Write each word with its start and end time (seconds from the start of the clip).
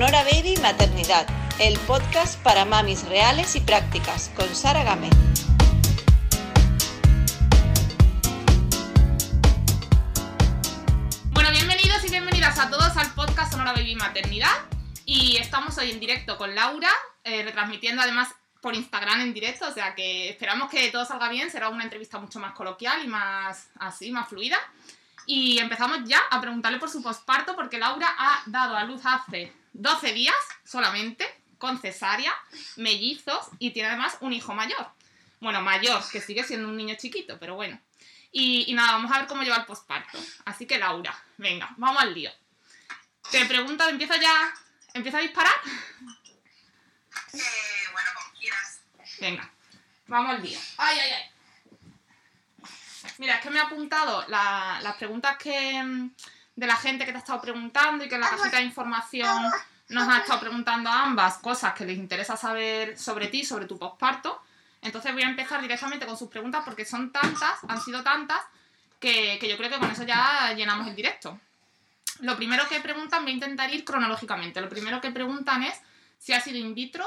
Sonora 0.00 0.24
Baby 0.24 0.56
Maternidad, 0.62 1.26
el 1.58 1.78
podcast 1.80 2.42
para 2.42 2.64
mamis 2.64 3.06
reales 3.06 3.54
y 3.54 3.60
prácticas, 3.60 4.30
con 4.34 4.48
Sara 4.56 4.82
Gámez. 4.82 5.10
Bueno, 11.32 11.50
bienvenidos 11.50 12.02
y 12.06 12.08
bienvenidas 12.08 12.58
a 12.58 12.70
todos 12.70 12.96
al 12.96 13.12
podcast 13.12 13.52
Sonora 13.52 13.74
Baby 13.74 13.94
Maternidad. 13.96 14.48
Y 15.04 15.36
estamos 15.36 15.76
hoy 15.76 15.90
en 15.90 16.00
directo 16.00 16.38
con 16.38 16.54
Laura, 16.54 16.88
eh, 17.22 17.42
retransmitiendo 17.42 18.00
además 18.00 18.28
por 18.62 18.74
Instagram 18.74 19.20
en 19.20 19.34
directo, 19.34 19.68
o 19.68 19.74
sea 19.74 19.94
que 19.94 20.30
esperamos 20.30 20.70
que 20.70 20.90
todo 20.90 21.04
salga 21.04 21.28
bien, 21.28 21.50
será 21.50 21.68
una 21.68 21.84
entrevista 21.84 22.18
mucho 22.18 22.40
más 22.40 22.54
coloquial 22.54 23.04
y 23.04 23.06
más 23.06 23.68
así, 23.78 24.10
más 24.12 24.30
fluida. 24.30 24.56
Y 25.32 25.60
empezamos 25.60 26.00
ya 26.06 26.18
a 26.28 26.40
preguntarle 26.40 26.80
por 26.80 26.90
su 26.90 27.04
posparto 27.04 27.54
porque 27.54 27.78
Laura 27.78 28.12
ha 28.18 28.42
dado 28.46 28.76
a 28.76 28.82
luz 28.82 29.02
hace 29.04 29.52
12 29.74 30.12
días 30.12 30.34
solamente, 30.64 31.24
con 31.56 31.78
cesárea, 31.80 32.34
mellizos 32.74 33.46
y 33.60 33.70
tiene 33.70 33.90
además 33.90 34.18
un 34.22 34.32
hijo 34.32 34.54
mayor. 34.54 34.90
Bueno, 35.38 35.62
mayor, 35.62 36.02
que 36.10 36.20
sigue 36.20 36.42
siendo 36.42 36.66
un 36.66 36.76
niño 36.76 36.96
chiquito, 36.98 37.38
pero 37.38 37.54
bueno. 37.54 37.80
Y, 38.32 38.68
y 38.68 38.74
nada, 38.74 38.94
vamos 38.94 39.12
a 39.12 39.18
ver 39.18 39.28
cómo 39.28 39.44
lleva 39.44 39.58
el 39.58 39.66
posparto. 39.66 40.18
Así 40.46 40.66
que 40.66 40.78
Laura, 40.78 41.16
venga, 41.36 41.72
vamos 41.76 42.02
al 42.02 42.12
lío. 42.12 42.32
Te 43.30 43.44
pregunto, 43.44 43.88
¿empieza 43.88 44.20
ya? 44.20 44.52
¿Empieza 44.94 45.18
a 45.18 45.20
disparar? 45.20 45.54
Eh, 47.34 47.88
bueno, 47.92 48.10
como 48.16 48.36
quieras. 48.36 48.80
Venga, 49.20 49.48
vamos 50.08 50.34
al 50.34 50.42
lío. 50.42 50.58
¡Ay, 50.76 50.98
ay, 50.98 51.10
ay! 51.12 51.29
Mira, 53.20 53.34
es 53.34 53.40
que 53.42 53.50
me 53.50 53.58
he 53.58 53.62
apuntado 53.62 54.24
la- 54.28 54.78
las 54.82 54.96
preguntas 54.96 55.36
que 55.36 55.82
mm, 55.82 56.10
de 56.56 56.66
la 56.66 56.76
gente 56.76 57.04
que 57.04 57.12
te 57.12 57.18
ha 57.18 57.20
estado 57.20 57.40
preguntando 57.42 58.02
y 58.02 58.08
que 58.08 58.14
en 58.14 58.22
la 58.22 58.30
cajita 58.30 58.56
de 58.56 58.62
información 58.64 59.50
nos 59.90 60.08
ha 60.08 60.18
estado 60.18 60.40
preguntando 60.40 60.88
a 60.88 61.02
ambas 61.02 61.36
cosas 61.38 61.74
que 61.74 61.84
les 61.84 61.98
interesa 61.98 62.36
saber 62.36 62.98
sobre 62.98 63.26
ti, 63.28 63.44
sobre 63.44 63.66
tu 63.66 63.78
posparto. 63.78 64.40
Entonces 64.80 65.12
voy 65.12 65.22
a 65.22 65.28
empezar 65.28 65.60
directamente 65.60 66.06
con 66.06 66.16
sus 66.16 66.28
preguntas 66.30 66.62
porque 66.64 66.84
son 66.86 67.12
tantas, 67.12 67.58
han 67.68 67.80
sido 67.82 68.02
tantas, 68.02 68.40
que, 68.98 69.36
que 69.38 69.48
yo 69.50 69.56
creo 69.58 69.68
que 69.70 69.78
con 69.78 69.90
eso 69.90 70.04
ya 70.04 70.52
llenamos 70.56 70.86
el 70.86 70.96
directo. 70.96 71.38
Lo 72.20 72.36
primero 72.36 72.66
que 72.68 72.80
preguntan, 72.80 73.22
voy 73.22 73.32
a 73.32 73.34
intentar 73.34 73.72
ir 73.72 73.84
cronológicamente. 73.84 74.60
Lo 74.62 74.68
primero 74.70 75.00
que 75.00 75.10
preguntan 75.10 75.62
es 75.62 75.78
si 76.18 76.32
ha 76.32 76.40
sido 76.40 76.56
in 76.58 76.74
vitro, 76.74 77.06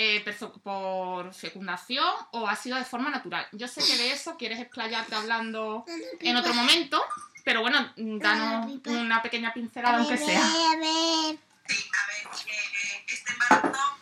eh, 0.00 0.22
por 0.62 1.34
fecundación 1.34 2.06
o 2.30 2.46
ha 2.46 2.54
sido 2.54 2.76
de 2.78 2.84
forma 2.84 3.10
natural. 3.10 3.48
Yo 3.52 3.66
sé 3.66 3.84
que 3.84 3.96
de 3.96 4.12
eso 4.12 4.36
quieres 4.36 4.60
explayarte 4.60 5.12
hablando 5.16 5.84
en 6.20 6.36
otro 6.36 6.54
momento, 6.54 7.04
pero 7.44 7.62
bueno, 7.62 7.92
danos 7.96 8.70
una 8.86 9.20
pequeña 9.22 9.52
pincelada 9.52 9.98
aunque 9.98 10.16
sea. 10.16 10.40
Sí, 10.40 11.90
a 11.92 12.06
ver, 12.06 12.26
eh, 12.46 13.04
este 13.08 13.32
embarazo 13.32 13.98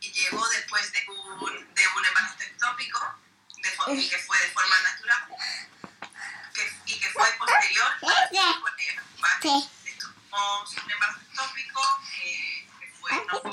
llegó 0.00 0.48
después 0.48 0.92
de 0.92 0.98
un, 1.08 1.74
de 1.74 1.82
un 1.96 2.04
embarazo 2.06 2.42
ectópico 2.42 3.00
y 3.96 4.08
que 4.08 4.18
fue 4.18 4.38
de 4.38 4.48
forma 4.50 4.76
natural 4.82 5.28
que- 6.54 6.92
y 6.92 6.98
que 7.00 7.08
fue 7.08 7.24
posterior 7.38 7.88
a 10.32 10.62
un 10.62 10.90
embarazo 10.92 11.20
ectópico 11.20 11.80
eh, 12.22 12.66
que 12.78 12.86
fue 13.00 13.10
no 13.26 13.40
fue 13.40 13.50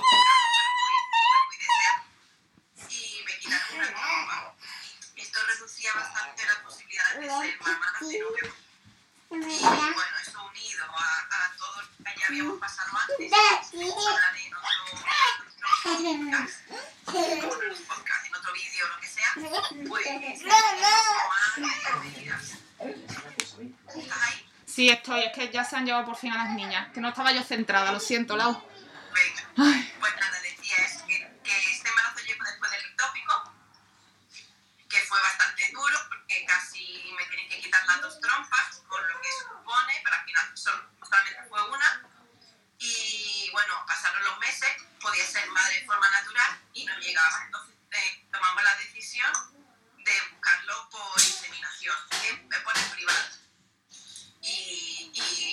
y 2.89 3.23
me 3.25 3.39
quitaron 3.39 3.77
una 3.77 3.87
trompa. 3.87 4.55
Esto 5.15 5.39
reducía 5.47 5.93
bastante 5.93 6.45
las 6.45 6.57
posibilidades 6.57 7.21
de 7.21 7.27
ser 7.27 7.61
mamá 7.61 7.93
de. 8.01 8.17
Y 9.29 9.31
bueno, 9.31 10.17
eso 10.21 10.45
unido 10.45 10.85
a, 10.85 11.27
a 11.29 11.51
todo 11.57 11.81
lo 11.81 11.87
que 12.05 12.19
ya 12.19 12.27
habíamos 12.27 12.59
pasado 12.59 12.91
antes, 12.97 13.31
hablaré 13.33 14.45
en 14.45 14.53
otro, 14.55 14.69
podcast, 14.93 16.61
en 17.13 17.45
otro 17.45 17.59
podcast, 17.87 18.25
en 18.25 18.35
otro 18.35 18.53
vídeo, 18.53 18.87
lo 18.87 18.99
que 19.01 19.07
sea, 19.07 19.33
pues 19.89 20.07
¿Estás 23.97 24.21
ahí? 24.21 24.49
Sí, 24.65 24.89
estoy, 24.89 25.23
es 25.23 25.33
que 25.33 25.49
ya 25.51 25.63
se 25.63 25.75
han 25.75 25.85
llevado 25.85 26.05
por 26.05 26.17
fin 26.17 26.31
a 26.31 26.43
las 26.43 26.51
niñas, 26.51 26.93
que 26.93 27.01
no 27.01 27.09
estaba 27.09 27.31
yo 27.31 27.43
centrada, 27.43 27.91
lo 27.91 27.99
siento, 27.99 28.37
Lau. 28.37 28.53
Venga. 28.53 29.49
Ay. 29.57 29.93
Pues 29.99 30.15
nada, 30.15 30.39
decía 30.41 30.77
eso, 30.85 31.05
que, 31.07 31.17
que 31.43 31.71
este 31.71 31.89
embarazo 31.89 32.19
llegó 32.19 32.43
después 32.45 32.71
del 32.71 32.85
ectópico, 32.85 33.53
que 34.97 35.05
fue 35.05 35.21
bastante 35.21 35.71
duro 35.71 35.97
porque 36.09 36.43
casi 36.45 37.13
me 37.15 37.25
tienen 37.25 37.47
que 37.49 37.61
quitar 37.61 37.85
las 37.85 38.01
dos 38.01 38.19
trompas, 38.19 38.81
con 38.87 39.07
lo 39.07 39.21
que 39.21 39.29
supone, 39.31 39.93
para 40.03 40.17
al 40.19 40.25
final 40.25 40.57
sol- 40.57 40.89
solamente 41.07 41.43
fue 41.49 41.69
una. 41.69 42.03
Y 42.79 43.49
bueno, 43.51 43.83
pasaron 43.87 44.23
los 44.23 44.39
meses, 44.39 44.71
podía 44.99 45.25
ser 45.25 45.47
madre 45.51 45.79
de 45.81 45.85
forma 45.85 46.09
natural 46.09 46.61
y 46.73 46.85
no 46.85 46.97
llegaba. 46.97 47.43
Entonces 47.45 47.75
eh, 47.91 48.27
tomamos 48.31 48.63
la 48.63 48.75
decisión 48.77 49.31
de 50.03 50.13
buscarlo 50.31 50.89
por 50.89 51.21
inseminación, 51.21 51.95
en, 52.23 52.49
por 52.63 52.77
el 52.77 52.85
privado. 52.91 53.27
Y, 54.41 55.11
y 55.13 55.46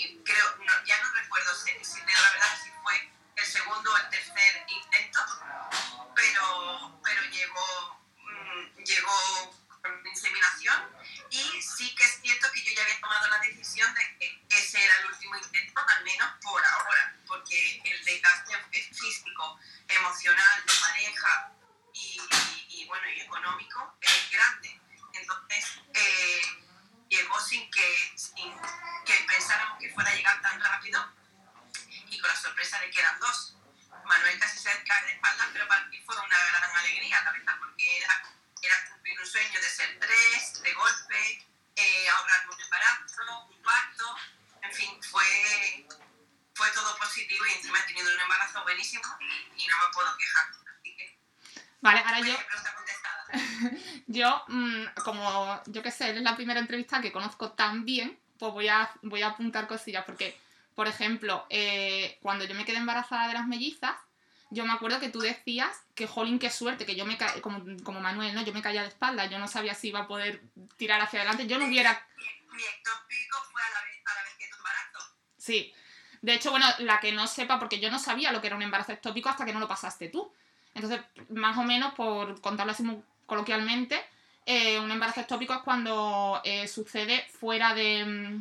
primera 56.44 56.60
entrevista 56.60 57.00
que 57.00 57.10
conozco 57.10 57.52
tan 57.52 57.86
bien, 57.86 58.18
pues 58.38 58.52
voy 58.52 58.68
a, 58.68 58.90
voy 59.00 59.22
a 59.22 59.28
apuntar 59.28 59.66
cosillas, 59.66 60.04
porque, 60.04 60.38
por 60.74 60.86
ejemplo, 60.86 61.46
eh, 61.48 62.18
cuando 62.20 62.44
yo 62.44 62.54
me 62.54 62.66
quedé 62.66 62.76
embarazada 62.76 63.28
de 63.28 63.32
las 63.32 63.46
mellizas, 63.46 63.96
yo 64.50 64.66
me 64.66 64.72
acuerdo 64.74 65.00
que 65.00 65.08
tú 65.08 65.20
decías 65.20 65.74
que, 65.94 66.06
jolín, 66.06 66.38
qué 66.38 66.50
suerte, 66.50 66.84
que 66.84 66.96
yo 66.96 67.06
me 67.06 67.16
caí, 67.16 67.40
como, 67.40 67.64
como 67.82 68.00
Manuel, 68.00 68.34
¿no? 68.34 68.44
Yo 68.44 68.52
me 68.52 68.60
caía 68.60 68.82
de 68.82 68.88
espalda, 68.88 69.24
yo 69.24 69.38
no 69.38 69.48
sabía 69.48 69.74
si 69.74 69.88
iba 69.88 70.00
a 70.00 70.06
poder 70.06 70.42
tirar 70.76 71.00
hacia 71.00 71.20
adelante, 71.20 71.46
yo 71.46 71.58
no 71.58 71.64
hubiera 71.64 72.06
Mi, 72.18 72.24
mi 72.56 72.62
ectópico 72.62 73.38
fue 73.50 73.62
a 73.62 73.70
la 73.70 73.80
vez, 73.86 74.02
a 74.04 74.14
la 74.14 74.22
vez 74.22 74.34
que 74.38 74.48
tu 74.48 74.56
embarazo. 74.56 75.16
Sí. 75.38 75.74
De 76.20 76.34
hecho, 76.34 76.50
bueno, 76.50 76.66
la 76.80 77.00
que 77.00 77.12
no 77.12 77.26
sepa, 77.26 77.58
porque 77.58 77.80
yo 77.80 77.90
no 77.90 77.98
sabía 77.98 78.32
lo 78.32 78.42
que 78.42 78.48
era 78.48 78.56
un 78.56 78.62
embarazo 78.62 78.92
ectópico 78.92 79.30
hasta 79.30 79.46
que 79.46 79.54
no 79.54 79.60
lo 79.60 79.68
pasaste 79.68 80.10
tú. 80.10 80.30
Entonces, 80.74 81.00
más 81.30 81.56
o 81.56 81.62
menos, 81.62 81.94
por 81.94 82.40
contarlo 82.42 82.72
así 82.72 82.82
muy 82.82 83.02
coloquialmente, 83.24 84.04
eh, 84.46 84.78
un 84.78 84.90
embarazo 84.90 85.20
ectópico 85.20 85.54
es 85.54 85.60
cuando 85.62 86.40
eh, 86.44 86.68
sucede 86.68 87.26
fuera 87.38 87.74
de, 87.74 88.40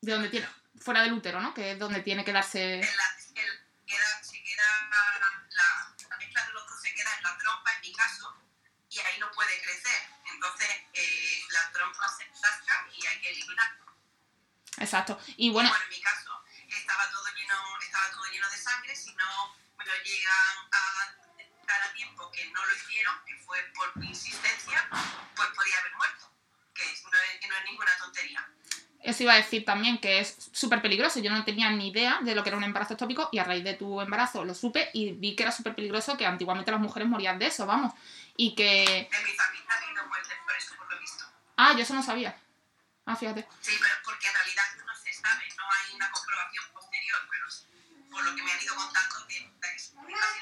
de 0.00 0.12
donde 0.12 0.28
tiene, 0.28 0.48
fuera 0.80 1.02
del 1.02 1.12
útero, 1.12 1.40
¿no? 1.40 1.52
Que 1.54 1.72
es 1.72 1.78
donde 1.78 2.00
tiene 2.02 2.24
que 2.24 2.32
darse. 2.32 2.80
La- 2.80 3.42
el- 3.42 3.60
queda- 3.86 4.22
se 4.22 4.42
queda 4.42 4.62
la, 4.90 5.44
la 6.08 6.16
mezcla 6.18 6.44
de 6.46 6.52
los 6.52 6.66
dos 6.68 6.80
se 6.80 6.92
queda 6.94 7.10
en 7.16 7.22
la 7.22 7.38
trompa, 7.38 7.72
en 7.74 7.80
mi 7.82 7.92
caso, 7.92 8.36
y 8.90 8.98
ahí 8.98 9.18
no 9.18 9.30
puede 9.32 9.60
crecer. 9.62 10.02
Entonces, 10.32 10.68
eh, 10.94 11.40
la 11.50 11.72
trompa 11.72 12.08
se 12.08 12.24
atasca 12.24 12.86
y 12.94 13.06
hay 13.06 13.20
que 13.20 13.30
eliminarla. 13.30 13.84
Exacto. 14.78 15.18
Y 15.36 15.50
bueno, 15.50 15.70
Bueno, 15.70 15.84
en 15.84 15.90
mi 15.90 16.00
caso, 16.02 16.44
estaba 16.68 17.10
todo 17.10 17.24
lleno, 17.34 17.54
estaba 17.80 18.10
todo 18.10 18.24
lleno 18.30 18.48
de 18.50 18.56
sangre. 18.58 18.94
Si 18.94 19.14
no 19.14 19.56
me 19.78 19.84
lo 19.86 19.92
llegan 20.04 20.56
a 20.72 21.25
detectar 21.66 21.90
a 21.90 21.92
tiempo, 21.94 22.30
que 22.30 22.44
no 22.46 22.64
lo 22.64 22.74
hicieron, 22.74 23.14
que 23.26 23.34
fue 23.44 23.58
por 23.74 23.96
mi 23.96 24.08
insistencia, 24.08 24.88
pues 25.34 25.48
podía 25.48 25.78
haber 25.80 25.94
muerto. 25.96 26.30
Que 26.74 26.84
no 26.84 26.88
es, 26.88 27.40
que 27.40 27.48
no 27.48 27.56
es 27.56 27.64
ninguna 27.64 27.90
tontería. 27.98 28.48
eso 29.00 29.22
iba 29.22 29.32
a 29.32 29.36
decir 29.36 29.64
también 29.64 29.98
que 29.98 30.20
es 30.20 30.50
súper 30.52 30.82
peligroso. 30.82 31.20
Yo 31.20 31.30
no 31.30 31.44
tenía 31.44 31.70
ni 31.70 31.88
idea 31.88 32.18
de 32.22 32.34
lo 32.34 32.42
que 32.42 32.50
era 32.50 32.56
un 32.56 32.64
embarazo 32.64 32.94
ectópico 32.94 33.28
y 33.32 33.38
a 33.38 33.44
raíz 33.44 33.64
de 33.64 33.74
tu 33.74 34.00
embarazo 34.00 34.44
lo 34.44 34.54
supe 34.54 34.90
y 34.92 35.12
vi 35.12 35.34
que 35.34 35.42
era 35.42 35.52
súper 35.52 35.74
peligroso, 35.74 36.16
que 36.16 36.26
antiguamente 36.26 36.70
las 36.70 36.80
mujeres 36.80 37.08
morían 37.08 37.38
de 37.38 37.46
eso, 37.46 37.66
vamos. 37.66 37.92
Y 38.36 38.54
que... 38.54 38.84
En 38.84 39.24
mi 39.24 39.32
familia 39.32 39.64
ha 39.68 39.76
habido 39.76 40.06
muertes 40.06 40.36
por 40.44 40.56
eso, 40.56 40.76
por 40.76 40.92
lo 40.92 41.00
visto. 41.00 41.24
Ah, 41.56 41.72
yo 41.72 41.82
eso 41.82 41.94
no 41.94 42.02
sabía. 42.02 42.36
Ah, 43.06 43.16
fíjate. 43.16 43.46
Sí, 43.60 43.72
pero 43.80 43.94
porque 44.04 44.26
en 44.26 44.34
realidad 44.34 44.64
no 44.84 44.94
se 44.96 45.12
sabe, 45.12 45.44
no 45.56 45.64
hay 45.64 45.94
una 45.94 46.10
comprobación 46.10 46.64
posterior, 46.74 47.18
pero. 47.30 47.46
Por 48.16 48.24
lo 48.24 48.34
que 48.34 48.42
me 48.42 48.50
han 48.50 48.62
ido 48.62 48.74
contando, 48.74 49.14
que, 49.28 49.78
sido 49.78 50.00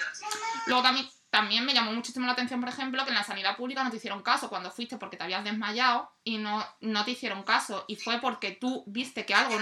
así. 0.08 0.24
Luego 0.66 0.82
también, 0.82 1.10
también 1.30 1.66
me 1.66 1.74
llamó 1.74 1.92
muchísimo 1.92 2.24
la 2.26 2.32
atención, 2.32 2.60
por 2.60 2.68
ejemplo, 2.68 3.02
que 3.04 3.10
en 3.10 3.16
la 3.16 3.24
sanidad 3.24 3.56
pública 3.56 3.82
no 3.82 3.90
te 3.90 3.96
hicieron 3.96 4.22
caso 4.22 4.48
cuando 4.48 4.70
fuiste 4.70 4.96
porque 4.96 5.16
te 5.16 5.24
habías 5.24 5.42
desmayado 5.42 6.12
y 6.22 6.38
no, 6.38 6.64
no 6.80 7.04
te 7.04 7.10
hicieron 7.10 7.42
caso. 7.42 7.84
Y 7.88 7.96
fue 7.96 8.20
porque 8.20 8.52
tú 8.52 8.84
viste 8.86 9.26
que 9.26 9.34
algo, 9.34 9.58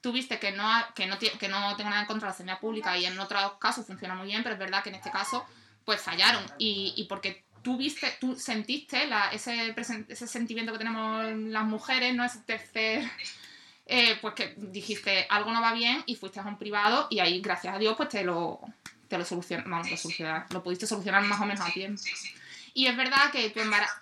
tú 0.00 0.12
viste 0.12 0.38
que 0.38 0.52
no, 0.52 0.66
que 0.94 1.06
no, 1.06 1.18
que 1.18 1.48
no 1.48 1.76
tenga 1.76 1.90
nada 1.90 2.02
en 2.02 2.06
contra 2.06 2.28
de 2.28 2.32
la 2.32 2.38
sanidad 2.38 2.60
pública 2.60 2.96
y 2.96 3.04
en 3.04 3.18
otros 3.18 3.58
casos 3.60 3.86
funciona 3.86 4.14
muy 4.14 4.28
bien, 4.28 4.42
pero 4.42 4.54
es 4.54 4.58
verdad 4.58 4.82
que 4.82 4.88
en 4.88 4.94
este 4.94 5.10
caso 5.10 5.46
pues 5.84 6.00
fallaron. 6.00 6.42
Y, 6.56 6.94
y 6.96 7.04
porque 7.04 7.44
tú 7.62 7.76
viste, 7.76 8.16
tú 8.18 8.34
sentiste 8.34 9.06
la, 9.06 9.28
ese, 9.28 9.74
ese 10.08 10.26
sentimiento 10.26 10.72
que 10.72 10.78
tenemos 10.78 11.26
las 11.26 11.64
mujeres, 11.64 12.14
¿no? 12.14 12.24
Ese 12.24 12.38
tercer... 12.40 13.10
eh, 13.86 14.18
pues 14.20 14.34
que 14.34 14.54
dijiste 14.56 15.26
algo 15.28 15.50
no 15.52 15.60
va 15.60 15.72
bien 15.72 16.02
y 16.06 16.16
fuiste 16.16 16.40
a 16.40 16.44
un 16.44 16.58
privado 16.58 17.06
y 17.10 17.20
ahí, 17.20 17.40
gracias 17.40 17.74
a 17.74 17.78
Dios, 17.78 17.96
pues 17.96 18.08
te 18.08 18.24
lo, 18.24 18.60
te 19.08 19.18
lo 19.18 19.24
solucionaron, 19.24 19.70
vamos, 19.70 19.90
lo, 19.90 19.96
solucionaron, 19.96 20.46
lo 20.50 20.62
pudiste 20.62 20.86
solucionar 20.86 21.22
más 21.24 21.40
o 21.40 21.44
menos 21.46 21.60
a 21.60 21.66
Sí, 21.66 21.72
tiempo. 21.72 22.00
Sí, 22.02 22.10
sí. 22.16 22.34
Y 22.74 22.86
es 22.86 22.96
verdad 22.96 23.30
que 23.30 23.50
tu 23.50 23.60
embarazo... 23.60 23.94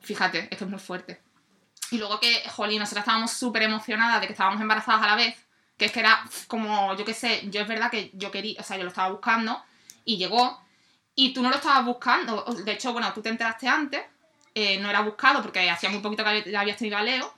Fíjate, 0.00 0.48
es 0.50 0.58
que 0.58 0.64
es 0.64 0.70
muy 0.70 0.78
fuerte. 0.80 1.20
Y 1.90 1.98
luego 1.98 2.20
que, 2.20 2.42
jolín, 2.50 2.78
nosotras 2.80 3.02
estábamos 3.02 3.30
súper 3.32 3.62
emocionadas 3.62 4.20
de 4.20 4.26
que 4.26 4.32
estábamos 4.34 4.60
embarazadas 4.60 5.02
a 5.02 5.06
la 5.06 5.16
vez. 5.16 5.36
Que 5.76 5.86
es 5.86 5.92
que 5.92 6.00
era 6.00 6.22
como, 6.48 6.94
yo 6.96 7.04
qué 7.04 7.14
sé, 7.14 7.42
yo 7.50 7.60
es 7.60 7.68
verdad 7.68 7.90
que 7.90 8.10
yo 8.14 8.30
quería, 8.30 8.60
o 8.60 8.64
sea, 8.64 8.76
yo 8.76 8.82
lo 8.84 8.90
estaba 8.90 9.10
buscando 9.10 9.62
y 10.04 10.16
llegó. 10.18 10.60
Y 11.14 11.32
tú 11.32 11.42
no 11.42 11.50
lo 11.50 11.56
estabas 11.56 11.84
buscando. 11.84 12.44
De 12.64 12.72
hecho, 12.72 12.92
bueno, 12.92 13.12
tú 13.12 13.22
te 13.22 13.28
enteraste 13.30 13.68
antes. 13.68 14.02
eh, 14.54 14.78
no 14.80 14.90
era 14.90 15.00
buscado 15.02 15.42
porque 15.42 15.68
hacía 15.70 15.88
muy 15.90 16.00
poquito 16.00 16.24
que 16.24 16.50
ya 16.50 16.60
habías 16.60 16.76
tenido 16.78 16.96
a 16.98 17.02
Leo. 17.02 17.32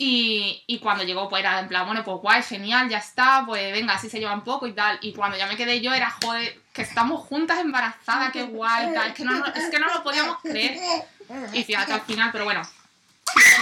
Y, 0.00 0.62
y 0.68 0.78
cuando 0.78 1.02
llegó, 1.02 1.28
pues 1.28 1.40
era 1.40 1.58
en 1.58 1.66
plan, 1.66 1.84
bueno, 1.84 2.04
pues 2.04 2.18
guay, 2.22 2.40
genial, 2.44 2.88
ya 2.88 2.98
está, 2.98 3.42
pues 3.44 3.72
venga, 3.72 3.94
así 3.94 4.08
se 4.08 4.20
lleva 4.20 4.32
un 4.32 4.44
poco 4.44 4.68
y 4.68 4.72
tal. 4.72 4.96
Y 5.02 5.12
cuando 5.12 5.36
ya 5.36 5.46
me 5.48 5.56
quedé 5.56 5.80
yo, 5.80 5.92
era, 5.92 6.08
joder, 6.22 6.60
que 6.72 6.82
estamos 6.82 7.20
juntas 7.26 7.58
embarazadas, 7.58 8.30
qué 8.32 8.44
guay, 8.44 8.94
tal. 8.94 9.08
Es 9.08 9.14
que 9.14 9.24
no, 9.24 9.44
es 9.46 9.70
que 9.70 9.78
no 9.80 9.92
lo 9.92 10.02
podíamos 10.04 10.38
creer. 10.40 10.78
Y 11.52 11.64
fíjate 11.64 11.92
al 11.92 12.02
final, 12.02 12.30
pero 12.30 12.44
bueno. 12.44 12.62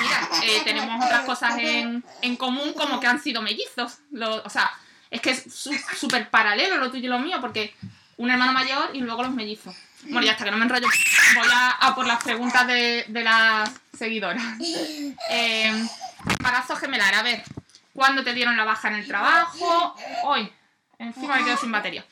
Mira, 0.00 0.28
eh, 0.44 0.60
tenemos 0.62 1.04
otras 1.04 1.22
cosas 1.24 1.56
en, 1.58 2.04
en 2.22 2.36
común 2.36 2.72
como 2.74 3.00
que 3.00 3.06
han 3.06 3.20
sido 3.20 3.40
mellizos. 3.42 3.98
Lo- 4.12 4.42
o 4.44 4.50
sea, 4.50 4.70
es 5.10 5.20
que 5.22 5.30
es 5.30 5.44
su- 5.52 5.74
súper 5.98 6.28
paralelo 6.30 6.76
lo 6.76 6.90
tuyo 6.90 7.06
y 7.06 7.08
lo 7.08 7.18
mío, 7.18 7.38
porque 7.40 7.74
un 8.18 8.30
hermano 8.30 8.52
mayor 8.52 8.90
y 8.94 9.00
luego 9.00 9.22
los 9.22 9.32
mellizos. 9.32 9.74
Bueno, 10.08 10.22
ya 10.26 10.32
hasta 10.32 10.44
que 10.44 10.50
no 10.50 10.56
me 10.56 10.64
enrollo, 10.64 10.88
voy 11.34 11.48
a, 11.52 11.94
por 11.94 12.06
las 12.06 12.22
preguntas 12.22 12.66
de, 12.66 13.04
de 13.08 13.22
las 13.24 13.70
seguidoras. 13.96 14.42
Eh, 15.30 15.88
embarazo 16.38 16.76
gemelar, 16.76 17.14
a 17.14 17.22
ver, 17.22 17.42
¿cuándo 17.92 18.22
te 18.22 18.32
dieron 18.32 18.56
la 18.56 18.64
baja 18.64 18.88
en 18.88 18.94
el 18.94 19.06
trabajo? 19.06 19.96
Hoy, 20.24 20.52
encima 20.98 21.36
me 21.36 21.44
quedo 21.44 21.56
sin 21.56 21.72
batería. 21.72 22.04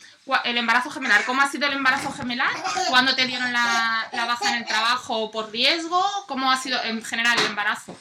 El 0.45 0.59
embarazo 0.59 0.91
gemelar, 0.91 1.25
¿cómo 1.25 1.43
ha 1.43 1.51
sido 1.51 1.67
el 1.67 1.75
embarazo 1.75 2.13
gemelar? 2.13 2.53
¿Cuándo 2.89 3.15
te 3.15 3.27
dieron 3.27 3.53
la, 3.53 4.09
la 4.13 4.25
baja 4.25 4.49
en 4.51 4.57
el 4.57 4.65
trabajo 4.65 5.31
por 5.31 5.51
riesgo? 5.51 6.05
¿Cómo 6.27 6.51
ha 6.51 6.57
sido 6.57 6.83
en 6.85 7.05
general 7.05 7.39
el 7.39 7.47
embarazo? 7.47 7.93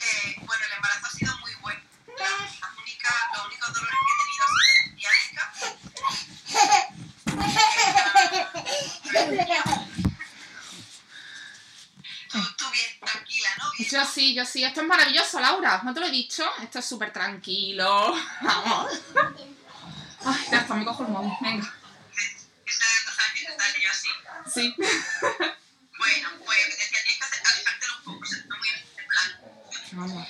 Eh, 0.00 0.36
bueno, 0.38 0.64
el 0.64 0.72
embarazo 0.72 1.06
ha 1.06 1.10
sido 1.10 1.36
muy 1.38 1.54
bueno. 1.62 1.80
La, 2.18 2.26
única, 2.80 3.14
los 3.34 3.46
únicos 3.46 3.74
dolores 3.74 3.98
que 4.06 4.12
he 4.12 4.18
tenido 4.22 4.44
han 4.46 4.54
sido. 6.60 7.75
Tú, 12.28 12.38
tú 12.58 12.64
bien, 12.70 13.00
tranquila, 13.00 13.48
¿no? 13.58 13.72
Bien. 13.78 13.90
Yo 13.90 14.04
sí, 14.04 14.34
yo 14.34 14.44
sí. 14.44 14.64
Esto 14.64 14.80
es 14.80 14.86
maravilloso, 14.86 15.40
Laura. 15.40 15.80
¿No 15.84 15.94
te 15.94 16.00
lo 16.00 16.06
he 16.06 16.10
dicho? 16.10 16.44
Esto 16.62 16.80
es 16.80 16.84
súper 16.84 17.12
tranquilo. 17.12 18.14
Vamos. 18.40 18.92
Ay, 20.24 20.46
ya 20.50 20.58
está, 20.58 20.74
me 20.74 20.84
cojo 20.84 21.04
el 21.04 21.10
móvil. 21.10 21.32
Venga. 21.40 21.72
Está 22.66 23.64
yo 23.80 23.90
así. 23.90 24.08
Sí. 24.52 24.74
Bueno, 24.76 26.28
pues 26.44 26.58
decía, 26.68 26.98
tienes 27.04 27.18
que 27.18 27.48
alejártelo 27.48 27.96
un 27.96 28.02
poco, 28.04 28.26
se 28.26 28.36
está 28.38 28.56
muy 28.56 28.68
en 28.68 29.08
plan. 29.08 29.28
Vamos. 29.92 30.28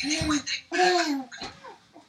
Que 0.00 0.08
te 0.08 0.18
encuentres 0.18 0.64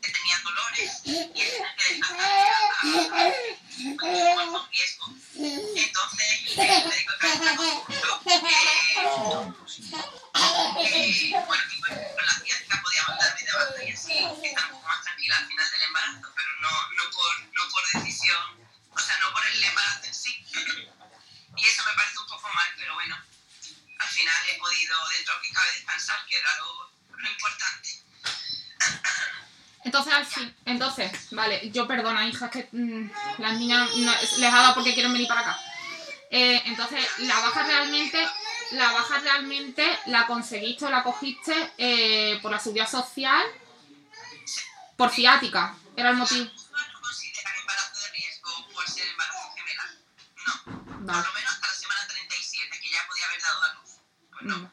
que 0.02 0.12
tenían 0.12 0.44
dolores 0.44 1.02
y 1.04 1.18
el 1.18 1.34
tener 1.34 1.76
que 1.76 1.84
desplazarte 1.90 2.24
a, 2.24 2.58
a, 2.80 2.96
a, 3.02 3.28
a, 3.28 4.48
con 4.54 4.72
riesgo. 4.72 5.06
Entonces, 5.36 6.28
el 6.58 6.88
médico 6.88 7.14
que 7.20 7.28
me 7.28 7.38
trató 7.38 7.66
que, 8.24 8.40
bueno, 11.46 11.66
con 12.16 12.26
la 12.26 12.34
ciática 12.40 12.82
podíamos 12.82 13.20
darme 13.20 13.42
de 13.44 13.52
baja 13.52 13.84
y 13.84 13.92
así 13.92 14.14
estar 14.14 14.66
un 14.66 14.72
poco 14.72 14.88
más 14.88 15.04
tranquila 15.04 15.38
al 15.38 15.48
final 15.48 15.72
del 15.72 15.82
embarazo, 15.82 16.34
pero 16.36 16.52
no, 16.62 16.72
no, 16.96 17.04
por, 17.12 17.40
no 17.54 17.70
por 17.70 17.84
decisión, 18.02 18.44
o 18.90 19.00
sea, 19.00 19.18
no 19.20 19.34
por 19.34 19.46
el 19.46 19.64
embarazo 19.64 20.06
en 20.06 20.14
sí. 20.16 20.46
Y 21.58 21.66
eso 21.66 21.84
me 21.86 21.94
parece 21.94 22.18
un 22.20 22.28
poco 22.28 22.48
mal, 22.54 22.70
pero 22.78 22.94
bueno, 22.96 23.18
al 24.00 24.10
final 24.10 24.50
he 24.50 24.58
podido, 24.58 25.10
dentro 25.10 25.42
que 25.42 25.52
cabe, 25.52 25.74
descansar, 25.74 26.26
que 26.26 26.38
era 26.38 26.56
lo, 26.60 26.92
lo 27.22 27.30
importante. 27.30 27.90
Entonces, 29.84 30.14
al 30.14 30.26
fin, 30.26 30.56
entonces, 30.66 31.12
vale, 31.32 31.72
yo 31.72 31.88
perdona, 31.88 32.28
hija, 32.28 32.46
es 32.46 32.52
que 32.52 32.70
mm, 32.72 33.10
las 33.40 33.58
niñas 33.58 33.90
no- 33.98 34.14
les 34.38 34.54
ha 34.54 34.58
dado 34.62 34.76
porque 34.76 34.94
quieren 34.94 35.12
venir 35.12 35.28
para 35.28 35.42
acá. 35.42 35.60
Eh, 36.30 36.62
entonces, 36.66 37.04
la 37.20 37.40
baja 37.40 37.64
realmente, 37.64 38.30
la 38.72 38.92
baja 38.92 39.20
realmente 39.20 40.00
la 40.06 40.28
conseguiste 40.28 40.86
o 40.86 40.90
la 40.92 41.04
cogiste 41.04 41.74
eh, 41.78 42.40
por 42.42 42.52
la 42.52 42.60
seguridad 42.60 42.90
social, 42.90 43.44
por 44.96 45.10
ciática, 45.10 45.76
era 45.96 46.12
el 46.12 46.18
motivo. 46.18 46.46
mutua 46.46 46.88
no 46.94 47.02
considera 47.02 47.50
embarazo 47.60 48.00
de 48.00 48.10
riesgo 48.12 48.68
por 48.74 48.88
ser 48.88 49.08
embarazo 49.08 49.54
gemelar. 49.56 49.88
No, 50.46 50.64
por 50.64 51.06
Vale, 51.06 51.28
lo 51.28 51.34
menos 51.34 51.52
hasta 51.54 51.68
la 51.68 51.74
semana 51.74 52.08
37, 52.08 52.80
que 52.82 52.92
ya 52.92 53.00
podía 53.08 53.26
haber 53.26 53.42
dado 53.42 53.64
a 53.64 53.74
luz. 53.74 53.90
Pues 54.32 54.44
no, 54.44 54.72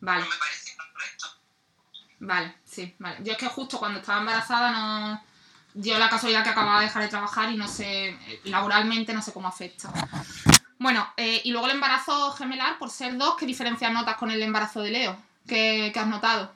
vale. 0.00 0.22
no 0.22 0.30
me 0.30 0.36
parece. 0.36 0.53
Vale, 2.24 2.54
sí, 2.64 2.94
vale. 2.98 3.18
Yo 3.22 3.32
es 3.32 3.38
que 3.38 3.48
justo 3.48 3.78
cuando 3.78 4.00
estaba 4.00 4.20
embarazada 4.20 4.70
no... 4.70 5.22
Dio 5.76 5.98
la 5.98 6.08
casualidad 6.08 6.44
que 6.44 6.50
acababa 6.50 6.78
de 6.78 6.86
dejar 6.86 7.02
de 7.02 7.08
trabajar 7.08 7.50
y 7.50 7.56
no 7.56 7.66
sé, 7.66 8.10
eh, 8.10 8.40
laboralmente 8.44 9.12
no 9.12 9.20
sé 9.20 9.32
cómo 9.32 9.48
afecta. 9.48 9.92
Bueno, 10.78 11.04
eh, 11.16 11.40
y 11.42 11.50
luego 11.50 11.66
el 11.66 11.72
embarazo 11.72 12.30
gemelar, 12.30 12.78
por 12.78 12.90
ser 12.90 13.16
dos, 13.18 13.34
¿qué 13.36 13.44
diferencias 13.44 13.92
notas 13.92 14.16
con 14.16 14.30
el 14.30 14.40
embarazo 14.40 14.82
de 14.82 14.90
Leo? 14.92 15.16
¿Qué, 15.48 15.90
qué 15.92 15.98
has 15.98 16.06
notado? 16.06 16.52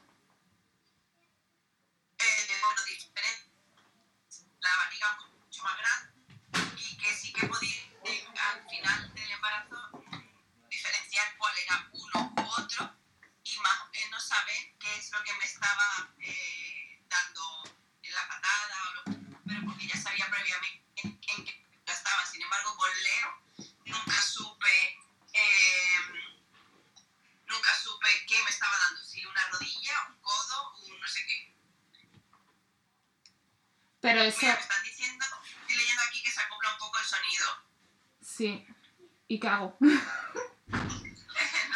Qué 39.49 39.55
hago? 39.55 39.76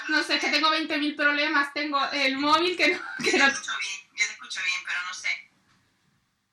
No 0.09 0.23
sé, 0.23 0.35
es 0.35 0.41
que 0.41 0.50
tengo 0.50 0.69
20.000 0.71 1.17
problemas. 1.17 1.73
Tengo 1.73 1.99
el 2.11 2.37
móvil 2.37 2.76
que 2.76 2.88
no, 2.88 2.99
Yo 3.21 3.25
que 3.25 3.31
te 3.31 3.38
no... 3.38 3.47
escucho 3.47 3.71
bien, 3.79 4.11
yo 4.11 4.26
te 4.26 4.33
escucho 4.33 4.61
bien, 4.64 4.81
pero 4.85 4.99
no 5.09 5.14
sé. 5.14 5.50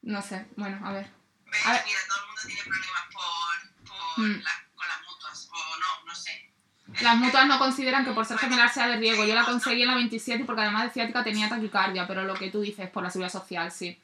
No 0.03 0.21
sé, 0.21 0.45
bueno, 0.55 0.79
a 0.87 0.93
ver. 0.93 1.09
¿Ves? 1.45 1.65
A 1.65 1.71
ver. 1.73 1.81
Mira, 1.85 1.99
todo 2.07 2.19
el 2.19 2.25
mundo 2.27 2.41
tiene 2.45 2.61
problemas 2.63 3.03
por, 3.11 3.87
por 3.89 4.25
Mm. 4.25 4.43
la- 4.43 4.65
con 4.75 4.87
las 4.87 5.01
mutuas, 5.01 5.49
o 5.51 5.79
no, 5.79 6.05
no 6.05 6.15
sé. 6.15 6.51
Las 7.01 7.15
mutuas 7.17 7.47
no 7.47 7.59
consideran 7.59 8.05
que 8.05 8.11
por 8.11 8.25
ser 8.25 8.37
gemelar 8.37 8.71
sea 8.71 8.87
de 8.87 8.97
riesgo. 8.97 9.25
Yo 9.25 9.33
la 9.35 9.45
conseguí 9.45 9.81
en 9.81 9.87
la 9.89 9.95
27 9.95 10.45
porque 10.45 10.61
además 10.61 10.83
de 10.83 10.91
ciática 10.91 11.23
tenía 11.23 11.49
taquicardia, 11.49 12.07
pero 12.07 12.23
lo 12.23 12.35
que 12.35 12.51
tú 12.51 12.61
dices 12.61 12.89
por 12.89 13.03
la 13.03 13.09
seguridad 13.09 13.31
social, 13.33 13.71
sí. 13.71 13.99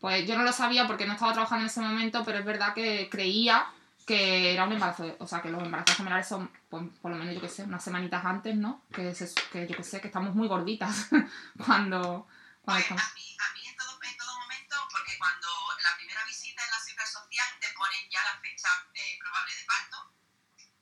Pues 0.00 0.26
yo 0.28 0.36
no 0.36 0.44
lo 0.44 0.52
sabía 0.52 0.86
porque 0.86 1.06
no 1.06 1.14
estaba 1.14 1.32
trabajando 1.32 1.62
en 1.64 1.70
ese 1.70 1.80
momento, 1.80 2.22
pero 2.24 2.38
es 2.38 2.44
verdad 2.44 2.74
que 2.74 3.08
creía 3.10 3.66
que 4.06 4.52
era 4.54 4.64
un 4.64 4.72
embarazo, 4.72 5.16
o 5.18 5.26
sea, 5.26 5.42
que 5.42 5.50
los 5.50 5.60
embarazos 5.62 5.96
gemelales 5.96 6.28
son, 6.28 6.46
pues, 6.70 6.84
por 7.02 7.10
lo 7.10 7.16
menos, 7.18 7.34
yo 7.34 7.40
que 7.40 7.48
sé, 7.48 7.64
unas 7.64 7.82
semanitas 7.82 8.24
antes, 8.24 8.54
¿no? 8.54 8.86
Que, 8.94 9.12
se- 9.14 9.34
que 9.50 9.66
yo 9.66 9.76
que 9.76 9.82
sé, 9.82 10.00
que 10.00 10.06
estamos 10.06 10.34
muy 10.34 10.46
gorditas 10.48 11.08
cuando, 11.66 12.26
cuando 12.62 12.64
Pues 12.64 12.82
estamos... 12.82 13.02
a 13.02 13.14
mí, 13.14 13.36
a 13.36 13.52
mí 13.54 13.66
en, 13.66 13.76
todo, 13.76 13.98
en 14.02 14.16
todo 14.16 14.38
momento, 14.38 14.76
porque 14.92 15.18
cuando 15.18 15.48
la 15.82 15.96
primera 15.96 16.24
visita 16.24 16.62
en 16.64 16.70
la 16.70 16.78
seguridad 16.78 17.10
social 17.10 17.48
te 17.60 17.68
ponen 17.74 18.08
ya 18.08 18.22
la 18.22 18.38
fecha 18.40 18.68
eh, 18.94 19.18
probable 19.18 19.52
de 19.56 19.64
parto, 19.66 19.98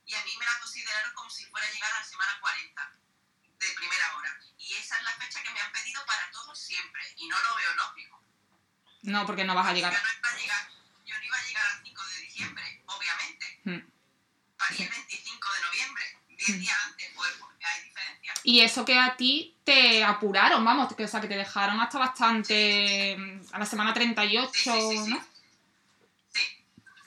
y 0.05 0.15
a 0.15 0.23
mí 0.25 0.31
me 0.39 0.45
la 0.45 0.59
consideraron 0.61 1.15
como 1.15 1.31
si 1.31 1.47
fuera 1.47 1.67
a 1.67 1.71
llegar 1.73 1.91
a 1.97 2.01
la 2.01 2.05
semana 2.05 2.33
40 2.41 2.93
de 3.59 3.67
primera 3.75 4.07
hora. 4.17 4.31
Y 4.59 4.75
esa 4.75 4.99
es 4.99 5.03
la 5.05 5.13
fecha 5.17 5.43
que 5.43 5.51
me 5.51 5.61
han 5.61 5.73
pedido 5.73 6.05
para 6.05 6.31
todos 6.31 6.59
siempre, 6.61 7.01
y 7.17 7.27
no 7.27 7.37
lo 7.41 7.57
veo 7.57 7.75
lógico. 7.75 8.21
No, 9.03 9.25
porque 9.25 9.45
no 9.45 9.55
vas 9.55 9.67
a 9.69 9.73
llegar. 9.73 9.93
No 9.93 9.99
iba 9.99 10.29
a 10.29 10.37
llegar, 10.37 10.69
no 11.25 11.27
iba 11.27 11.37
a 11.37 11.47
llegar 11.47 11.65
al 11.73 11.85
5 11.85 12.03
de 12.05 12.23
diciembre, 12.23 12.83
obviamente. 12.87 13.61
Mm. 13.65 13.91
Parí 14.57 14.83
el 14.83 14.89
25 14.89 15.49
de 15.53 15.61
noviembre, 15.67 16.05
10 16.29 16.61
días 16.61 16.77
antes, 16.87 17.11
pues 17.15 17.31
porque 17.41 17.67
hay 17.67 17.83
diferencia. 17.85 18.33
Y 18.45 18.61
eso 18.61 18.85
que 18.85 18.99
a 18.99 19.17
ti 19.17 19.57
te 19.65 20.05
apuraron, 20.05 20.65
vamos, 20.65 20.95
que, 20.95 21.05
o 21.05 21.09
sea, 21.09 21.21
que 21.21 21.29
te 21.29 21.37
dejaron 21.37 21.81
hasta 21.81 21.99
bastante... 21.99 23.17
a 23.53 23.59
la 23.59 23.67
semana 23.67 23.95
38, 23.95 24.51
Sí, 24.53 24.61
sí, 24.61 24.71
sí, 24.71 25.05
sí. 25.05 25.11
¿no? 25.11 25.25
Sí, 26.33 26.43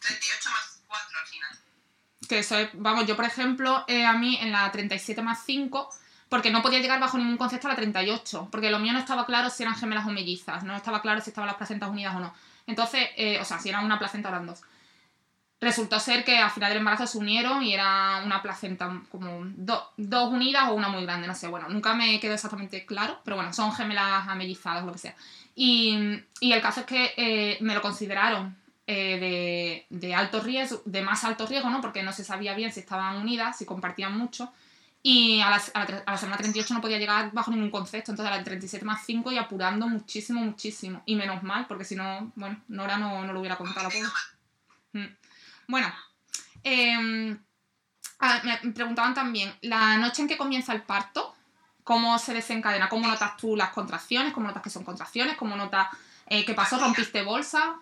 38 0.02 0.50
más 0.50 0.82
4 0.88 1.20
al 1.20 1.28
final. 1.28 1.60
Que 2.28 2.40
eso 2.40 2.58
es, 2.58 2.70
vamos, 2.74 3.06
yo 3.06 3.16
por 3.16 3.26
ejemplo, 3.26 3.86
eh, 3.88 4.06
a 4.06 4.14
mí 4.14 4.38
en 4.42 4.52
la 4.52 4.72
37 4.72 5.22
más 5.22 5.44
5, 5.46 5.90
porque 6.30 6.50
no 6.50 6.62
podía 6.62 6.80
llegar 6.80 7.00
bajo 7.00 7.18
ningún 7.18 7.38
concepto 7.38 7.68
a 7.68 7.72
la 7.72 7.76
38, 7.76 8.50
porque 8.52 8.72
lo 8.72 8.80
mío 8.80 8.94
no 8.94 9.00
estaba 9.00 9.26
claro 9.26 9.50
si 9.50 9.64
eran 9.64 9.76
gemelas 9.76 10.06
o 10.06 10.10
mellizas, 10.10 10.64
no 10.64 10.76
estaba 10.76 11.02
claro 11.02 11.22
si 11.22 11.30
estaban 11.30 11.48
las 11.48 11.58
placentas 11.58 11.90
unidas 11.90 12.16
o 12.16 12.20
no. 12.20 12.34
Entonces, 12.68 13.10
eh, 13.18 13.40
o 13.42 13.46
sea, 13.46 13.60
si 13.60 13.70
eran 13.70 13.86
una 13.86 13.98
placenta 14.00 14.30
eran 14.30 14.46
dos. 14.48 14.62
Resultó 15.60 16.00
ser 16.00 16.24
que 16.24 16.38
al 16.38 16.52
final 16.52 16.70
del 16.70 16.78
embarazo 16.80 17.08
se 17.08 17.18
unieron 17.18 17.64
y 17.64 17.74
era 17.74 18.22
una 18.24 18.44
placenta 18.44 19.02
como 19.10 19.40
do- 19.56 19.90
dos 19.98 20.32
unidas 20.32 20.70
o 20.70 20.76
una 20.76 20.88
muy 20.88 21.02
grande, 21.04 21.26
no 21.28 21.34
sé, 21.34 21.48
bueno, 21.48 21.68
nunca 21.68 21.96
me 21.96 22.20
quedó 22.20 22.36
exactamente 22.36 22.86
claro, 22.86 23.20
pero 23.24 23.38
bueno, 23.38 23.52
son 23.54 23.74
gemelas 23.74 24.28
amellizadas 24.28 24.84
o 24.84 24.86
lo 24.86 24.92
que 24.94 25.00
sea. 25.00 25.16
Y, 25.56 25.98
y 26.42 26.52
el 26.52 26.62
caso 26.62 26.82
es 26.82 26.86
que 26.86 27.12
eh, 27.18 27.58
me 27.62 27.74
lo 27.74 27.82
consideraron 27.82 28.56
eh, 28.86 29.86
de, 29.90 29.98
de 29.98 30.14
alto 30.14 30.42
riesgo, 30.42 30.84
de 30.86 31.02
más 31.02 31.24
alto 31.24 31.48
riesgo, 31.48 31.72
¿no? 31.72 31.82
Porque 31.82 32.04
no 32.04 32.14
se 32.14 32.24
sabía 32.24 32.54
bien 32.54 32.72
si 32.72 32.82
estaban 32.82 33.16
unidas, 33.18 33.58
si 33.58 33.66
compartían 33.66 34.16
mucho. 34.16 34.54
Y 35.10 35.40
a 35.40 35.50
la, 35.50 35.64
a 35.74 35.86
la 35.86 36.04
a 36.06 36.12
la 36.12 36.18
semana 36.18 36.36
38 36.36 36.74
no 36.74 36.82
podía 36.82 36.98
llegar 36.98 37.32
bajo 37.32 37.50
ningún 37.50 37.72
concepto, 37.72 38.12
entonces 38.12 38.30
a 38.30 38.38
la 38.38 38.44
37 38.44 38.84
más 38.84 39.06
5 39.06 39.32
y 39.32 39.38
apurando 39.38 39.88
muchísimo, 39.88 40.42
muchísimo. 40.42 41.02
Y 41.06 41.16
menos 41.16 41.44
mal, 41.44 41.66
porque 41.66 41.86
si 41.86 41.96
no, 41.96 42.34
bueno, 42.36 42.62
Nora 42.68 42.98
no, 42.98 43.24
no 43.24 43.32
lo 43.32 43.40
hubiera 43.40 43.56
contado. 43.56 43.90
Mm. 44.92 45.06
Bueno, 45.70 45.94
em, 46.62 47.42
ah, 48.20 48.42
me 48.44 48.74
preguntaban 48.74 49.14
también, 49.14 49.58
la 49.62 49.96
noche 49.96 50.24
en 50.24 50.28
que 50.28 50.36
comienza 50.36 50.74
el 50.74 50.82
parto, 50.82 51.34
¿cómo 51.86 52.20
se 52.20 52.34
desencadena? 52.34 52.90
¿Cómo 52.90 53.08
notas 53.08 53.38
tú 53.38 53.56
las 53.56 53.70
contracciones? 53.70 54.34
¿Cómo 54.34 54.48
notas 54.48 54.62
que 54.62 54.70
son 54.70 54.84
contracciones? 54.84 55.38
¿Cómo 55.38 55.56
notas 55.56 55.88
eh, 56.26 56.44
qué 56.44 56.54
pasó? 56.54 56.80
¿Rompiste 56.80 57.24
bolsa? 57.24 57.80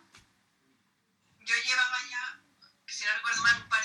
Yo 1.39 1.55
llevaba 1.65 1.97
ya, 2.07 2.39
si 2.85 3.03
no 3.03 3.09
recuerdo 3.15 3.41
mal, 3.41 3.63
un 3.63 3.69
par 3.69 3.84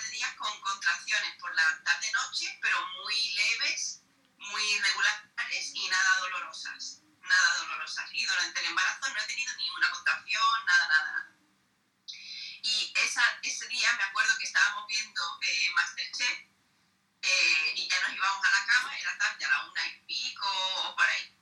contracciones 0.80 1.34
por 1.38 1.54
la 1.54 1.82
tarde-noche, 1.84 2.58
pero 2.62 2.76
muy 3.04 3.32
leves, 3.32 4.00
muy 4.38 4.62
irregulares 4.62 5.72
y 5.74 5.88
nada 5.88 6.20
dolorosas. 6.20 7.02
Nada 7.20 7.56
dolorosas. 7.58 8.08
Y 8.12 8.24
durante 8.24 8.60
el 8.60 8.66
embarazo 8.66 9.08
no 9.10 9.20
he 9.20 9.26
tenido 9.26 9.54
ni 9.56 9.68
una 9.70 9.90
contracción, 9.90 10.64
nada, 10.66 10.88
nada, 10.88 11.12
nada. 11.12 11.36
Y 12.62 12.92
esa, 12.96 13.22
ese 13.42 13.68
día 13.68 13.92
me 13.92 14.04
acuerdo 14.04 14.38
que 14.38 14.44
estábamos 14.44 14.86
viendo 14.88 15.22
eh, 15.42 15.70
Masterchef 15.74 16.38
eh, 17.22 17.72
y 17.76 17.88
ya 17.88 18.00
nos 18.00 18.12
íbamos 18.14 18.46
a 18.46 18.50
la 18.50 18.66
cama, 18.66 18.98
era 18.98 19.18
tarde, 19.18 19.44
a 19.44 19.48
la 19.50 19.64
una 19.66 19.86
y 19.86 20.00
pico 20.06 20.48
o 20.86 20.96
por 20.96 21.06
ahí. 21.06 21.36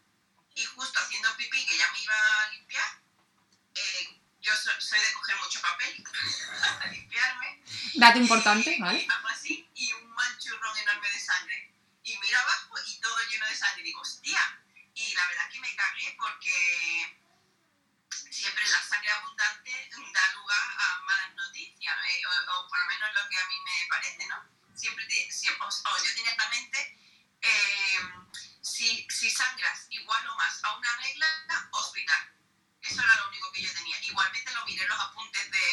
Y 0.56 0.64
justo 0.64 0.98
haciendo 0.98 1.36
pipí, 1.36 1.64
que 1.64 1.78
ya 1.78 1.92
me 1.92 2.00
iba 2.00 2.42
a 2.42 2.50
limpiar, 2.50 3.02
eh, 3.76 4.17
yo 4.48 4.56
so- 4.56 4.80
soy 4.80 4.98
de 5.00 5.12
coger 5.12 5.36
mucho 5.36 5.60
papel 5.60 6.04
para 6.78 6.90
limpiarme. 6.90 7.62
Dato 7.94 8.18
importante, 8.18 8.70
y, 8.74 8.80
¿vale? 8.80 9.06
hago 9.08 9.28
así 9.28 9.68
y 9.74 9.92
un 9.92 10.10
manchurrón 10.14 10.76
enorme 10.78 11.08
de 11.10 11.20
sangre. 11.20 11.74
Y 12.02 12.16
miro 12.18 12.38
abajo 12.38 12.74
y 12.86 13.00
todo 13.00 13.16
lleno 13.30 13.46
de 13.46 13.54
sangre. 13.56 13.80
Y 13.82 13.84
digo, 13.84 14.00
hostia. 14.00 14.40
Y 14.94 15.14
la 15.14 15.26
verdad 15.28 15.50
que 15.52 15.60
me 15.60 15.74
cagué 15.76 16.16
porque 16.18 17.18
siempre 18.10 18.66
la 18.68 18.80
sangre 18.82 19.10
abundante 19.10 19.70
da 20.14 20.32
lugar 20.34 20.68
a 20.78 21.00
malas 21.02 21.34
noticias, 21.34 21.96
eh, 22.08 22.22
o, 22.26 22.52
o 22.52 22.68
por 22.68 22.78
lo 22.80 22.86
menos 22.86 23.14
lo 23.14 23.28
que 23.28 23.38
a 23.38 23.46
mí 23.46 23.54
me 23.64 23.86
parece, 23.88 24.26
¿no? 24.26 24.42
Siempre, 24.74 25.04
te- 25.06 25.30
siempre 25.30 25.62
o, 25.66 25.68
o 25.68 26.04
yo 26.04 26.14
tenía 26.14 26.32
en 26.32 26.38
la 26.38 26.48
mente, 26.48 26.98
eh, 27.42 27.98
si, 28.62 29.06
si 29.10 29.30
sangras 29.30 29.86
igual 29.90 30.26
o 30.28 30.34
más 30.36 30.58
a 30.64 30.76
una 30.76 30.96
regla, 30.96 31.26
hospital. 31.72 32.32
Eso 32.88 33.02
era 33.02 33.16
lo 33.16 33.28
único 33.28 33.50
que 33.52 33.62
yo 33.62 33.72
tenía. 33.72 33.96
Igualmente 34.00 34.50
lo 34.52 34.64
miré 34.64 34.82
en 34.82 34.88
los 34.88 35.00
apuntes 35.00 35.50
de, 35.50 35.66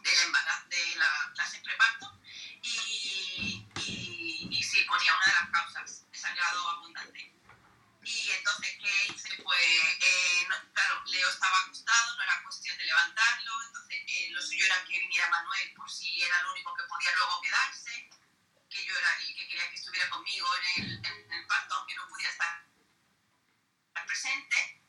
del 0.00 0.18
embarazo, 0.20 0.64
de 0.68 0.96
la 0.96 1.30
clase 1.34 1.60
preparto, 1.60 2.18
y, 2.62 3.66
y, 3.76 4.48
y 4.50 4.62
sí, 4.62 4.82
ponía 4.84 5.14
una 5.14 5.26
de 5.26 5.32
las 5.32 5.50
causas, 5.50 6.02
sangrado 6.12 6.68
abundante. 6.70 7.30
Y 8.02 8.30
entonces, 8.30 8.76
¿qué 8.80 9.12
hice? 9.12 9.36
Pues, 9.42 9.60
eh, 9.60 10.46
no- 10.48 10.72
claro, 10.72 11.02
Leo 11.06 11.28
estaba 11.28 11.58
acostado, 11.60 12.16
no 12.16 12.22
era 12.22 12.42
cuestión 12.42 12.76
de 12.78 12.84
levantarlo, 12.84 13.52
entonces 13.66 13.98
eh, 14.06 14.28
lo 14.30 14.40
suyo 14.42 14.64
era 14.66 14.82
que 14.84 14.98
viniera 14.98 15.28
Manuel 15.28 15.72
por 15.74 15.90
si 15.90 16.22
era 16.22 16.38
el 16.40 16.46
único 16.46 16.74
que 16.74 16.84
podía 16.84 17.12
luego 17.16 17.40
quedarse, 17.42 18.08
que 18.70 18.84
yo 18.86 18.96
era 18.98 19.08
el 19.20 19.34
que 19.34 19.46
quería 19.46 19.68
que 19.70 19.76
estuviera 19.76 20.08
conmigo 20.10 20.46
en 20.56 20.84
el, 20.84 21.04
en 21.04 21.32
el 21.32 21.46
parto, 21.46 21.74
aunque 21.76 21.94
no 21.94 22.06
pudiera 22.08 22.30
estar 22.32 22.64
presente. 24.06 24.83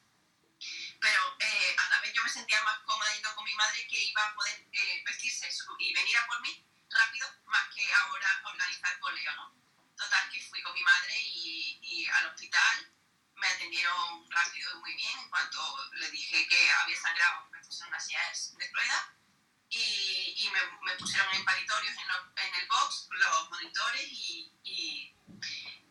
Pero 1.06 1.22
eh, 1.40 1.76
a 1.78 1.90
la 1.92 2.02
vez 2.02 2.12
yo 2.14 2.24
me 2.24 2.30
sentía 2.30 2.60
más 2.64 2.80
cómoda 2.80 3.06
con 3.36 3.44
mi 3.46 3.54
madre 3.54 3.86
que 3.88 4.06
iba 4.06 4.24
a 4.26 4.34
poder 4.34 4.58
eh, 4.72 5.04
vestirse 5.06 5.48
y 5.78 5.94
venir 5.94 6.18
a 6.18 6.26
por 6.26 6.42
mí 6.42 6.66
rápido, 6.90 7.28
más 7.46 7.68
que 7.76 7.94
ahora 7.94 8.42
organizar 8.44 8.98
con 9.00 9.14
Leo, 9.14 9.36
¿no? 9.36 9.54
Total, 9.96 10.30
que 10.32 10.42
fui 10.50 10.64
con 10.64 10.74
mi 10.74 10.82
madre 10.82 11.14
y, 11.22 11.78
y 11.80 12.10
al 12.10 12.26
hospital 12.34 12.92
me 13.36 13.48
atendieron 13.48 14.32
rápido 14.32 14.72
y 14.74 14.80
muy 14.80 14.96
bien. 14.96 15.20
En 15.20 15.30
cuanto 15.30 15.92
le 15.94 16.10
dije 16.10 16.48
que 16.48 16.72
había 16.72 17.00
sangrado, 17.00 17.50
me 17.52 17.60
pusieron 17.60 17.90
unas 17.90 18.04
sillas 18.04 18.56
de 18.58 18.68
ruedas 18.74 19.04
y, 19.70 20.34
y 20.38 20.50
me, 20.50 20.60
me 20.86 20.96
pusieron 20.98 21.32
en 21.36 21.46
paritorios 21.46 21.96
en, 21.98 22.08
lo- 22.08 22.34
en 22.36 22.56
el 22.56 22.68
box, 22.68 23.08
los 23.12 23.50
monitores 23.52 24.08
y, 24.10 24.52
y, 24.64 25.16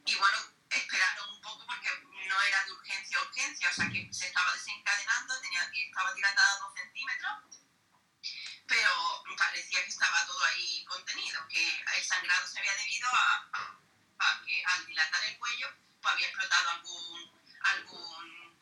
y 0.06 0.14
bueno, 0.16 0.38
esperaron 0.70 1.30
un 1.34 1.40
poco 1.40 1.64
porque 1.66 1.88
no 2.34 2.42
era 2.42 2.64
de 2.64 2.72
urgencia 2.72 3.18
a 3.18 3.22
urgencia, 3.22 3.68
o 3.70 3.72
sea 3.72 3.88
que 3.90 4.08
se 4.12 4.26
estaba 4.26 4.52
desencadenando, 4.52 5.40
tenía, 5.40 5.62
estaba 5.72 6.12
dilatada 6.14 6.58
dos 6.58 6.74
centímetros, 6.74 7.32
pero 8.66 8.90
parecía 9.38 9.82
que 9.84 9.90
estaba 9.90 10.26
todo 10.26 10.42
ahí 10.44 10.84
contenido, 10.86 11.46
que 11.48 11.62
el 11.96 12.04
sangrado 12.04 12.46
se 12.46 12.58
había 12.58 12.74
debido 12.76 13.08
a, 13.08 13.48
a- 13.52 13.80
a 14.18 14.42
que 14.44 14.62
al 14.64 14.86
dilatar 14.86 15.24
el 15.24 15.38
cuello 15.38 15.68
pues 16.00 16.14
había 16.14 16.26
explotado 16.28 16.70
algún, 16.70 17.40
algún 17.60 18.58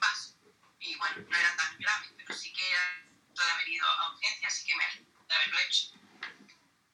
vaso. 0.00 0.34
Y 0.80 0.94
bueno, 0.96 1.24
no 1.28 1.36
era 1.36 1.56
tan 1.56 1.78
grave, 1.78 2.06
pero 2.16 2.34
sí 2.34 2.52
que 2.52 2.68
era 2.70 3.04
todo 3.34 3.50
haber 3.50 3.68
ido 3.68 3.86
a 3.86 4.12
urgencia, 4.14 4.48
así 4.48 4.64
que 4.66 4.74
me 4.76 4.84
de 5.28 5.34
haberlo 5.34 5.58
hecho. 5.60 5.82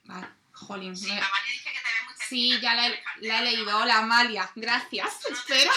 Vale, 0.04 0.28
jolín. 0.52 0.96
Sí, 0.96 1.06
me- 1.12 1.20
Amalia 1.20 1.52
dice 1.52 1.72
que 1.72 1.80
te 1.80 1.88
ve 1.92 2.02
muy 2.04 2.14
Sí, 2.28 2.60
ya 2.60 2.74
la 2.74 2.86
he, 2.88 3.04
la 3.20 3.34
he 3.36 3.38
¿no? 3.38 3.44
leído. 3.44 3.78
Hola, 3.78 3.98
Amalia. 3.98 4.50
Gracias. 4.56 5.20
No 5.30 5.36
Espera. 5.36 5.72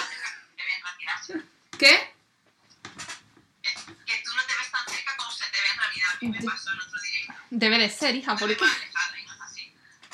Debe 7.60 7.78
de 7.78 7.90
ser, 7.90 8.16
hija, 8.16 8.38
porque... 8.38 8.58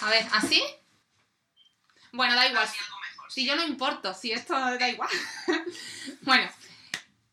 A 0.02 0.10
ver, 0.10 0.26
¿así? 0.34 0.64
Bueno, 2.12 2.34
da 2.34 2.48
igual. 2.48 2.68
Si 3.30 3.46
yo 3.46 3.56
no 3.56 3.64
importo, 3.64 4.16
si 4.16 4.32
esto 4.32 4.54
da 4.54 4.90
igual. 4.90 5.10
bueno, 6.22 6.50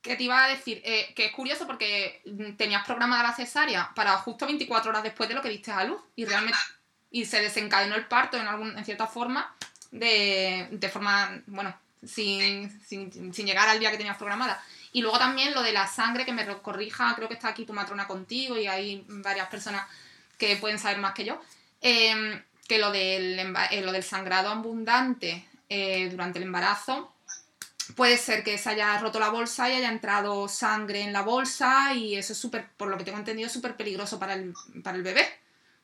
que 0.02 0.16
te 0.16 0.24
iba 0.24 0.44
a 0.44 0.48
decir, 0.48 0.82
Eh, 0.84 1.14
que 1.16 1.26
es 1.26 1.32
curioso 1.32 1.66
porque 1.66 2.20
mm, 2.26 2.56
tenías 2.56 2.84
programada 2.84 3.22
la 3.22 3.34
cesárea 3.34 3.90
para 3.94 4.18
justo 4.18 4.44
24 4.44 4.90
horas 4.90 5.02
después 5.02 5.30
de 5.30 5.34
lo 5.34 5.40
que 5.40 5.48
diste 5.48 5.70
a 5.70 5.84
luz 5.84 6.02
y 6.14 6.26
realmente 6.26 6.58
y 7.10 7.24
se 7.24 7.40
desencadenó 7.40 7.94
el 7.94 8.06
parto 8.06 8.36
en, 8.36 8.46
algún, 8.46 8.76
en 8.76 8.84
cierta 8.84 9.06
forma, 9.06 9.54
de, 9.90 10.68
de 10.72 10.88
forma, 10.90 11.42
bueno, 11.46 11.74
sin, 12.04 12.80
sin, 12.82 13.32
sin 13.32 13.46
llegar 13.46 13.68
al 13.68 13.78
día 13.78 13.90
que 13.90 13.98
tenías 13.98 14.18
programada. 14.18 14.62
Y 14.92 15.00
luego 15.00 15.18
también 15.18 15.54
lo 15.54 15.62
de 15.62 15.72
la 15.72 15.86
sangre, 15.86 16.26
que 16.26 16.32
me 16.32 16.46
corrija, 16.60 17.14
creo 17.14 17.28
que 17.28 17.34
está 17.34 17.48
aquí 17.48 17.64
tu 17.64 17.72
matrona 17.72 18.06
contigo 18.06 18.58
y 18.58 18.66
hay 18.66 19.04
varias 19.08 19.48
personas 19.48 19.86
que 20.48 20.56
pueden 20.56 20.80
saber 20.80 20.98
más 20.98 21.14
que 21.14 21.24
yo, 21.24 21.40
eh, 21.80 22.42
que 22.66 22.78
lo 22.78 22.90
del, 22.90 23.38
eh, 23.38 23.80
lo 23.80 23.92
del 23.92 24.02
sangrado 24.02 24.48
abundante 24.48 25.46
eh, 25.68 26.08
durante 26.10 26.40
el 26.40 26.46
embarazo, 26.46 27.14
puede 27.94 28.18
ser 28.18 28.42
que 28.42 28.58
se 28.58 28.70
haya 28.70 28.98
roto 28.98 29.20
la 29.20 29.28
bolsa 29.28 29.70
y 29.70 29.74
haya 29.74 29.88
entrado 29.88 30.48
sangre 30.48 31.02
en 31.02 31.12
la 31.12 31.22
bolsa 31.22 31.94
y 31.94 32.16
eso 32.16 32.32
es 32.32 32.40
súper, 32.40 32.68
por 32.76 32.88
lo 32.88 32.98
que 32.98 33.04
tengo 33.04 33.18
entendido, 33.18 33.48
súper 33.48 33.76
peligroso 33.76 34.18
para 34.18 34.34
el, 34.34 34.52
para 34.82 34.96
el 34.96 35.04
bebé. 35.04 35.24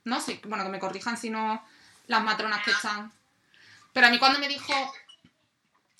no 0.02 0.20
sé, 0.20 0.40
bueno, 0.48 0.64
que 0.64 0.70
me 0.70 0.80
corrijan 0.80 1.16
si 1.16 1.30
no 1.30 1.64
las 2.08 2.24
matronas 2.24 2.64
que 2.64 2.72
están. 2.72 3.12
Pero 3.92 4.08
a 4.08 4.10
mí 4.10 4.18
cuando 4.18 4.40
me 4.40 4.48
dijo, 4.48 4.72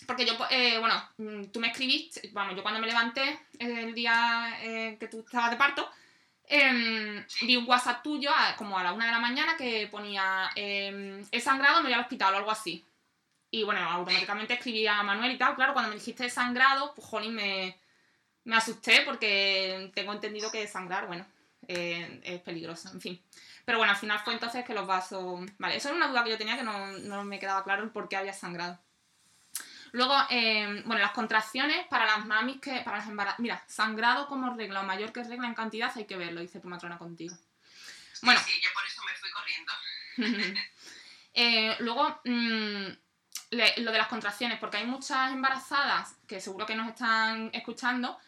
porque 0.05 0.27
yo, 0.27 0.33
eh, 0.51 0.79
bueno, 0.81 1.01
mm, 1.19 1.45
tú 1.53 1.61
me 1.61 1.69
escribiste, 1.69 2.29
vamos, 2.33 2.57
yo 2.57 2.63
cuando 2.63 2.81
me 2.81 2.89
levanté 2.89 3.39
el 3.61 3.95
día 3.95 4.59
que 4.99 5.09
tú 5.09 5.21
estabas 5.21 5.53
de 5.53 5.57
parto, 5.57 5.89
em, 6.49 7.25
vi 7.43 7.57
un 7.57 7.69
WhatsApp 7.69 8.03
tuyo 8.03 8.31
como 8.57 8.79
a 8.79 8.83
la 8.83 8.93
una 8.93 9.07
de 9.07 9.13
la 9.13 9.19
mañana 9.19 9.57
que 9.57 9.87
ponía, 9.89 10.51
eh, 10.57 11.23
he 11.31 11.41
sangrado, 11.41 11.79
me 11.79 11.85
voy 11.85 11.93
al 11.93 12.01
hospital 12.01 12.35
o 12.35 12.39
algo 12.39 12.51
así. 12.51 12.85
Y 13.51 13.65
bueno, 13.65 13.81
automáticamente 13.81 14.55
escribí 14.55 14.87
a 14.87 15.03
Manuel 15.03 15.33
y 15.33 15.39
tal. 15.39 15.55
Claro, 15.55 15.73
cuando 15.73 15.91
me 15.91 15.97
dijiste 15.97 16.29
sangrado, 16.29 16.95
pues 16.95 17.07
jolín, 17.07 17.35
me, 17.35 17.79
me 18.45 18.57
asusté 18.57 19.03
porque 19.05 19.91
tengo 19.95 20.13
entendido 20.13 20.51
que 20.51 20.67
sangrar, 20.67 21.07
bueno, 21.07 21.27
eh, 21.67 22.21
es 22.25 22.41
peligroso, 22.41 22.91
en 22.93 23.01
fin. 23.01 23.23
Pero 23.65 23.79
bueno, 23.79 23.93
al 23.93 23.99
final 23.99 24.19
fue 24.21 24.33
entonces 24.35 24.65
que 24.65 24.75
los 24.75 24.87
vasos... 24.87 25.41
Vale, 25.59 25.77
eso 25.77 25.89
era 25.89 25.97
una 25.97 26.09
duda 26.09 26.25
que 26.25 26.31
yo 26.31 26.39
tenía 26.39 26.57
que 26.57 26.63
no, 26.63 26.87
no 26.93 27.25
me 27.25 27.39
quedaba 27.39 27.65
claro 27.65 27.83
el 27.85 27.91
por 27.91 28.09
qué 28.09 28.17
había 28.17 28.33
sangrado. 28.33 28.79
Luego, 29.93 30.15
eh, 30.31 30.83
bueno, 30.85 31.01
las 31.03 31.13
contracciones 31.13 31.87
para 31.87 32.07
las 32.07 32.27
mamis 32.27 32.61
que... 32.61 32.81
Para 32.81 32.99
las 32.99 33.09
embarazos... 33.09 33.41
Mira, 33.41 33.63
sangrado 33.67 34.27
como 34.27 34.55
regla 34.55 34.81
o 34.81 34.85
mayor 34.85 35.13
que 35.13 35.23
regla 35.23 35.47
en 35.47 35.55
cantidad 35.55 35.93
hay 35.95 36.05
que 36.05 36.17
verlo, 36.17 36.41
dice 36.41 36.61
tu 36.61 36.69
matrona 36.69 36.99
contigo. 36.99 37.37
Bueno. 38.23 38.41
Sí, 38.45 38.53
yo 38.63 38.71
por 38.75 38.85
eso 38.87 39.03
me 39.05 39.15
fui 39.15 39.31
corriendo. 39.31 40.61
eh, 41.35 41.77
luego... 41.81 42.21
Mmm, 42.25 42.89
lo 43.51 43.93
de 43.93 43.99
las 43.99 44.09
contracciones, 44.09 44.59
porque 44.59 44.77
hay 44.77 44.87
muchas 44.87 45.33
embarazadas 45.33 46.15
que 46.27 46.41
seguro 46.41 46.67
que 46.67 46.75
nos 46.75 46.89
están 46.89 47.51
escuchando, 47.53 48.19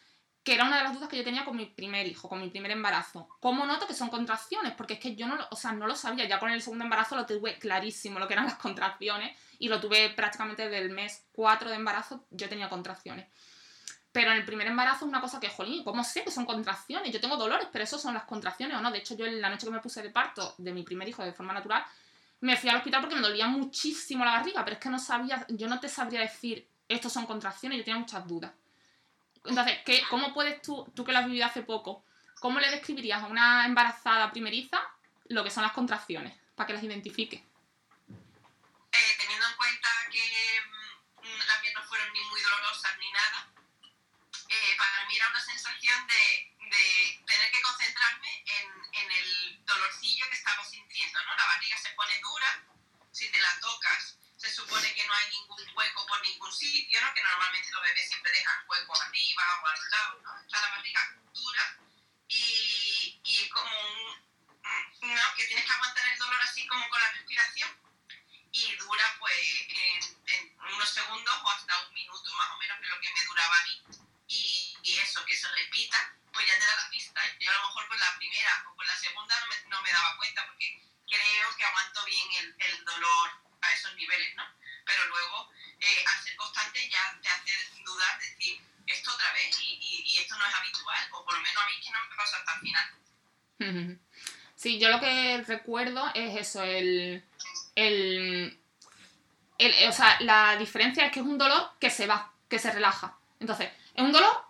que 0.43 0.55
era 0.55 0.65
una 0.65 0.79
de 0.79 0.85
las 0.85 0.95
dudas 0.95 1.09
que 1.09 1.19
yo 1.19 1.25
tenía 1.25 1.45
con 1.45 1.57
mi 1.57 1.67
primer 1.67 2.07
hijo, 2.07 2.29
con 2.29 2.41
mi 2.41 2.49
primer 2.49 2.71
embarazo. 2.71 3.29
¿Cómo 3.41 3.67
noto 3.67 3.87
que 3.87 3.95
son 3.95 4.09
contracciones? 4.09 4.73
Porque 4.73 4.95
es 4.95 5.01
que 5.01 5.15
yo 5.15 5.27
no, 5.27 5.37
o 5.51 5.57
sea, 5.57 5.73
no 5.73 5.87
lo 5.87 5.95
sabía, 5.95 6.27
ya 6.27 6.39
con 6.39 6.51
el 6.51 6.63
segundo 6.63 6.85
embarazo 6.85 7.17
lo 7.17 7.27
tuve 7.27 7.59
clarísimo 7.59 8.19
lo 8.19 8.27
que 8.27 8.33
eran 8.35 8.47
las 8.47 8.55
contracciones 8.57 9.37
y 9.61 9.69
lo 9.69 9.79
tuve 9.79 10.09
prácticamente 10.11 10.65
desde 10.65 10.79
el 10.79 10.91
mes 10.91 11.23
4 11.33 11.69
de 11.69 11.77
embarazo, 11.77 12.25
yo 12.31 12.49
tenía 12.49 12.69
contracciones. 12.71 13.29
Pero 14.11 14.33
en 14.33 14.39
el 14.39 14.45
primer 14.45 14.67
embarazo 14.67 15.05
es 15.05 15.11
una 15.11 15.21
cosa 15.21 15.39
que, 15.39 15.51
jolín, 15.51 15.85
¿cómo 15.85 16.03
sé 16.03 16.25
que 16.25 16.31
son 16.31 16.47
contracciones? 16.47 17.13
Yo 17.13 17.21
tengo 17.21 17.37
dolores, 17.37 17.69
pero 17.71 17.85
eso 17.85 17.99
son 17.99 18.15
las 18.15 18.25
contracciones 18.25 18.77
o 18.77 18.81
no. 18.81 18.91
De 18.91 18.99
hecho, 18.99 19.15
yo 19.15 19.27
la 19.27 19.51
noche 19.51 19.67
que 19.67 19.73
me 19.73 19.81
puse 19.81 20.03
de 20.03 20.09
parto 20.09 20.55
de 20.57 20.73
mi 20.73 20.83
primer 20.83 21.07
hijo 21.09 21.23
de 21.23 21.35
forma 21.35 21.53
natural, 21.53 21.85
me 22.41 22.57
fui 22.57 22.71
al 22.71 22.77
hospital 22.77 23.03
porque 23.03 23.15
me 23.15 23.21
dolía 23.21 23.47
muchísimo 23.49 24.25
la 24.25 24.33
barriga, 24.33 24.65
pero 24.65 24.77
es 24.77 24.83
que 24.83 24.89
no 24.89 24.99
sabía, 24.99 25.47
yo 25.51 25.69
no 25.69 25.79
te 25.79 25.91
sabría 25.91 26.21
decir, 26.21 26.67
estos 26.89 27.13
son 27.13 27.27
contracciones, 27.27 27.79
yo 27.79 27.85
tenía 27.85 28.01
muchas 28.01 28.27
dudas. 28.27 28.53
Entonces, 29.45 29.79
¿qué, 29.85 30.03
¿cómo 30.09 30.33
puedes 30.33 30.63
tú, 30.63 30.91
tú 30.95 31.05
que 31.05 31.13
lo 31.13 31.19
has 31.19 31.27
vivido 31.27 31.45
hace 31.45 31.63
poco, 31.63 32.03
cómo 32.41 32.59
le 32.61 32.71
describirías 32.71 33.23
a 33.23 33.27
una 33.27 33.67
embarazada 33.67 34.33
primeriza 34.33 34.81
lo 35.29 35.45
que 35.45 35.51
son 35.51 35.63
las 35.63 35.73
contracciones, 35.73 36.35
para 36.55 36.67
que 36.67 36.73
las 36.73 36.83
identifique? 36.83 37.45
Dolorosas 42.61 42.99
ni 42.99 43.11
nada, 43.13 43.49
eh, 44.49 44.75
para 44.77 45.07
mí 45.07 45.17
era 45.17 45.29
una 45.29 45.41
sensación 45.41 46.07
de, 46.07 46.55
de 46.69 47.23
tener 47.27 47.51
que 47.51 47.63
concentrarme 47.63 48.45
en, 48.47 48.69
en 48.93 49.13
el 49.13 49.65
dolorcillo 49.65 50.29
que 50.29 50.37
estaba 50.37 50.65
sintiendo, 50.65 51.23
¿no? 51.25 51.37
La 51.37 51.47
barriga 51.47 51.79
se 51.79 51.91
pone 51.91 52.21
dura, 52.21 52.65
si 53.13 53.31
te 53.31 53.41
la 53.41 53.61
tocas 53.61 54.17
se 54.37 54.51
supone 54.55 54.95
que 54.95 55.07
no 55.07 55.13
hay 55.13 55.29
ningún 55.29 55.63
hueco 55.77 56.07
por 56.07 56.23
ningún 56.23 56.51
sitio, 56.51 56.99
¿no? 57.03 57.13
Que 57.13 57.23
normalmente 57.23 57.71
los 57.73 57.83
bebés 57.83 58.09
siempre 58.09 58.33
dejan 58.33 58.65
hueco 58.67 59.03
arriba 59.03 59.45
o 59.63 59.67
a 59.67 59.77
los 59.77 59.91
lados, 59.91 60.23
¿no? 60.23 60.41
Está 60.41 60.61
la 60.63 60.71
barriga 60.71 61.15
dura 61.35 61.79
y, 62.27 63.21
y 63.23 63.43
es 63.43 63.51
como 63.51 63.71
un, 63.71 65.15
¿no? 65.15 65.35
Que 65.37 65.45
tienes 65.45 65.67
que 65.67 65.73
aguantar 65.73 66.09
el 66.09 66.19
dolor 66.19 66.41
así 66.43 66.67
como 66.67 66.89
con 66.89 67.01
la 67.01 67.13
respiración 67.13 67.71
y 68.53 68.77
dura 68.77 69.17
pues 69.19 69.67
en 69.69 70.20
unos 70.73 70.89
segundos 70.89 71.35
o 71.43 71.51
hasta 71.51 71.87
un 71.87 71.95
minuto 71.95 72.35
más 72.35 72.51
o 72.51 72.59
menos, 72.59 72.79
que 72.81 72.87
lo 72.87 73.01
que 73.01 73.13
me 73.13 73.25
duraba 73.25 73.57
a 73.57 73.65
mí. 73.65 73.83
Y, 74.29 74.77
y 74.83 74.99
eso, 74.99 75.25
que 75.25 75.37
se 75.37 75.49
repita, 75.49 76.15
pues 76.33 76.47
ya 76.47 76.59
te 76.59 76.67
da 76.67 76.77
la 76.77 76.91
pista. 76.91 77.21
Yo 77.39 77.51
a 77.51 77.55
lo 77.55 77.67
mejor 77.67 77.89
con 77.89 78.01
la 78.01 78.17
primera 78.17 78.65
o 78.69 78.77
con 78.77 78.87
la 78.87 78.97
segunda 78.97 79.41
no 79.41 79.47
me, 79.47 79.57
no 79.69 79.83
me 79.83 79.93
daba 79.93 80.17
cuenta 80.17 80.47
porque 80.47 80.83
creo 81.09 81.57
que 81.57 81.65
aguanto 81.65 82.05
bien 82.05 82.29
el, 82.39 82.55
el, 82.59 82.85
dolor 82.85 83.31
a 83.61 83.73
esos 83.73 83.95
niveles, 83.97 84.35
¿no? 84.37 84.45
Pero 84.85 85.07
luego, 85.07 85.51
eh, 85.81 86.05
al 86.07 86.23
ser 86.23 86.37
constante, 86.37 86.89
ya 86.89 87.19
te 87.21 87.29
hace 87.29 87.53
dudar, 87.85 88.19
decir, 88.21 88.61
esto 88.87 89.13
otra 89.13 89.33
vez 89.33 89.61
y, 89.61 89.79
y, 89.81 90.03
y, 90.07 90.19
esto 90.19 90.37
no 90.37 90.47
es 90.47 90.55
habitual, 90.55 91.09
o 91.13 91.25
por 91.25 91.35
lo 91.35 91.41
menos 91.41 91.63
a 91.63 91.67
mí 91.67 91.81
que 91.81 91.91
no 91.91 91.99
me 92.09 92.17
pasa 92.17 92.37
hasta 92.39 92.55
el 92.55 92.61
final. 92.61 94.01
Sí, 94.57 94.79
yo 94.79 94.89
lo 94.89 95.01
que 95.01 95.43
recuerdo 95.47 96.11
es 96.15 96.37
eso, 96.37 96.63
el, 96.63 97.25
el, 97.75 98.59
o 99.89 99.93
sea, 99.93 100.17
la 100.21 100.57
diferencia 100.57 101.05
es 101.05 101.13
que 101.13 101.21
es 101.21 101.27
un 101.27 101.39
dolor 101.39 101.71
que 101.79 101.91
se 101.91 102.07
va, 102.07 102.33
que 102.49 102.59
se 102.59 102.71
relaja. 102.71 103.17
Entonces, 103.39 103.71
es 103.95 104.03
un 104.03 104.13
dolor, 104.13 104.45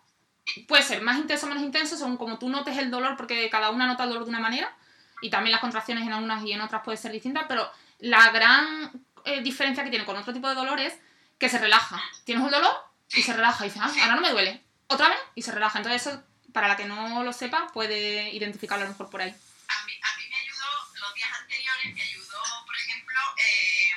puede 0.69 0.83
ser 0.83 1.03
más 1.03 1.19
intenso 1.19 1.47
o 1.47 1.49
menos 1.49 1.65
intenso, 1.65 1.97
según 1.97 2.17
como 2.17 2.39
tú 2.39 2.49
notes 2.49 2.77
el 2.79 2.91
dolor, 2.91 3.17
porque 3.17 3.49
cada 3.51 3.71
una 3.71 3.87
nota 3.87 4.05
el 4.05 4.11
dolor 4.11 4.25
de 4.25 4.31
una 4.31 4.41
manera, 4.41 4.77
y 5.23 5.31
también 5.31 5.53
las 5.53 5.61
contracciones 5.61 6.07
en 6.07 6.15
unas 6.15 6.45
y 6.45 6.53
en 6.53 6.61
otras 6.61 6.83
pueden 6.83 7.01
ser 7.01 7.13
distintas, 7.13 7.45
pero 7.49 7.71
la 7.99 8.31
gran 8.31 8.91
eh, 9.25 9.43
diferencia 9.43 9.85
que 9.85 9.91
tiene 9.91 10.07
con 10.07 10.17
otro 10.17 10.33
tipo 10.33 10.49
de 10.49 10.55
dolor 10.55 10.81
es 10.81 10.99
que 11.39 11.49
se 11.49 11.59
relaja. 11.59 12.01
Tienes 12.25 12.45
un 12.45 12.51
dolor 12.51 12.75
y 13.11 13.23
se 13.23 13.33
relaja, 13.33 13.65
y 13.65 13.69
dices, 13.69 13.83
ah, 13.85 13.93
ahora 14.03 14.15
no 14.15 14.21
me 14.23 14.31
duele. 14.31 14.65
Otra 14.87 15.09
vez 15.09 15.19
y 15.35 15.43
se 15.43 15.53
relaja. 15.53 15.79
Entonces, 15.79 16.07
eso, 16.07 16.23
para 16.53 16.69
la 16.69 16.77
que 16.77 16.85
no 16.85 17.23
lo 17.23 17.33
sepa, 17.33 17.69
puede 17.73 18.31
identificarlo 18.31 18.85
a 18.85 18.89
lo 18.89 18.93
mejor 18.93 19.11
por 19.11 19.21
ahí. 19.21 19.31
A 19.31 19.85
mí, 19.85 19.93
a 20.03 20.17
mí 20.19 20.25
me 20.29 20.37
ayudó, 20.37 20.67
los 21.01 21.15
días 21.15 21.31
anteriores 21.39 21.95
me 21.95 22.03
ayudó, 22.03 22.43
por 22.67 22.77
ejemplo, 22.77 23.19
eh, 23.39 23.91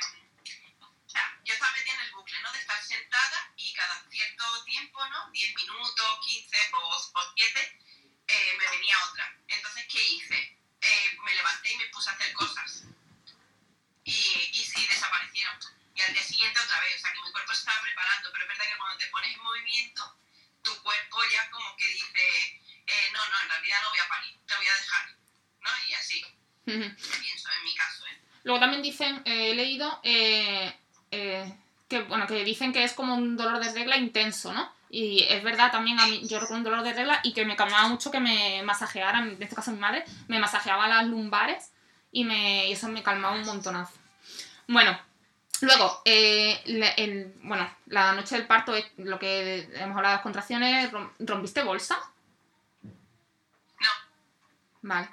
o 0.80 1.08
sea, 1.08 1.22
yo 1.44 1.54
estaba 1.54 1.72
metida 1.72 1.94
en 1.94 2.00
el 2.06 2.14
bucle, 2.14 2.40
¿no? 2.42 2.52
De 2.52 2.58
estar 2.58 2.82
sentada 2.82 3.52
y 3.56 3.73
cada 3.86 4.10
cierto 4.10 4.44
tiempo, 4.64 5.04
¿no? 5.06 5.30
10 5.30 5.54
minutos, 5.54 6.18
15 6.24 6.56
o, 6.72 7.18
o 7.18 7.32
7, 7.36 7.80
eh, 8.26 8.56
me 8.58 8.70
venía 8.70 8.96
otra. 9.10 9.36
Entonces, 9.48 9.86
¿qué 9.90 10.02
hice? 10.02 10.58
Eh, 10.80 11.18
me 11.24 11.34
levanté 11.34 11.72
y 11.72 11.76
me 11.76 11.86
puse 11.86 12.10
a 12.10 12.12
hacer 12.14 12.32
cosas. 12.32 12.84
Y, 14.04 14.12
y, 14.12 14.72
y, 14.76 14.86
desaparecieron. 14.86 15.58
Y 15.94 16.02
al 16.02 16.12
día 16.12 16.22
siguiente 16.22 16.60
otra 16.60 16.80
vez. 16.80 16.96
O 16.96 16.98
sea, 16.98 17.12
que 17.12 17.22
mi 17.22 17.32
cuerpo 17.32 17.52
se 17.52 17.60
estaba 17.60 17.80
preparando. 17.82 18.30
Pero 18.32 18.44
es 18.44 18.48
verdad 18.48 18.64
que 18.70 18.78
cuando 18.78 18.98
te 18.98 19.06
pones 19.08 19.34
en 19.34 19.42
movimiento, 19.42 20.18
tu 20.62 20.82
cuerpo 20.82 21.18
ya 21.32 21.50
como 21.50 21.76
que 21.76 21.88
dice, 21.88 22.60
eh, 22.86 23.10
no, 23.12 23.26
no, 23.28 23.40
en 23.42 23.48
realidad 23.48 23.82
no 23.82 23.90
voy 23.90 23.98
a 23.98 24.08
parir, 24.08 24.38
te 24.46 24.56
voy 24.56 24.66
a 24.66 24.74
dejar. 24.74 25.16
¿No? 25.60 25.70
Y 25.88 25.94
así. 25.94 26.24
Pienso, 26.64 27.48
en 27.50 27.64
mi 27.64 27.74
caso. 27.74 28.06
¿eh? 28.06 28.20
Luego 28.44 28.60
también 28.60 28.82
dicen, 28.82 29.22
eh, 29.24 29.50
he 29.50 29.54
leído, 29.54 30.00
eh, 30.02 30.74
que, 31.88 32.02
bueno, 32.02 32.26
que 32.26 32.44
dicen 32.44 32.72
que 32.72 32.84
es 32.84 32.92
como 32.92 33.14
un 33.14 33.36
dolor 33.36 33.62
de 33.62 33.72
regla 33.72 33.96
intenso, 33.96 34.52
¿no? 34.52 34.72
Y 34.90 35.24
es 35.28 35.42
verdad 35.42 35.72
también, 35.72 35.98
a 35.98 36.06
mí, 36.06 36.20
yo 36.28 36.38
recuerdo 36.38 36.58
un 36.58 36.64
dolor 36.64 36.82
de 36.82 36.92
regla 36.92 37.20
y 37.24 37.32
que 37.32 37.44
me 37.44 37.56
calmaba 37.56 37.88
mucho 37.88 38.10
que 38.10 38.20
me 38.20 38.62
masajearan, 38.62 39.30
en 39.30 39.42
este 39.42 39.56
caso 39.56 39.72
mi 39.72 39.78
madre, 39.78 40.04
me 40.28 40.38
masajeaba 40.38 40.86
las 40.86 41.06
lumbares 41.06 41.72
y, 42.12 42.24
me, 42.24 42.68
y 42.68 42.72
eso 42.72 42.88
me 42.88 43.02
calmaba 43.02 43.34
un 43.34 43.44
montonazo. 43.44 43.94
Bueno, 44.68 44.96
luego, 45.62 46.00
eh, 46.04 46.60
el, 46.96 47.34
bueno, 47.42 47.68
la 47.86 48.12
noche 48.12 48.36
del 48.36 48.46
parto, 48.46 48.72
lo 48.98 49.18
que 49.18 49.68
hemos 49.74 49.96
hablado 49.96 50.12
de 50.12 50.16
las 50.16 50.22
contracciones, 50.22 50.90
¿rompiste 51.18 51.64
bolsa? 51.64 51.98
No. 52.82 53.90
Vale. 54.82 55.08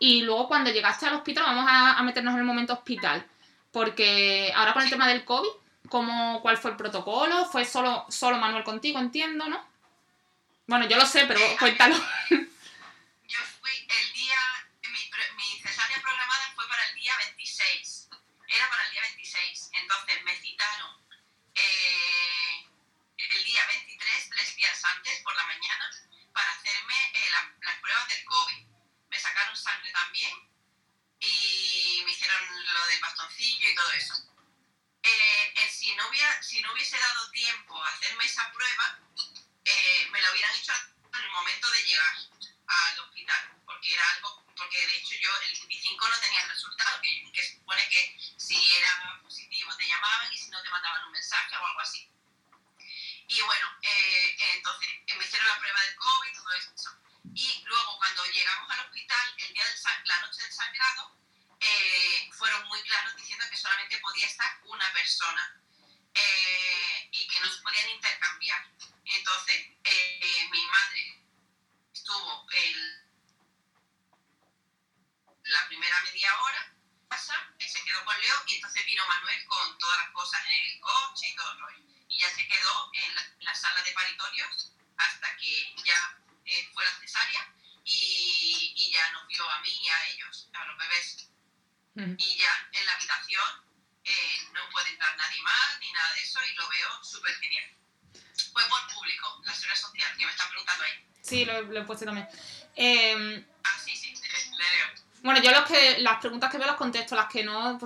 Y 0.00 0.22
luego 0.22 0.48
cuando 0.48 0.70
llegaste 0.70 1.06
al 1.06 1.14
hospital, 1.14 1.44
vamos 1.44 1.66
a, 1.68 1.98
a 1.98 2.02
meternos 2.02 2.34
en 2.34 2.40
el 2.40 2.46
momento 2.46 2.72
hospital, 2.72 3.24
porque 3.70 4.52
ahora 4.56 4.72
con 4.72 4.82
el 4.82 4.90
tema 4.90 5.06
del 5.06 5.24
COVID, 5.24 5.48
cómo, 5.88 6.40
cuál 6.42 6.56
fue 6.56 6.72
el 6.72 6.76
protocolo, 6.76 7.44
fue 7.46 7.64
solo, 7.64 8.04
solo 8.08 8.38
Manuel 8.38 8.64
contigo, 8.64 8.98
entiendo, 8.98 9.48
¿no? 9.48 9.60
Bueno, 10.66 10.86
yo 10.86 10.96
lo 10.96 11.06
sé, 11.06 11.24
pero 11.26 11.40
cuéntalo. 11.58 11.96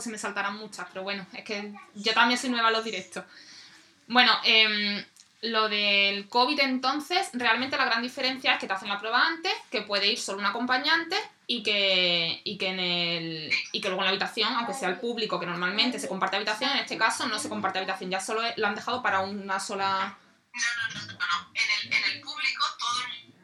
se 0.02 0.10
me 0.10 0.18
saltarán 0.18 0.58
muchas, 0.58 0.86
pero 0.88 1.02
bueno, 1.02 1.26
es 1.32 1.44
que 1.44 1.72
yo 1.94 2.12
también 2.12 2.38
soy 2.38 2.50
nueva 2.50 2.68
en 2.68 2.74
los 2.74 2.84
directos. 2.84 3.24
Bueno, 4.08 4.32
em, 4.44 5.04
lo 5.42 5.68
del 5.68 6.28
COVID 6.28 6.60
entonces, 6.60 7.30
realmente 7.32 7.76
la 7.76 7.84
gran 7.84 8.00
diferencia 8.00 8.54
es 8.54 8.60
que 8.60 8.66
te 8.68 8.72
hacen 8.72 8.88
la 8.88 9.00
prueba 9.00 9.26
antes, 9.26 9.52
que 9.70 9.82
puede 9.82 10.06
ir 10.06 10.18
solo 10.18 10.38
un 10.38 10.46
acompañante 10.46 11.16
y 11.48 11.64
que, 11.64 12.40
y 12.44 12.56
que, 12.58 12.68
en 12.68 12.78
el, 12.78 13.52
y 13.72 13.80
que 13.80 13.88
luego 13.88 14.02
en 14.02 14.06
la 14.06 14.10
habitación, 14.10 14.54
aunque 14.54 14.72
sea 14.72 14.88
el 14.88 15.00
público, 15.00 15.40
que 15.40 15.46
normalmente 15.46 15.98
se 15.98 16.08
comparte 16.08 16.36
habitación, 16.36 16.70
en 16.70 16.78
este 16.78 16.96
caso 16.96 17.26
no 17.26 17.40
se 17.40 17.48
comparte 17.48 17.78
habitación, 17.78 18.10
ya 18.10 18.20
solo 18.20 18.42
lo 18.56 18.66
han 18.66 18.76
dejado 18.76 19.02
para 19.02 19.20
una 19.20 19.58
sola... 19.58 20.16
No, 20.52 20.94
no, 20.94 21.00
no, 21.00 21.12
no. 21.12 21.50
En 21.54 21.90
el, 21.90 21.92
en 21.92 22.12
el 22.12 22.20
público 22.20 22.64
todo 22.78 23.02
el 23.06 23.34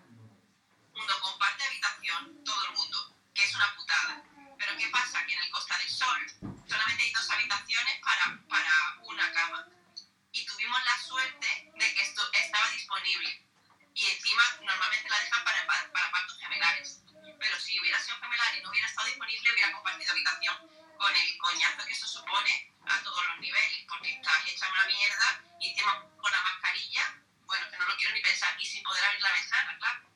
mundo 0.94 1.12
comparte 1.20 1.64
habitación, 1.64 2.44
todo 2.44 2.64
el 2.68 2.76
mundo, 2.76 2.98
que 3.34 3.42
es 3.42 3.54
una 3.56 3.74
putada. 3.74 4.22
Pero 4.68 4.80
¿qué 4.80 4.88
pasa? 4.90 5.24
Que 5.24 5.32
en 5.32 5.40
el 5.40 5.50
Costa 5.50 5.78
del 5.78 5.88
Sol 5.88 6.20
solamente 6.68 7.02
hay 7.02 7.12
dos 7.12 7.30
habitaciones 7.30 8.00
para, 8.00 8.38
para 8.50 8.98
una 9.04 9.32
cama. 9.32 9.66
Y 10.30 10.44
tuvimos 10.44 10.84
la 10.84 10.98
suerte 10.98 11.72
de 11.74 11.94
que 11.94 12.02
esto 12.02 12.22
estaba 12.34 12.68
disponible. 12.72 13.48
Y 13.94 14.06
encima 14.10 14.42
normalmente 14.60 15.08
la 15.08 15.20
dejan 15.20 15.42
para, 15.42 15.66
para, 15.66 16.10
partos 16.10 16.38
gemelares. 16.38 17.00
Pero 17.38 17.58
si 17.58 17.80
hubiera 17.80 17.98
sido 17.98 18.18
gemelar 18.20 18.58
y 18.58 18.60
no 18.60 18.68
hubiera 18.68 18.86
estado 18.86 19.06
disponible, 19.06 19.52
hubiera 19.54 19.72
compartido 19.72 20.12
habitación 20.12 20.56
con 20.98 21.16
el 21.16 21.38
coñazo 21.38 21.86
que 21.86 21.92
eso 21.94 22.06
supone 22.06 22.74
a 22.86 23.02
todos 23.02 23.26
los 23.26 23.38
niveles. 23.38 23.86
Porque 23.88 24.10
estás 24.10 24.46
hecha 24.48 24.68
una 24.68 24.84
mierda 24.84 25.44
y 25.60 25.70
encima 25.70 26.04
con 26.20 26.30
la 26.30 26.42
mascarilla, 26.42 27.22
bueno, 27.46 27.70
que 27.70 27.78
no 27.78 27.86
lo 27.86 27.96
quiero 27.96 28.12
ni 28.12 28.20
pensar. 28.20 28.54
Y 28.60 28.66
sin 28.66 28.82
poder 28.82 29.02
abrir 29.02 29.22
la 29.22 29.32
ventana, 29.32 29.78
claro. 29.78 30.10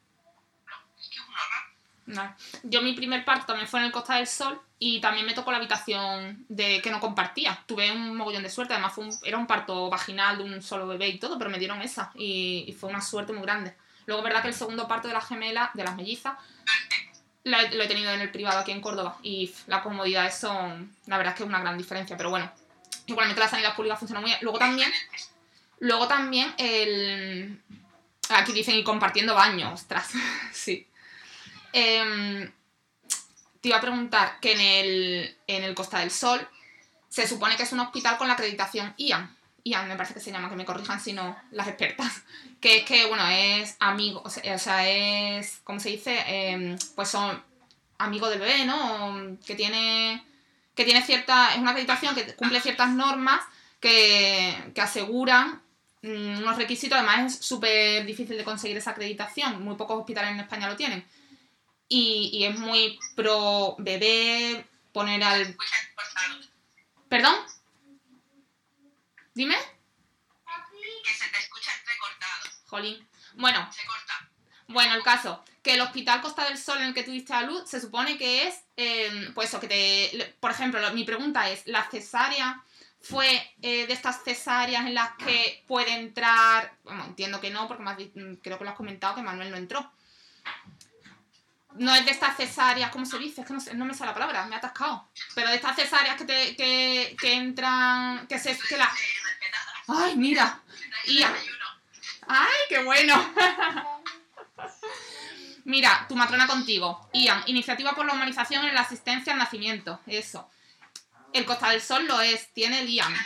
No, 0.66 1.00
es 1.00 1.08
que 1.08 1.20
es 1.20 1.24
un 1.24 1.38
horror. 1.38 1.71
No. 2.06 2.34
Yo 2.64 2.82
mi 2.82 2.94
primer 2.94 3.24
parto 3.24 3.46
también 3.46 3.68
fue 3.68 3.80
en 3.80 3.86
el 3.86 3.92
Costa 3.92 4.16
del 4.16 4.26
Sol 4.26 4.60
y 4.78 5.00
también 5.00 5.24
me 5.24 5.34
tocó 5.34 5.52
la 5.52 5.58
habitación 5.58 6.44
de 6.48 6.80
que 6.82 6.90
no 6.90 6.98
compartía. 7.00 7.62
Tuve 7.66 7.90
un 7.92 8.16
mogollón 8.16 8.42
de 8.42 8.50
suerte, 8.50 8.74
además 8.74 8.92
fue 8.92 9.04
un- 9.04 9.18
era 9.22 9.38
un 9.38 9.46
parto 9.46 9.88
vaginal 9.88 10.38
de 10.38 10.44
un 10.44 10.62
solo 10.62 10.88
bebé 10.88 11.08
y 11.08 11.18
todo, 11.18 11.38
pero 11.38 11.50
me 11.50 11.58
dieron 11.58 11.80
esa 11.80 12.10
y, 12.14 12.74
fue 12.78 12.90
una 12.90 13.00
suerte 13.00 13.32
muy 13.32 13.42
grande. 13.42 13.74
Luego 14.06 14.20
es 14.20 14.24
verdad 14.24 14.42
que 14.42 14.48
el 14.48 14.54
segundo 14.54 14.88
parto 14.88 15.06
de 15.06 15.14
las 15.14 15.28
gemelas, 15.28 15.70
de 15.74 15.84
las 15.84 15.94
mellizas, 15.94 16.34
lo 17.44 17.56
he 17.58 17.88
tenido 17.88 18.10
en 18.12 18.20
el 18.20 18.30
privado 18.30 18.58
aquí 18.58 18.72
en 18.72 18.80
Córdoba 18.80 19.16
y 19.22 19.52
las 19.68 19.82
comodidades 19.82 20.36
son, 20.36 20.94
la 21.06 21.16
verdad 21.18 21.32
es 21.34 21.36
que 21.38 21.42
es 21.44 21.48
una 21.48 21.60
gran 21.60 21.78
diferencia, 21.78 22.16
pero 22.16 22.30
bueno, 22.30 22.50
igualmente 23.06 23.40
la 23.40 23.48
sanidad 23.48 23.76
pública 23.76 23.96
funciona 23.96 24.20
muy 24.20 24.30
bien. 24.30 24.38
Luego 24.42 24.58
también, 24.58 24.90
luego 25.78 26.08
también 26.08 26.52
el... 26.58 27.60
Aquí 28.30 28.52
dicen 28.52 28.76
y 28.76 28.84
compartiendo 28.84 29.34
baño, 29.34 29.72
ostras, 29.72 30.10
sí. 30.52 30.86
Em, 31.72 32.50
te 33.60 33.68
iba 33.68 33.78
a 33.78 33.80
preguntar 33.80 34.40
que 34.40 34.52
en 34.52 34.60
el, 34.60 35.36
en 35.46 35.64
el 35.64 35.74
Costa 35.74 36.00
del 36.00 36.10
Sol 36.10 36.46
se 37.08 37.28
supone 37.28 37.56
que 37.56 37.62
es 37.62 37.72
un 37.72 37.80
hospital 37.80 38.18
con 38.18 38.26
la 38.26 38.34
acreditación 38.34 38.92
IAN. 38.96 39.36
IAN 39.64 39.86
me 39.86 39.96
parece 39.96 40.14
que 40.14 40.20
se 40.20 40.32
llama, 40.32 40.50
que 40.50 40.56
me 40.56 40.64
corrijan 40.64 41.00
si 41.00 41.12
no 41.12 41.36
las 41.50 41.68
expertas. 41.68 42.22
Que 42.62 42.76
es 42.76 42.84
que, 42.84 43.06
bueno, 43.06 43.26
es 43.28 43.76
amigo, 43.80 44.22
o 44.24 44.30
sea, 44.30 44.88
es, 44.88 45.58
¿cómo 45.64 45.80
se 45.80 45.88
dice? 45.88 46.16
Em, 46.28 46.78
pues 46.94 47.08
son 47.08 47.42
amigos 47.98 48.30
del 48.30 48.38
bebé, 48.38 48.64
¿no? 48.64 49.36
Que 49.44 49.56
tiene, 49.56 50.24
que 50.76 50.84
tiene 50.84 51.02
cierta, 51.02 51.54
es 51.54 51.58
una 51.58 51.72
acreditación 51.72 52.14
que 52.14 52.36
cumple 52.36 52.60
ciertas 52.60 52.90
normas 52.90 53.40
que, 53.80 54.54
que 54.76 54.80
aseguran 54.80 55.60
mm, 56.02 56.38
unos 56.38 56.56
requisitos. 56.56 56.96
Además 56.96 57.32
es 57.32 57.44
súper 57.44 58.06
difícil 58.06 58.36
de 58.36 58.44
conseguir 58.44 58.76
esa 58.76 58.92
acreditación. 58.92 59.64
Muy 59.64 59.74
pocos 59.74 59.98
hospitales 59.98 60.30
en 60.30 60.38
España 60.38 60.68
lo 60.68 60.76
tienen 60.76 61.04
y, 61.94 62.30
y 62.32 62.44
es 62.44 62.58
muy 62.58 62.98
pro 63.14 63.76
bebé, 63.78 64.66
poner 64.92 65.22
al... 65.22 65.56
¿Perdón? 67.08 67.34
Dime. 69.34 69.56
Que 71.04 71.10
se 71.14 71.28
te 71.30 71.38
escucha 71.38 71.70
entrecortado. 71.78 72.50
Jolín. 72.68 73.08
Bueno, 73.34 73.68
Se 73.72 73.86
corta. 73.86 74.30
bueno, 74.68 74.94
el 74.94 75.02
caso, 75.02 75.42
que 75.62 75.74
el 75.74 75.80
Hospital 75.80 76.20
Costa 76.20 76.44
del 76.44 76.58
Sol 76.58 76.78
en 76.78 76.84
el 76.88 76.94
que 76.94 77.02
tuviste 77.02 77.32
a 77.32 77.42
luz 77.42 77.68
se 77.68 77.80
supone 77.80 78.18
que 78.18 78.46
es, 78.48 78.62
eh, 78.76 79.30
pues 79.34 79.48
eso, 79.48 79.60
que 79.60 79.68
te... 79.68 80.36
Por 80.40 80.50
ejemplo, 80.50 80.80
lo- 80.80 80.92
mi 80.92 81.04
pregunta 81.04 81.48
es, 81.50 81.66
¿la 81.66 81.88
cesárea 81.90 82.62
fue 83.00 83.28
eh, 83.62 83.86
de 83.86 83.92
estas 83.92 84.22
cesáreas 84.22 84.86
en 84.86 84.94
las 84.94 85.12
que 85.16 85.64
puede 85.66 85.92
entrar... 85.94 86.76
Bueno, 86.84 87.04
entiendo 87.04 87.40
que 87.40 87.50
no, 87.50 87.66
porque 87.68 87.82
has 87.84 87.98
mm, 87.98 88.34
creo 88.42 88.58
que 88.58 88.64
lo 88.64 88.70
has 88.70 88.76
comentado 88.76 89.14
que 89.14 89.22
Manuel 89.22 89.50
no 89.50 89.56
entró. 89.56 89.90
No 91.76 91.94
es 91.94 92.04
de 92.04 92.10
estas 92.10 92.36
cesáreas, 92.36 92.90
¿cómo 92.90 93.06
se 93.06 93.18
dice? 93.18 93.40
Es 93.40 93.46
que 93.46 93.52
no, 93.54 93.60
sé- 93.60 93.74
no 93.74 93.84
me 93.84 93.94
sale 93.94 94.10
la 94.10 94.14
palabra, 94.14 94.44
me 94.46 94.54
ha 94.54 94.58
atascado. 94.58 95.08
Pero 95.34 95.48
de 95.48 95.56
estas 95.56 95.76
cesáreas 95.76 96.16
que, 96.16 96.24
te, 96.24 96.56
que, 96.56 97.16
que 97.20 97.34
entran, 97.34 98.26
que 98.26 98.38
se... 98.38 98.56
Que 98.58 98.76
la... 98.76 98.90
¡Ay, 99.88 100.16
mira! 100.16 100.60
Y. 101.06 101.22
¡Ay, 102.28 102.56
qué 102.68 102.82
bueno! 102.82 103.34
Mira, 105.64 106.06
tu 106.08 106.16
matrona 106.16 106.46
contigo. 106.48 107.08
Ian, 107.12 107.42
iniciativa 107.46 107.94
por 107.94 108.04
la 108.04 108.12
humanización 108.14 108.64
en 108.64 108.74
la 108.74 108.80
asistencia 108.80 109.32
al 109.32 109.38
nacimiento. 109.38 110.00
Eso. 110.06 110.50
El 111.32 111.44
Costa 111.44 111.70
del 111.70 111.80
Sol 111.80 112.04
lo 112.06 112.20
es, 112.20 112.52
tiene 112.52 112.80
el 112.80 112.88
Ian. 112.88 113.14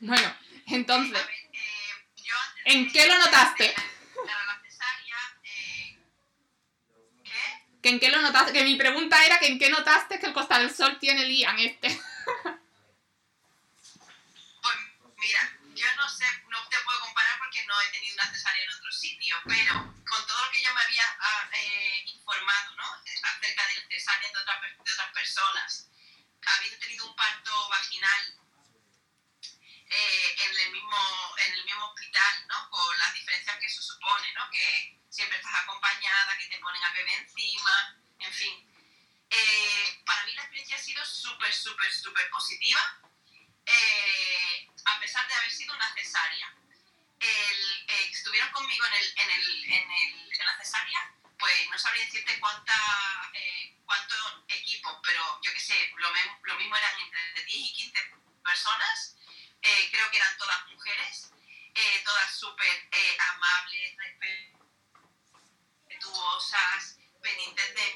Bueno, 0.00 0.32
entonces, 0.66 1.18
¿En 2.64 2.90
qué 2.92 3.06
lo 3.08 3.18
notaste? 3.18 3.74
Para 3.74 4.44
la 4.46 4.60
cesárea, 4.62 5.16
eh, 5.42 5.98
¿qué? 7.24 7.67
¿Que 7.82 7.88
¿en 7.90 8.00
qué 8.00 8.08
lo 8.10 8.20
notaste? 8.20 8.52
Que 8.52 8.64
mi 8.64 8.76
pregunta 8.76 9.24
era 9.24 9.38
que 9.38 9.46
en 9.46 9.58
qué 9.58 9.70
notaste 9.70 10.18
que 10.18 10.26
el 10.26 10.32
Costa 10.32 10.58
del 10.58 10.74
Sol 10.74 10.98
tiene 10.98 11.22
el 11.22 11.30
Ian 11.30 11.58
este. 11.58 11.88
Pues 14.62 14.76
mira, 15.18 15.58
yo 15.74 15.86
no 15.96 16.08
sé, 16.08 16.24
no 16.48 16.68
te 16.68 16.76
puedo 16.84 17.00
comparar 17.00 17.38
porque 17.38 17.64
no 17.66 17.80
he 17.80 17.88
tenido 17.90 18.14
una 18.14 18.30
cesárea 18.30 18.64
en 18.64 18.70
otro 18.70 18.92
sitio, 18.92 19.36
pero 19.46 19.74
con 20.08 20.26
todo 20.26 20.44
lo 20.44 20.50
que 20.50 20.62
yo 20.62 20.72
me 20.74 20.80
había 20.82 21.04
ah, 21.20 21.48
eh, 21.54 22.02
informado, 22.06 22.74
¿no? 22.76 22.84
Acerca 22.94 23.66
de 23.68 23.86
cesáreas 23.94 24.32
de, 24.32 24.38
otras 24.40 24.58
per- 24.60 24.76
de 24.76 24.92
otras 24.92 25.12
personas, 25.12 25.88
habiendo 26.46 26.78
tenido 26.78 27.06
un 27.06 27.16
parto 27.16 27.68
vaginal 27.68 28.34
eh, 29.90 30.36
en, 30.44 30.58
el 30.60 30.70
mismo, 30.72 31.34
en 31.38 31.52
el 31.54 31.64
mismo 31.64 31.84
hospital, 31.86 32.46
¿no? 32.48 32.70
Con 32.70 32.98
las 32.98 33.14
diferencias 33.14 33.58
que 33.58 33.66
eso 33.66 33.82
supone, 33.82 34.32
¿no? 34.34 34.50
Que 34.50 34.98
siempre 35.08 35.38
estás 35.38 35.54
acompañada, 35.62 36.36
que 36.38 36.48
te 36.48 36.58
ponen 36.58 36.82
al 36.82 36.94
bebé 36.94 37.14
encima, 37.14 37.96
en 38.18 38.32
fin. 38.32 38.64
Eh, 39.30 40.02
para 40.04 40.24
mí 40.24 40.34
la 40.34 40.42
experiencia 40.42 40.76
ha 40.76 40.80
sido 40.80 41.04
súper, 41.04 41.52
súper, 41.52 41.92
súper 41.92 42.30
positiva 42.30 42.80
eh, 43.68 44.68
a 44.84 45.00
pesar 45.00 45.28
de 45.28 45.34
haber 45.34 45.50
sido 45.50 45.74
una 45.74 45.92
cesárea. 45.94 46.54
El, 47.20 47.88
eh, 47.88 48.08
estuvieron 48.10 48.50
conmigo 48.52 48.86
en, 48.86 48.92
el, 48.94 49.12
en, 49.16 49.30
el, 49.30 49.64
en, 49.64 49.90
el, 49.90 50.32
en 50.32 50.46
la 50.46 50.56
cesárea, 50.56 51.12
pues 51.38 51.68
no 51.70 51.78
sabría 51.78 52.04
decirte 52.04 52.38
cuánta, 52.40 52.74
eh, 53.34 53.76
cuánto 53.84 54.44
equipo, 54.48 55.00
pero 55.02 55.40
yo 55.42 55.52
qué 55.52 55.60
sé, 55.60 55.92
lo, 55.96 56.08
lo 56.42 56.58
mismo 56.58 56.76
eran 56.76 57.00
entre 57.00 57.44
10 57.44 57.48
y 57.48 57.72
15 57.74 57.98
personas, 58.42 59.16
eh, 59.62 59.88
creo 59.90 60.10
que 60.10 60.16
eran 60.16 60.38
todas 60.38 60.66
mujeres, 60.68 61.32
eh, 61.74 62.02
todas 62.04 62.34
súper 62.38 62.88
eh, 62.92 63.16
amables, 63.34 63.96
respetuosas, 65.88 66.98
pendientes 67.20 67.74
de 67.74 67.94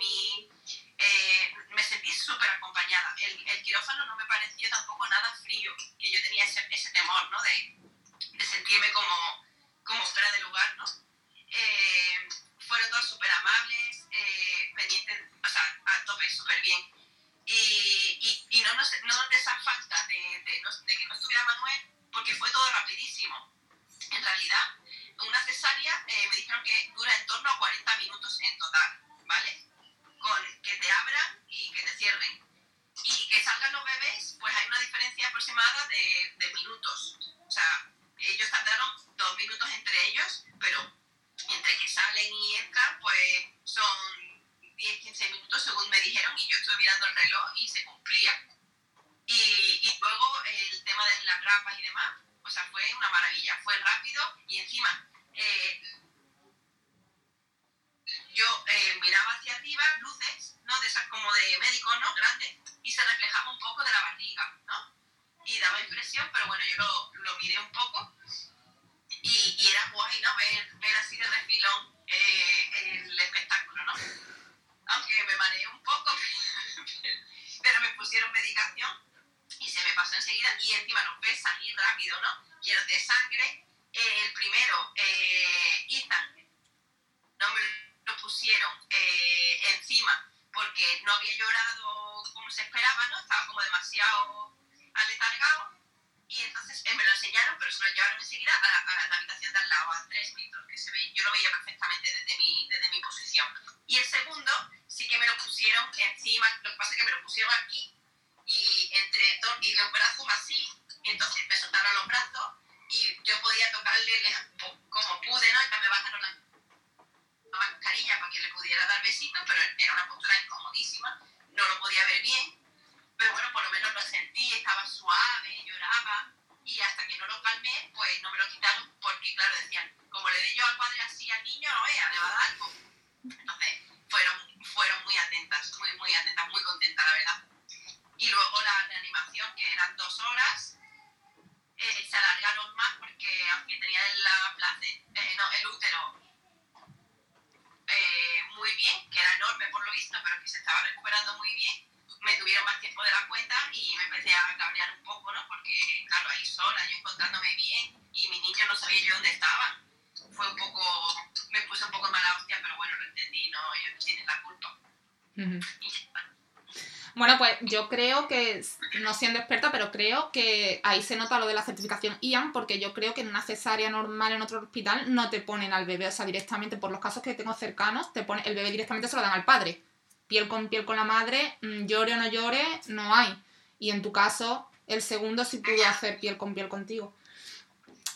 Bueno, 167.15 167.37
pues 167.37 167.51
yo 167.61 167.89
creo 167.91 168.27
que, 168.27 168.65
no 169.03 169.13
siendo 169.13 169.39
experta, 169.39 169.71
pero 169.71 169.91
creo 169.93 170.33
que 170.33 170.81
ahí 170.83 171.03
se 171.03 171.17
nota 171.17 171.39
lo 171.39 171.47
de 171.47 171.53
la 171.53 171.63
certificación 171.63 172.17
IAN, 172.23 172.53
porque 172.53 172.79
yo 172.81 172.95
creo 172.95 173.13
que 173.13 173.21
en 173.21 173.29
una 173.29 173.43
cesárea 173.43 173.91
normal 173.91 174.33
en 174.33 174.41
otro 174.41 174.61
hospital 174.61 175.13
no 175.15 175.29
te 175.29 175.41
ponen 175.41 175.75
al 175.75 175.85
bebé, 175.85 176.07
o 176.09 176.13
sea, 176.13 176.25
directamente, 176.25 176.79
por 176.79 176.91
los 176.91 177.01
casos 177.01 177.23
que 177.23 177.35
tengo 177.35 177.53
cercanos, 177.53 178.13
te 178.15 178.23
pone, 178.23 178.43
el 178.47 178.55
bebé 178.55 178.71
directamente 178.71 179.09
se 179.09 179.17
lo 179.17 179.23
dan 179.23 179.33
al 179.33 179.45
padre. 179.45 179.83
Piel 180.27 180.49
con 180.49 180.69
piel 180.69 180.87
con 180.87 180.97
la 180.97 181.05
madre, 181.05 181.59
mm, 181.61 181.85
llore 181.87 182.15
o 182.15 182.17
no 182.17 182.29
llore, 182.29 182.65
no 182.87 183.15
hay. 183.15 183.37
Y 183.79 183.91
en 183.91 184.01
tu 184.01 184.11
caso, 184.13 184.71
el 184.87 185.03
segundo 185.03 185.45
sí 185.45 185.59
pudo 185.59 185.85
hacer 185.87 186.19
piel 186.19 186.39
con 186.39 186.55
piel 186.55 186.69
contigo. 186.69 187.15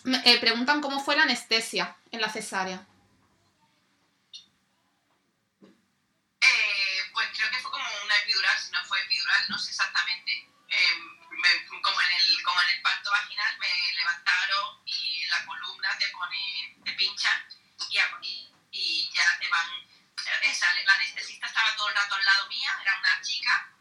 Me 0.05 0.19
eh, 0.25 0.39
preguntan 0.41 0.81
cómo 0.81 1.01
fue 1.01 1.17
la 1.17 1.25
anestesia 1.25 1.97
en 2.13 2.21
la 2.23 2.31
cesárea. 2.31 2.87
Eh, 6.41 7.01
pues 7.13 7.27
creo 7.37 7.51
que 7.51 7.59
fue 7.59 7.71
como 7.71 7.85
una 8.05 8.17
epidural, 8.23 8.59
si 8.59 8.73
no 8.73 8.85
fue 8.85 9.01
epidural, 9.03 9.43
no 9.49 9.59
sé 9.59 9.71
exactamente. 9.71 10.33
Eh, 10.69 10.95
me- 11.31 11.81
como, 11.83 12.01
en 12.01 12.11
el, 12.21 12.43
como 12.43 12.61
en 12.63 12.69
el 12.77 12.83
parto 12.83 13.06
vaginal 13.21 13.59
me 13.59 13.93
levantaron 13.95 14.83
y 14.85 15.25
la 15.27 15.45
columna 15.45 15.97
te 15.99 16.09
pone, 16.09 16.77
te 16.85 16.93
pinchan 16.93 17.49
y, 17.91 17.99
y, 18.23 18.55
y 18.73 19.11
ya 19.15 19.39
te 19.39 19.49
van. 19.49 19.67
Esa, 20.43 20.73
la 20.73 20.95
anestesista 20.95 21.47
estaba 21.47 21.77
todo 21.77 21.89
el 21.89 21.95
rato 21.95 22.15
al 22.15 22.25
lado 22.25 22.49
mía, 22.49 22.79
era 22.83 22.99
una 22.99 23.21
chica, 23.23 23.73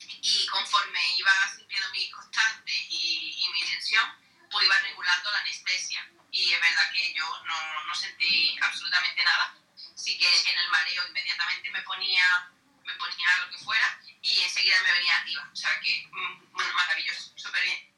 y 0.00 0.46
conforme 0.46 1.00
iba 1.16 1.32
sintiendo 1.54 1.88
mi 1.90 2.10
constante 2.10 2.72
y, 2.72 3.44
y 3.44 3.48
mi 3.52 3.62
tensión, 3.64 4.06
pues 4.50 4.64
iba 4.64 4.78
regulando 4.80 5.30
la 5.30 5.38
anestesia. 5.38 6.10
Y 6.30 6.52
es 6.52 6.60
verdad 6.60 6.90
que 6.92 7.14
yo 7.14 7.24
no, 7.44 7.84
no 7.84 7.94
sentí 7.94 8.58
absolutamente 8.60 9.24
nada 9.24 9.58
sí 9.98 10.16
que 10.16 10.26
en 10.26 10.58
el 10.58 10.68
mareo 10.70 11.06
inmediatamente 11.08 11.70
me 11.70 11.82
ponía, 11.82 12.50
me 12.84 12.94
ponía 12.94 13.36
lo 13.42 13.50
que 13.50 13.58
fuera 13.58 14.00
y 14.22 14.40
enseguida 14.40 14.82
me 14.82 14.92
venía 14.92 15.16
arriba. 15.16 15.50
O 15.52 15.56
sea 15.56 15.78
que 15.80 16.08
mm, 16.10 16.52
bueno, 16.52 16.72
maravilloso, 16.74 17.32
súper 17.36 17.62
bien. 17.62 17.97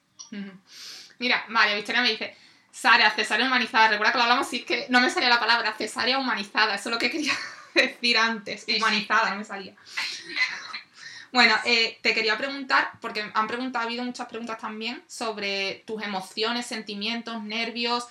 Mira, 1.18 1.44
María 1.48 1.74
Victoria 1.74 2.02
me 2.02 2.10
dice, 2.10 2.36
Sara, 2.72 3.10
cesárea 3.10 3.46
humanizada. 3.46 3.88
Recuerda 3.88 4.12
que 4.12 4.18
lo 4.18 4.24
hablamos, 4.24 4.48
sí, 4.48 4.58
es 4.58 4.64
que 4.64 4.86
no 4.88 5.00
me 5.00 5.10
salía 5.10 5.28
la 5.28 5.40
palabra, 5.40 5.74
cesárea 5.76 6.18
humanizada. 6.18 6.74
Eso 6.74 6.88
es 6.88 6.92
lo 6.94 6.98
que 6.98 7.10
quería 7.12 7.34
decir 7.74 8.18
antes. 8.18 8.64
Humanizada, 8.68 9.30
no 9.30 9.36
me 9.36 9.44
salía. 9.44 9.74
Bueno, 11.32 11.54
eh, 11.64 11.98
te 12.02 12.12
quería 12.12 12.36
preguntar, 12.36 12.90
porque 13.00 13.30
han 13.32 13.46
preguntado, 13.46 13.84
ha 13.84 13.86
habido 13.86 14.02
muchas 14.02 14.26
preguntas 14.26 14.58
también 14.58 15.02
sobre 15.06 15.84
tus 15.86 16.02
emociones, 16.02 16.66
sentimientos, 16.66 17.42
nervios. 17.42 18.08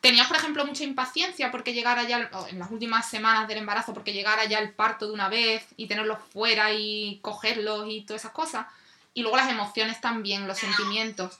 ¿Tenías, 0.00 0.26
por 0.26 0.36
ejemplo, 0.36 0.66
mucha 0.66 0.84
impaciencia 0.84 1.50
porque 1.50 1.74
llegara 1.74 2.02
ya, 2.04 2.30
en 2.48 2.58
las 2.58 2.70
últimas 2.70 3.08
semanas 3.08 3.46
del 3.48 3.58
embarazo, 3.58 3.94
porque 3.94 4.12
llegara 4.12 4.44
ya 4.46 4.58
el 4.58 4.72
parto 4.72 5.06
de 5.06 5.12
una 5.12 5.28
vez 5.28 5.64
y 5.76 5.86
tenerlos 5.86 6.18
fuera 6.32 6.72
y 6.72 7.20
cogerlos 7.22 7.86
y 7.88 8.02
todas 8.02 8.22
esas 8.22 8.32
cosas? 8.32 8.66
Y 9.14 9.22
luego 9.22 9.36
las 9.36 9.50
emociones 9.50 10.00
también, 10.00 10.48
los 10.48 10.58
sentimientos. 10.58 11.38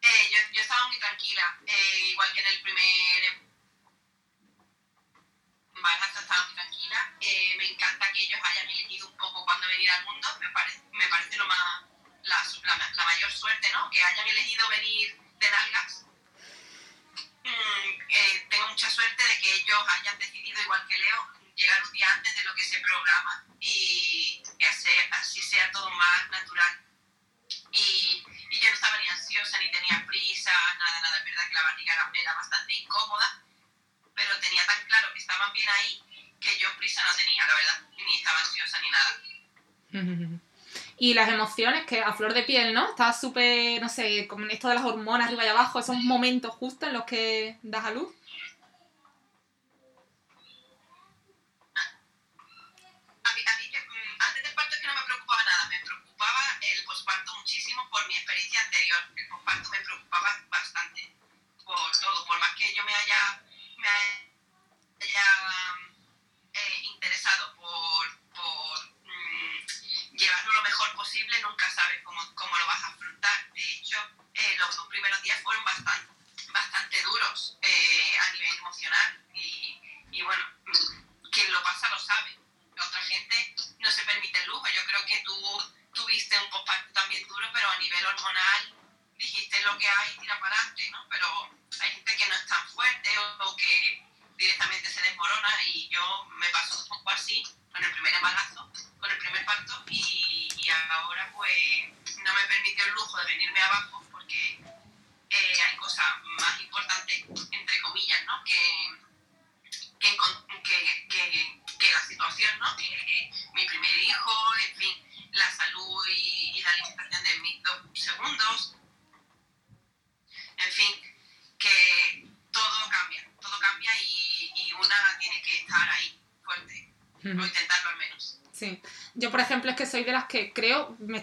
Eh, 0.00 0.30
yo, 0.30 0.38
yo 0.52 0.60
estaba 0.62 0.86
muy 0.88 0.98
tranquila, 0.98 1.58
eh, 1.66 1.98
igual 2.10 2.32
que 2.32 2.40
en 2.40 2.46
el 2.46 2.60
primer 2.62 3.42
embarazo 5.74 6.20
estaba 6.20 6.44
muy 6.46 6.54
tranquila. 6.54 7.12
Eh, 7.20 7.54
me 7.58 7.66
encanta 7.66 8.12
que 8.12 8.20
ellos 8.20 8.40
hayan 8.42 8.68
elegido 8.70 9.08
un 9.08 9.16
poco 9.16 9.44
cuándo 9.44 9.66
venir 9.68 9.90
al 9.90 10.04
mundo, 10.04 10.28
me, 10.40 10.48
pare- 10.50 10.80
me 10.92 11.06
parece 11.08 11.36
lo 11.36 11.46
más, 11.46 11.82
la, 12.22 12.44
la- 12.64 12.90
la 12.94 13.04
mayor 13.04 13.30
suerte, 13.32 13.70
¿no? 13.72 13.90
Que 13.90 14.02
hayan 14.02 14.26
elegido 14.28 14.68
venir 14.68 15.16
de 15.38 15.50
nalgas. 15.50 16.04
Mm, 17.44 18.00
eh, 18.10 18.46
tengo 18.50 18.68
mucha 18.68 18.90
suerte 18.90 19.22
de 19.26 19.38
que 19.40 19.54
ellos 19.54 19.78
hayan 19.88 20.18
decidido, 20.18 20.60
igual 20.62 20.86
que 20.86 20.98
Leo, 20.98 21.28
llegar 21.54 21.82
un 21.82 21.92
día 21.92 22.12
antes 22.12 22.34
de 22.34 22.44
lo 22.44 22.54
que 22.54 22.64
se 22.64 22.80
programa 22.80 23.44
y 23.60 24.42
que 24.58 24.66
así, 24.66 24.90
así 25.10 25.42
sea 25.42 25.70
todo 25.72 25.90
más 25.90 26.30
natural. 26.30 26.84
Y, 27.72 28.07
ni 29.60 29.70
tenía 29.70 30.04
prisa, 30.06 30.52
nada, 30.78 31.00
nada. 31.00 31.18
Es 31.18 31.24
verdad 31.24 31.48
que 31.48 31.54
la 31.54 31.62
barriga 31.62 31.94
era, 31.94 32.10
era 32.12 32.34
bastante 32.34 32.74
incómoda, 32.74 33.42
pero 34.14 34.38
tenía 34.40 34.66
tan 34.66 34.84
claro 34.86 35.12
que 35.12 35.20
estaban 35.20 35.52
bien 35.52 35.68
ahí 35.68 36.02
que 36.40 36.58
yo 36.58 36.68
prisa 36.76 37.02
no 37.04 37.16
tenía, 37.16 37.46
la 37.46 37.54
verdad. 37.54 37.80
Ni 37.96 38.16
estaba 38.16 38.38
ansiosa 38.40 38.80
ni 38.80 38.90
nada. 38.90 40.40
Y 41.00 41.14
las 41.14 41.28
emociones, 41.28 41.86
que 41.86 42.02
a 42.02 42.12
flor 42.12 42.34
de 42.34 42.42
piel, 42.42 42.74
¿no? 42.74 42.90
Estaba 42.90 43.12
súper, 43.12 43.80
no 43.80 43.88
sé, 43.88 44.26
con 44.26 44.50
esto 44.50 44.68
de 44.68 44.74
las 44.74 44.84
hormonas 44.84 45.28
arriba 45.28 45.44
y 45.44 45.48
abajo, 45.48 45.78
esos 45.78 45.96
momentos 45.96 46.52
justos 46.56 46.88
en 46.88 46.94
los 46.94 47.04
que 47.04 47.56
das 47.62 47.84
a 47.84 47.92
luz. 47.92 48.12
A 53.22 53.34
mí, 53.34 53.42
a 53.46 53.56
mí 53.58 53.70
que, 53.70 53.78
mm, 53.78 54.16
antes 54.18 54.42
del 54.42 54.54
parto 54.54 54.74
es 54.74 54.80
que 54.80 54.86
no 54.88 54.94
me 54.94 55.02
preocupaba 55.06 55.44
nada, 55.44 55.68
me 55.68 55.86
preocupaba 55.86 56.40
el 56.62 56.84
posparto 56.84 57.36
muchísimo 57.36 57.88
por 57.90 58.04
mi 58.08 58.14
experiencia 58.14 58.60
anterior. 58.64 58.98
Me 59.48 59.80
preocupaba 59.80 60.28
bastante 60.50 61.10
por 61.64 61.90
todo, 62.02 62.26
por 62.26 62.38
más 62.38 62.54
que 62.54 62.74
yo 62.74 62.84
me 62.84 62.94
haya, 62.94 63.40
me 63.78 63.88
haya 63.88 64.27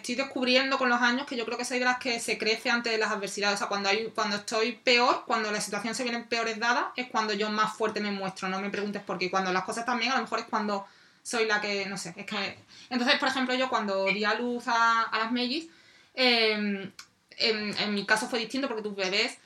estoy 0.06 0.24
descubriendo 0.24 0.78
con 0.78 0.88
los 0.88 1.02
años 1.02 1.26
que 1.26 1.36
yo 1.36 1.46
creo 1.46 1.58
que 1.58 1.65
soy 1.65 1.80
de 1.80 1.86
las 1.86 1.98
que 1.98 2.20
se 2.20 2.38
crece 2.38 2.70
ante 2.70 2.96
las 3.00 3.12
adversidades. 3.12 3.56
O 3.56 3.58
sea, 3.58 3.68
cuando, 3.68 3.89
hay, 3.89 4.12
cuando 4.13 4.36
estoy 4.36 4.74
peor, 4.74 5.24
cuando 5.26 5.52
la 5.52 5.60
situación 5.60 5.96
se 5.96 6.04
viene 6.04 6.20
peores 6.20 6.60
dadas, 6.60 6.86
es 6.96 7.08
cuando 7.08 7.34
yo 7.34 7.50
más 7.50 7.76
fuerte 7.76 8.00
me 8.00 8.12
muestro. 8.12 8.48
No 8.48 8.60
me 8.60 8.70
preguntes 8.70 9.02
por 9.02 9.18
qué. 9.18 9.32
Cuando 9.32 9.52
las 9.52 9.63
cosas 9.63 9.84
también, 9.84 10.12
a 10.12 10.18
lo 10.18 10.22
mejor 10.22 10.39
es 10.39 10.46
cuando 10.46 10.86
soy 11.24 11.46
la 11.46 11.60
que, 11.60 11.88
no 11.88 11.98
sé, 11.98 12.13
es 12.15 12.26
que... 12.28 12.60
Entonces, 12.91 13.18
por 13.18 13.30
ejemplo, 13.30 13.56
yo 13.56 13.68
cuando 13.68 14.06
di 14.06 14.24
a 14.24 14.36
luz 14.36 14.65
a, 14.68 15.10
las 15.12 15.32
mellis, 15.32 15.70
en, 16.13 16.94
en 17.39 17.94
mi 17.96 18.06
caso 18.06 18.28
fue 18.28 18.38
distinto 18.38 18.68
porque 18.68 18.84
tus 18.84 18.96
bebés 18.96 19.39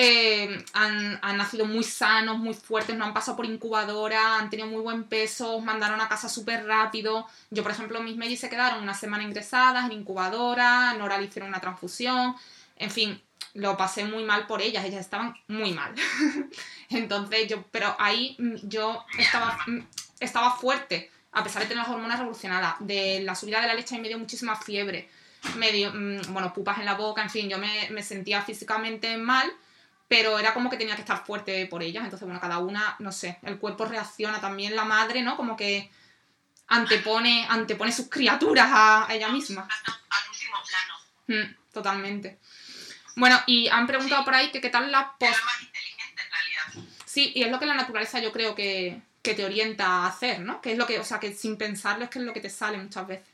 eh, 0.00 0.64
han, 0.74 1.18
nacido 1.36 1.64
muy 1.64 1.82
sanos, 1.82 2.38
muy 2.38 2.54
fuertes, 2.54 2.96
no 2.96 3.04
han 3.04 3.12
pasado 3.12 3.36
por 3.36 3.46
incubadora, 3.46 4.38
han 4.38 4.48
tenido 4.48 4.68
muy 4.68 4.80
buen 4.80 5.02
peso, 5.02 5.58
mandaron 5.60 6.00
a 6.00 6.08
casa 6.08 6.28
súper 6.28 6.66
rápido. 6.66 7.26
Yo, 7.50 7.64
por 7.64 7.72
ejemplo, 7.72 8.00
mis 8.00 8.16
mellis 8.16 8.38
se 8.38 8.48
quedaron 8.48 8.80
una 8.80 8.94
semana 8.94 9.24
ingresadas 9.24 9.86
en 9.86 9.98
incubadora, 9.98 10.94
Nora 10.94 11.18
le 11.18 11.24
hicieron 11.24 11.48
una 11.48 11.60
transfusión, 11.60 12.36
en 12.76 12.92
fin, 12.92 13.20
lo 13.54 13.76
pasé 13.76 14.04
muy 14.04 14.22
mal 14.22 14.46
por 14.46 14.62
ellas, 14.62 14.84
ellas 14.84 15.00
estaban 15.00 15.34
muy 15.48 15.72
mal. 15.72 15.92
Entonces 16.90 17.48
yo, 17.48 17.64
pero 17.72 17.96
ahí 17.98 18.36
mm, 18.38 18.68
yo 18.68 19.04
estaba, 19.18 19.58
mm, 19.66 19.80
estaba 20.20 20.52
fuerte, 20.52 21.10
a 21.32 21.42
pesar 21.42 21.62
de 21.62 21.70
tener 21.70 21.82
las 21.82 21.92
hormonas 21.92 22.20
revolucionadas, 22.20 22.76
de 22.78 23.22
la 23.24 23.34
subida 23.34 23.60
de 23.60 23.66
la 23.66 23.74
leche 23.74 23.96
y 23.96 24.00
me 24.00 24.06
dio 24.06 24.18
muchísima 24.20 24.54
fiebre, 24.54 25.08
me 25.56 25.72
dio, 25.72 25.92
mm, 25.92 26.32
bueno, 26.32 26.54
pupas 26.54 26.78
en 26.78 26.84
la 26.84 26.94
boca, 26.94 27.20
en 27.20 27.30
fin, 27.30 27.48
yo 27.48 27.58
me 27.58 28.02
sentía 28.04 28.42
físicamente 28.42 29.16
mal 29.16 29.52
pero 30.08 30.38
era 30.38 30.54
como 30.54 30.70
que 30.70 30.78
tenía 30.78 30.94
que 30.94 31.02
estar 31.02 31.24
fuerte 31.24 31.66
por 31.66 31.82
ellas, 31.82 32.02
entonces 32.02 32.26
bueno, 32.26 32.40
cada 32.40 32.58
una, 32.58 32.96
no 32.98 33.12
sé, 33.12 33.38
el 33.42 33.58
cuerpo 33.58 33.84
reacciona 33.84 34.40
también, 34.40 34.74
la 34.74 34.84
madre, 34.84 35.22
¿no? 35.22 35.36
Como 35.36 35.56
que 35.56 35.90
antepone, 36.66 37.46
antepone 37.48 37.92
sus 37.92 38.08
criaturas 38.08 38.68
a, 38.70 39.06
ella 39.10 39.28
misma. 39.28 39.68
Al 39.68 40.30
último 40.30 40.56
plano. 40.66 41.44
Mm, 41.44 41.72
totalmente. 41.72 42.38
Bueno, 43.16 43.38
y 43.46 43.68
han 43.68 43.86
preguntado 43.86 44.24
por 44.24 44.34
ahí 44.34 44.50
que 44.50 44.62
qué 44.62 44.70
tal 44.70 44.90
la 44.90 45.14
post... 45.18 45.44
más 45.44 45.62
inteligente 45.62 46.22
en 46.22 46.30
realidad. 46.30 46.90
Sí, 47.04 47.32
y 47.34 47.42
es 47.42 47.50
lo 47.50 47.58
que 47.58 47.66
la 47.66 47.74
naturaleza 47.74 48.20
yo 48.20 48.32
creo 48.32 48.54
que, 48.54 49.02
que 49.22 49.34
te 49.34 49.44
orienta 49.44 49.86
a 49.86 50.06
hacer, 50.06 50.40
¿no? 50.40 50.62
Que 50.62 50.72
es 50.72 50.78
lo 50.78 50.86
que, 50.86 50.98
o 50.98 51.04
sea, 51.04 51.20
que 51.20 51.34
sin 51.34 51.58
pensarlo 51.58 52.04
es 52.04 52.10
que 52.10 52.18
es 52.18 52.24
lo 52.24 52.32
que 52.32 52.40
te 52.40 52.50
sale 52.50 52.78
muchas 52.78 53.06
veces 53.06 53.26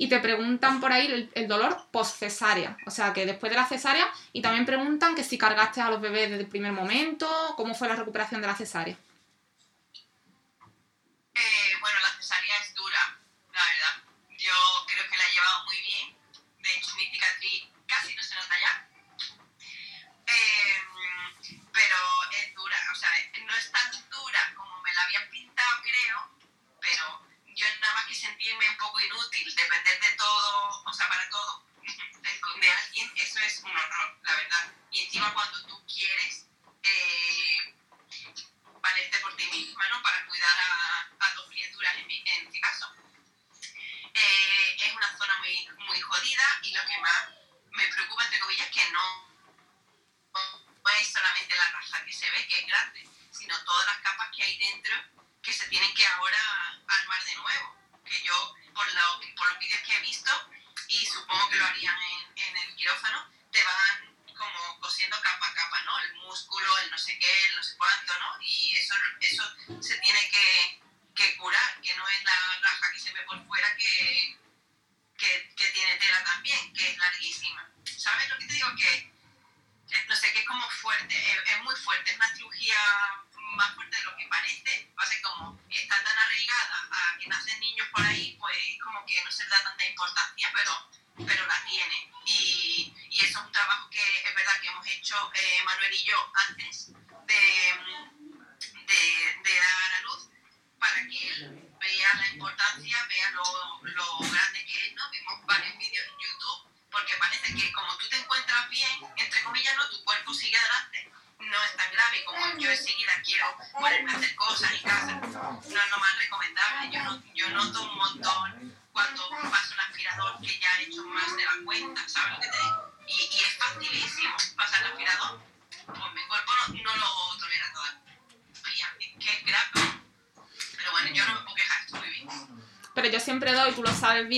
y 0.00 0.08
te 0.08 0.18
preguntan 0.18 0.80
por 0.80 0.90
ahí 0.92 1.30
el, 1.34 1.46
dolor 1.46 1.76
post-cesárea, 1.90 2.74
o 2.86 2.90
sea, 2.90 3.12
que 3.12 3.26
después 3.26 3.50
de 3.50 3.56
la 3.56 3.66
cesárea, 3.66 4.10
y 4.32 4.40
también 4.40 4.64
preguntan 4.64 5.14
que 5.14 5.22
si 5.22 5.36
cargaste 5.36 5.82
a 5.82 5.90
los 5.90 6.00
bebés 6.00 6.30
desde 6.30 6.44
el 6.44 6.48
primer 6.48 6.72
momento, 6.72 7.28
cómo 7.54 7.74
fue 7.74 7.86
la 7.86 7.96
recuperación 7.96 8.40
de 8.40 8.46
la 8.46 8.56
cesárea. 8.56 8.96
Eh, 11.34 11.72
bueno, 11.82 11.98
la 12.00 12.16
cesárea 12.16 12.54
es 12.62 12.74
dura, 12.74 13.20
la 13.52 13.60
verdad. 13.60 14.02
Yo 14.38 14.54
creo 14.86 15.04
que 15.10 15.18
la 15.18 15.24
he 15.28 15.32
llevado 15.34 15.64
muy 15.66 15.76
bien. 15.82 16.16
De 16.60 16.70
hecho, 16.76 16.94
mi 16.96 17.04
cicatriz 17.04 17.68
casi 17.86 18.14
no 18.16 18.22
se 18.22 18.34
nota 18.36 18.54
ya. 18.58 18.88
Eh, 20.28 20.76
pero 21.74 21.96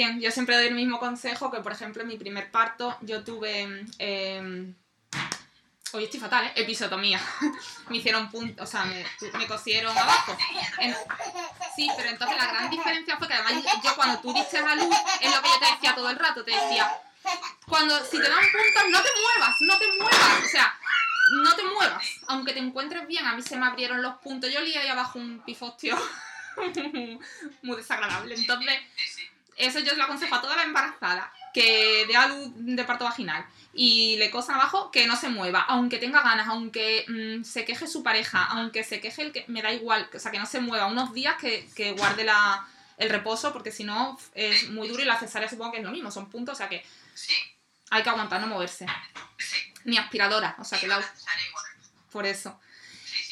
bien, 0.02 0.20
yo 0.20 0.30
siempre 0.30 0.56
doy 0.56 0.66
el 0.66 0.74
mismo 0.74 0.98
consejo 0.98 1.50
que, 1.50 1.60
por 1.60 1.72
ejemplo, 1.72 2.02
en 2.02 2.08
mi 2.08 2.16
primer 2.16 2.50
parto 2.50 2.96
yo 3.02 3.22
tuve... 3.24 3.86
Eh, 3.98 4.74
Hoy 5.94 6.04
estoy 6.04 6.20
fatal, 6.20 6.46
¿eh? 6.46 6.52
Episotomía. 6.56 7.20
me 7.90 7.98
hicieron 7.98 8.30
punto, 8.30 8.62
o 8.62 8.66
sea, 8.66 8.86
me, 8.86 9.04
me 9.36 9.46
cosieron 9.46 9.96
abajo. 9.96 10.34
sí, 11.76 11.86
pero 11.94 12.08
entonces 12.08 12.34
la 12.38 12.46
gran 12.46 12.70
diferencia 12.70 13.18
fue 13.18 13.28
que 13.28 13.34
además 13.34 13.62
yo 13.84 13.94
cuando 13.94 14.18
tú 14.20 14.32
diste 14.32 14.56
a 14.56 14.74
luz, 14.74 14.96
es 15.20 15.30
lo 15.30 15.42
que 15.42 15.48
yo 15.48 15.58
te 15.60 15.74
decía 15.74 15.94
todo 15.94 16.08
el 16.08 16.18
rato, 16.18 16.42
te 16.44 16.50
decía, 16.50 16.90
cuando 17.68 18.02
si 18.06 18.16
te 18.16 18.26
dan 18.26 18.40
puntos, 18.40 18.90
no 18.90 19.02
te 19.02 19.08
muevas, 19.20 19.56
no 19.60 19.78
te 19.78 19.86
muevas, 19.88 20.42
o 20.42 20.48
sea, 20.48 20.74
no 21.44 21.54
te 21.54 21.62
muevas, 21.62 22.06
aunque 22.26 22.54
te 22.54 22.60
encuentres 22.60 23.06
bien, 23.06 23.26
a 23.26 23.36
mí 23.36 23.42
se 23.42 23.58
me 23.58 23.66
abrieron 23.66 24.00
los 24.00 24.14
puntos, 24.14 24.50
yo 24.50 24.60
leí 24.60 24.74
ahí 24.74 24.88
abajo 24.88 25.18
un 25.18 25.42
pifostio 25.44 25.94
muy 27.62 27.76
desagradable, 27.76 28.34
entonces 28.34 28.80
eso 29.66 29.80
yo 29.80 29.94
lo 29.94 30.04
aconsejo 30.04 30.34
a 30.34 30.40
toda 30.40 30.56
la 30.56 30.64
embarazada, 30.64 31.32
que 31.52 32.04
dé 32.06 32.16
a 32.16 32.28
luz 32.28 32.52
de 32.54 32.84
parto 32.84 33.04
vaginal 33.04 33.44
y 33.74 34.16
le 34.16 34.30
cosa 34.30 34.54
abajo 34.54 34.90
que 34.90 35.06
no 35.06 35.16
se 35.16 35.28
mueva, 35.28 35.60
aunque 35.60 35.98
tenga 35.98 36.22
ganas, 36.22 36.48
aunque 36.48 37.04
mm, 37.08 37.44
se 37.44 37.64
queje 37.64 37.86
su 37.86 38.02
pareja, 38.02 38.44
aunque 38.44 38.84
se 38.84 39.00
queje 39.00 39.22
el 39.22 39.32
que 39.32 39.44
me 39.48 39.62
da 39.62 39.72
igual, 39.72 40.08
o 40.14 40.18
sea, 40.18 40.30
que 40.30 40.38
no 40.38 40.46
se 40.46 40.60
mueva 40.60 40.86
unos 40.86 41.12
días 41.14 41.36
que, 41.36 41.68
que 41.74 41.92
guarde 41.92 42.24
la, 42.24 42.66
el 42.98 43.10
reposo, 43.10 43.52
porque 43.52 43.72
si 43.72 43.84
no 43.84 44.18
es 44.34 44.70
muy 44.70 44.88
duro 44.88 45.02
y 45.02 45.06
la 45.06 45.18
cesárea 45.18 45.48
supongo 45.48 45.72
que 45.72 45.78
es 45.78 45.84
lo 45.84 45.90
mismo, 45.90 46.10
son 46.10 46.28
puntos, 46.28 46.54
o 46.54 46.56
sea 46.56 46.68
que 46.68 46.84
hay 47.90 48.02
que 48.02 48.08
aguantar 48.08 48.40
no 48.40 48.46
moverse. 48.46 48.86
Ni 49.84 49.98
aspiradora, 49.98 50.54
o 50.58 50.64
sea 50.64 50.78
que 50.78 50.86
la... 50.86 50.98
Por 52.10 52.26
eso. 52.26 52.58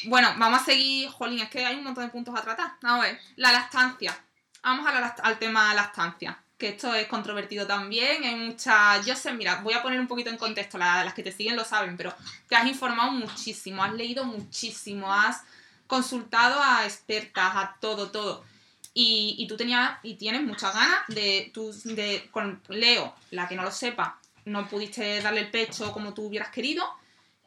Bueno, 0.05 0.33
vamos 0.37 0.61
a 0.61 0.65
seguir, 0.65 1.09
jolín, 1.09 1.39
es 1.39 1.49
que 1.49 1.65
hay 1.65 1.75
un 1.75 1.83
montón 1.83 2.05
de 2.05 2.11
puntos 2.11 2.37
a 2.37 2.41
tratar. 2.41 2.73
Vamos 2.81 3.05
a 3.05 3.07
ver, 3.07 3.21
la 3.35 3.51
lactancia. 3.51 4.17
Vamos 4.63 4.85
a 4.87 4.99
la, 4.99 5.07
al 5.23 5.39
tema 5.39 5.73
lactancia 5.73 6.37
que 6.61 6.69
esto 6.69 6.93
es 6.93 7.07
controvertido 7.07 7.65
también, 7.65 8.23
hay 8.23 8.35
muchas... 8.35 9.03
Yo 9.03 9.15
sé, 9.15 9.33
mira, 9.33 9.61
voy 9.63 9.73
a 9.73 9.81
poner 9.81 9.99
un 9.99 10.07
poquito 10.07 10.29
en 10.29 10.37
contexto, 10.37 10.77
las 10.77 11.13
que 11.15 11.23
te 11.23 11.31
siguen 11.31 11.55
lo 11.55 11.65
saben, 11.65 11.97
pero 11.97 12.13
te 12.47 12.55
has 12.55 12.67
informado 12.67 13.11
muchísimo, 13.11 13.83
has 13.83 13.93
leído 13.93 14.25
muchísimo, 14.25 15.11
has 15.11 15.41
consultado 15.87 16.61
a 16.61 16.85
expertas, 16.85 17.55
a 17.55 17.77
todo, 17.81 18.11
todo. 18.11 18.45
Y, 18.93 19.37
y 19.39 19.47
tú 19.47 19.57
tenías 19.57 19.97
y 20.03 20.13
tienes 20.17 20.43
muchas 20.43 20.75
ganas 20.75 20.99
de, 21.07 21.49
tú, 21.51 21.73
de... 21.83 22.29
Con 22.29 22.61
Leo, 22.69 23.15
la 23.31 23.47
que 23.47 23.55
no 23.55 23.63
lo 23.63 23.71
sepa, 23.71 24.19
no 24.45 24.67
pudiste 24.67 25.19
darle 25.19 25.41
el 25.41 25.49
pecho 25.49 25.91
como 25.91 26.13
tú 26.13 26.27
hubieras 26.27 26.49
querido, 26.49 26.85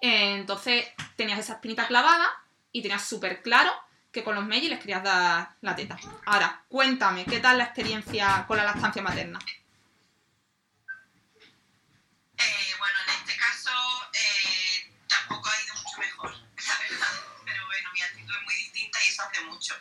entonces 0.00 0.86
tenías 1.14 1.38
esa 1.38 1.52
espinita 1.54 1.86
clavada 1.86 2.28
y 2.72 2.82
tenías 2.82 3.06
súper 3.06 3.42
claro 3.42 3.70
que 4.14 4.22
con 4.22 4.36
los 4.36 4.46
Meiji 4.46 4.68
les 4.68 4.78
querías 4.78 5.02
dar 5.02 5.56
la 5.60 5.74
teta. 5.74 5.98
Ahora, 6.24 6.62
cuéntame, 6.68 7.24
¿qué 7.24 7.40
tal 7.40 7.58
la 7.58 7.64
experiencia 7.64 8.44
con 8.46 8.56
la 8.56 8.62
lactancia 8.62 9.02
materna? 9.02 9.40
Eh, 12.38 12.74
bueno, 12.78 12.96
en 13.08 13.14
este 13.18 13.36
caso 13.36 13.72
eh, 14.12 14.88
tampoco 15.08 15.48
ha 15.50 15.62
ido 15.64 15.74
mucho 15.82 15.98
mejor, 15.98 16.30
la 16.68 16.78
verdad. 16.78 17.14
Pero 17.44 17.66
bueno, 17.66 17.90
mi 17.92 18.02
actitud 18.02 18.34
es 18.38 18.44
muy 18.44 18.54
distinta 18.54 18.98
y 19.04 19.08
eso 19.08 19.22
hace 19.24 19.40
mucho. 19.46 19.74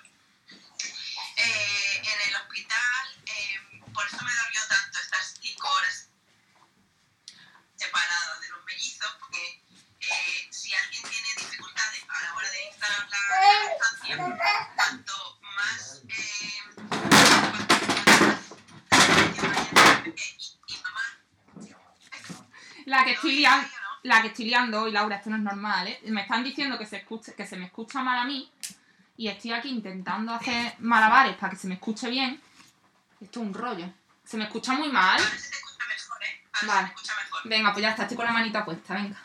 Eh, 1.37 2.01
en 2.03 2.29
el 2.29 2.35
hospital, 2.35 3.05
eh, 3.27 3.61
por 3.93 4.07
eso 4.07 4.17
me 4.17 4.33
dolió 4.33 4.42
cuanto 14.07 15.39
más... 15.55 16.01
Eh, 16.07 16.53
cuanto 16.89 17.73
más 19.41 20.05
y, 20.05 20.13
y 20.67 20.77
mamá 20.83 21.01
La 22.85 23.03
que 23.05 23.11
estoy 23.11 23.31
¿Lo 23.31 23.37
liando, 23.37 23.67
la 24.03 24.21
que 24.21 24.27
estoy 24.27 24.45
liando 24.45 24.81
hoy, 24.81 24.91
Laura, 24.91 25.15
esto 25.15 25.29
no 25.29 25.37
es 25.37 25.41
normal, 25.41 25.87
¿eh? 25.87 25.99
Me 26.05 26.21
están 26.21 26.43
diciendo 26.43 26.77
que 26.77 26.85
se, 26.85 26.97
escuche, 26.97 27.33
que 27.33 27.47
se 27.47 27.55
me 27.55 27.65
escucha 27.65 28.01
mal 28.01 28.19
a 28.19 28.25
mí 28.25 28.51
y 29.15 29.27
estoy 29.29 29.53
aquí 29.53 29.69
intentando 29.69 30.33
hacer 30.33 30.75
malabares 30.79 31.37
para 31.37 31.51
que 31.51 31.55
se 31.57 31.67
me 31.67 31.75
escuche 31.75 32.09
bien. 32.09 32.41
Esto 33.21 33.39
es 33.39 33.45
un 33.47 33.53
rollo. 33.53 33.85
Se 34.25 34.37
me 34.37 34.43
escucha 34.45 34.73
muy 34.73 34.89
mal. 34.89 35.19
Ahora 35.19 35.37
se 35.37 35.49
te 35.49 35.55
escucha 35.55 35.85
mejor, 35.87 36.23
¿eh? 36.23 36.43
Ahora 36.53 36.67
Vale. 36.73 36.87
se 36.87 36.93
te 36.93 37.01
escucha 37.01 37.13
mejor. 37.23 37.41
Venga, 37.45 37.71
pues 37.73 37.83
ya 37.83 37.89
está, 37.91 38.01
estoy 38.03 38.17
con 38.17 38.25
la 38.25 38.33
manita 38.33 38.65
puesta, 38.65 38.93
venga. 38.95 39.21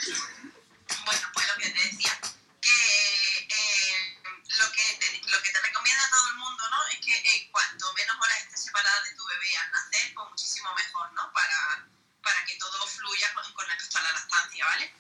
A 13.98 14.02
la 14.02 14.12
lactancia, 14.12 14.64
¿vale? 14.64 14.94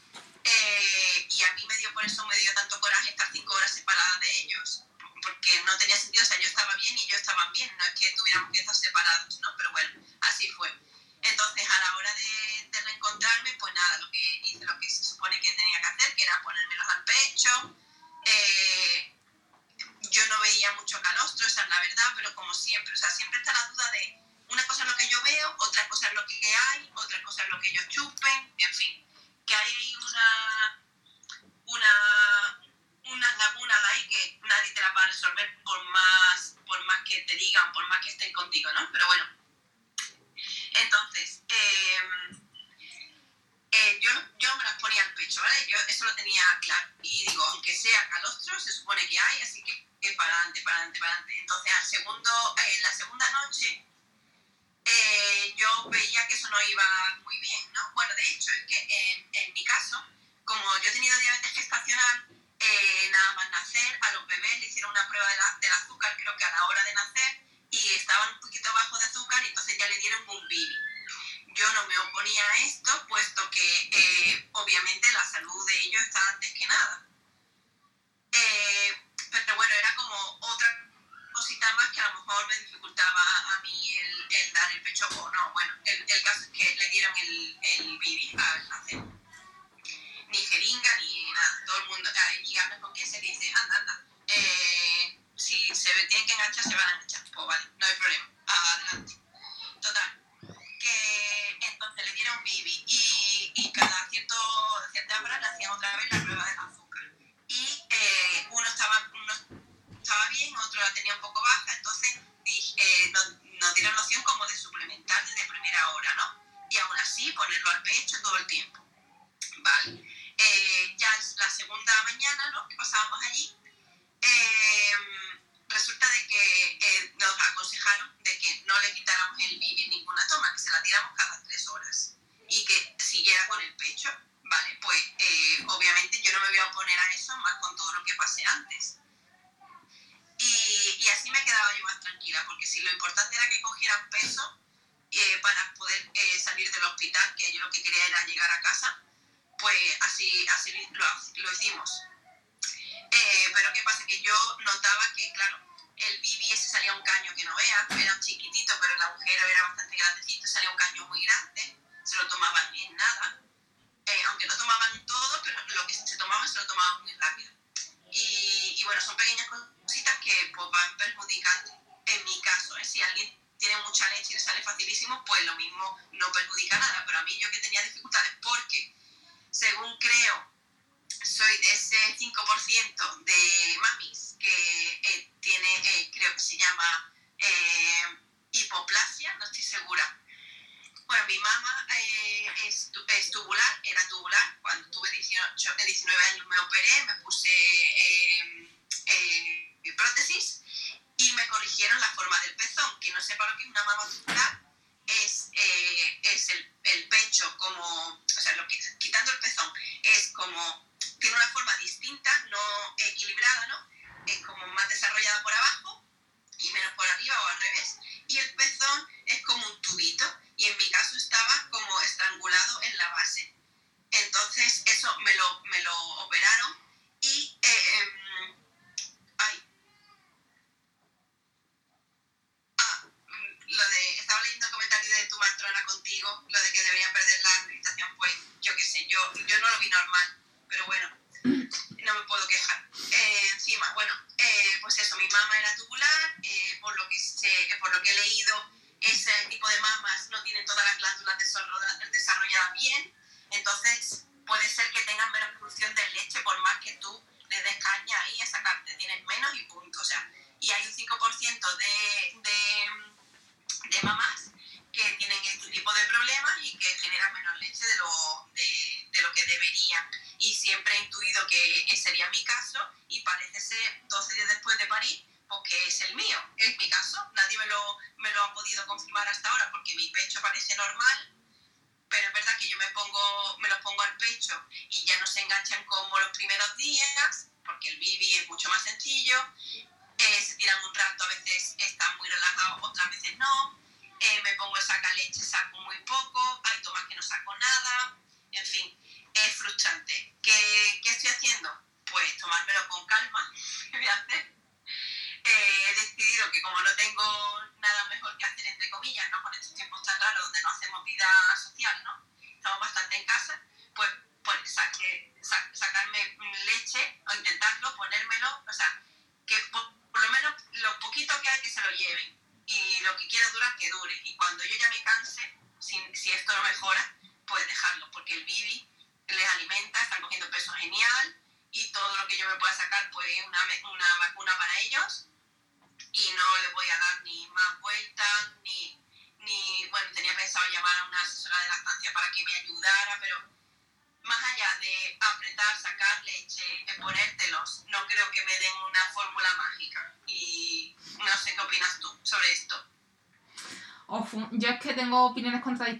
Eh, 0.44 1.26
y 1.30 1.42
a 1.42 1.52
mí 1.54 1.66
me 1.66 1.76
dio 1.76 1.92
por 1.92 2.04
eso, 2.04 2.26
me 2.26 2.38
dio 2.38 2.52
tanto 2.54 2.80
coraje 2.80 3.10
estar 3.10 3.28
cinco 3.32 3.54
horas 3.54 3.70
separada 3.70 4.18
de 4.18 4.30
ellos, 4.40 4.84
porque 5.22 5.62
no 5.62 5.76
tenía 5.78 5.96
sentido, 5.96 6.24
o 6.24 6.26
sea, 6.26 6.40
yo 6.40 6.48
estaba 6.48 6.74
bien 6.76 6.96
y 6.96 7.02
ellos 7.04 7.20
estaban 7.20 7.52
bien, 7.52 7.70
no 7.78 7.84
es 7.84 7.94
que 7.94 8.12
tuviéramos 8.16 8.50
que 8.52 8.60
estar 8.60 8.74
separados, 8.74 9.40
¿no? 9.40 9.48
Pero 9.56 9.72
bueno, 9.72 10.00
así 10.22 10.48
fue. 10.52 10.72
Entonces, 11.22 11.68
a 11.68 11.80
la 11.80 11.96
hora 11.96 12.14
de, 12.14 12.68
de 12.70 12.80
reencontrarme, 12.80 13.52
pues 13.58 13.74
nada, 13.74 13.98
lo 13.98 14.10
que 14.10 14.40
hice 14.44 14.64
lo 14.64 14.78
que 14.78 14.88
se 14.88 15.04
supone 15.04 15.40
que 15.40 15.52
tenía 15.52 15.80
que 15.80 15.86
hacer, 15.86 16.14
que 16.14 16.22
era 16.22 16.40
ponérmelos 16.42 16.88
al 16.88 17.04
pecho. 17.04 17.76
Eh, 18.24 19.14
yo 20.10 20.26
no 20.26 20.40
veía 20.40 20.72
mucho 20.72 21.00
calostro, 21.02 21.46
esa 21.46 21.62
es 21.62 21.68
la 21.68 21.80
verdad, 21.80 22.12
pero 22.16 22.34
como 22.34 22.54
siempre, 22.54 22.92
o 22.92 22.96
sea, 22.96 23.10
siempre 23.10 23.38
está 23.38 23.52
la 23.52 23.68
duda 23.68 23.90
de 23.92 24.27
una 24.48 24.66
cosa 24.66 24.82
es 24.82 24.88
lo 24.88 24.96
que 24.96 25.08
yo 25.08 25.22
veo, 25.22 25.54
otra 25.58 25.88
cosa 25.88 26.08
es 26.08 26.14
lo 26.14 26.26
que 26.26 26.54
hay, 26.54 26.90
otra 26.94 27.22
cosa 27.22 27.42
es 27.42 27.48
lo 27.50 27.60
que 27.60 27.68
ellos 27.68 27.88
chupen, 27.88 28.54
en 28.56 28.74
fin, 28.74 29.06
que 29.46 29.54
hay 29.54 29.94
una, 29.96 30.82
una, 31.66 32.60
unas 33.04 33.38
lagunas 33.38 33.84
ahí 33.84 34.08
que 34.08 34.40
nadie 34.42 34.72
te 34.72 34.80
las 34.80 34.96
va 34.96 35.04
a 35.04 35.06
resolver 35.06 35.62
por 35.62 35.84
más, 35.90 36.56
por 36.66 36.84
más 36.86 37.02
que 37.04 37.20
te 37.22 37.34
digan, 37.36 37.72
por 37.72 37.86
más 37.88 38.00
que 38.04 38.10
estén 38.10 38.32
contigo, 38.32 38.72
¿no? 38.72 38.88
Pero 38.92 39.06
bueno, 39.06 39.24
entonces, 40.74 41.42
eh, 41.48 42.00
eh, 43.70 44.00
yo, 44.00 44.10
yo 44.38 44.56
me 44.56 44.64
las 44.64 44.80
ponía 44.80 45.02
al 45.02 45.14
pecho, 45.14 45.42
¿vale? 45.42 45.66
Yo 45.68 45.78
eso 45.88 46.04
lo 46.04 46.14
tenía 46.14 46.42
claro. 46.60 46.88
Y 47.02 47.26
digo, 47.26 47.44
aunque 47.44 47.76
sea 47.76 48.08
calostro, 48.08 48.58
se 48.58 48.72
supone 48.72 49.06
que 49.08 49.18
hay, 49.18 49.42
así 49.42 49.62
que, 49.62 49.86
que 50.00 50.12
para 50.12 50.32
adelante, 50.34 50.62
para 50.62 50.76
adelante, 50.76 51.00
para 51.00 51.12
adelante. 51.12 51.38
Entonces, 51.38 51.72
al 51.74 51.84
segundo, 51.84 52.54
eh, 52.64 52.78
la 52.82 52.92
segunda 52.92 53.30
noche, 53.30 53.84
eh, 54.88 55.54
yo 55.56 55.88
veía 55.90 56.26
que 56.26 56.34
eso 56.34 56.48
no 56.50 56.60
iba 56.62 56.84
muy 57.24 57.38
bien, 57.38 57.72
¿no? 57.72 57.80
Bueno, 57.94 58.14
de 58.16 58.22
hecho, 58.30 58.50
es 58.52 58.66
que 58.66 58.78
en, 58.80 59.28
en 59.32 59.52
mi 59.52 59.64
caso, 59.64 60.02
como 60.44 60.64
yo 60.78 60.88
he 60.88 60.92
tenido 60.92 61.18
diabetes 61.18 61.52
gestacional, 61.52 62.17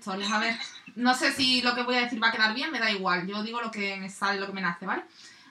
A 0.09 0.39
ver, 0.39 0.57
no 0.97 1.15
sé 1.15 1.33
si 1.33 1.63
lo 1.63 1.75
que 1.75 1.83
voy 1.83 1.97
a 1.97 2.01
decir 2.01 2.23
va 2.23 2.29
a 2.29 2.33
quedar 2.33 2.55
bien, 2.55 2.71
me 2.73 2.79
da 2.79 2.91
igual. 2.91 3.27
Yo 3.27 3.43
digo 3.43 3.61
lo 3.61 3.71
que 3.71 3.97
me 3.97 4.09
sale, 4.09 4.41
lo 4.41 4.47
que 4.47 4.53
me 4.53 4.61
nace, 4.61 4.87
¿vale? 4.87 5.03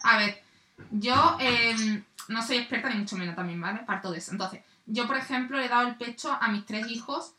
A 0.04 0.18
ver, 0.18 0.44
yo 0.92 1.38
em, 1.40 2.04
no 2.28 2.42
soy 2.42 2.58
experta 2.58 2.90
ni 2.90 3.00
mucho 3.00 3.18
menos 3.18 3.36
también, 3.36 3.62
¿vale? 3.62 3.80
Parto 3.80 4.12
de 4.12 4.18
eso. 4.18 4.32
Entonces, 4.32 4.62
yo, 4.86 5.06
por 5.06 5.18
ejemplo, 5.18 5.60
he 5.60 5.68
dado 5.68 5.88
el 5.88 5.96
pecho 5.96 6.32
a 6.32 6.48
mis 6.48 6.66
tres 6.66 6.90
hijos 6.90 7.34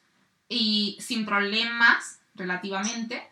y 0.49 0.97
sin 1.01 1.27
problemas, 1.27 2.21
relativamente, 2.35 3.29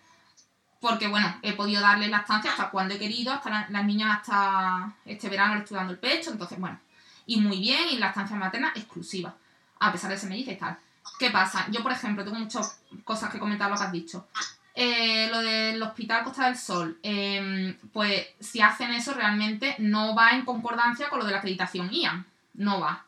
porque 0.80 1.08
bueno, 1.08 1.38
he 1.42 1.52
podido 1.52 1.80
darle 1.80 2.08
lactancia 2.08 2.50
hasta 2.50 2.70
cuando 2.70 2.94
he 2.94 2.98
querido, 2.98 3.32
hasta 3.32 3.66
las 3.70 3.84
niñas 3.84 4.18
hasta 4.18 4.92
este 5.04 5.28
verano 5.28 5.54
le 5.54 5.60
estoy 5.60 5.76
dando 5.76 5.92
el 5.92 5.98
pecho, 5.98 6.30
entonces 6.30 6.58
bueno, 6.58 6.78
y 7.24 7.40
muy 7.40 7.58
bien, 7.58 7.88
y 7.90 7.98
lactancia 7.98 8.36
materna 8.36 8.72
exclusiva, 8.74 9.34
a 9.78 9.92
pesar 9.92 10.16
de 10.16 10.28
me 10.28 10.36
dice 10.36 10.56
tal. 10.56 10.78
¿Qué 11.18 11.30
pasa? 11.30 11.66
Yo, 11.70 11.82
por 11.82 11.92
ejemplo, 11.92 12.24
tengo 12.24 12.38
muchas 12.38 12.80
cosas 13.04 13.30
que 13.30 13.38
comentar 13.38 13.70
lo 13.70 13.76
que 13.76 13.84
has 13.84 13.92
dicho. 13.92 14.26
Eh, 14.74 15.28
lo 15.30 15.40
del 15.40 15.82
Hospital 15.82 16.22
Costa 16.24 16.46
del 16.46 16.56
Sol, 16.56 16.98
em, 17.02 17.76
pues 17.92 18.26
si 18.40 18.60
hacen 18.60 18.92
eso 18.92 19.14
realmente 19.14 19.74
no 19.78 20.14
va 20.14 20.32
en 20.32 20.44
concordancia 20.44 21.08
con 21.08 21.18
lo 21.18 21.24
de 21.24 21.32
la 21.32 21.38
acreditación 21.38 21.90
IAN, 21.90 22.26
no 22.54 22.80
va. 22.80 23.04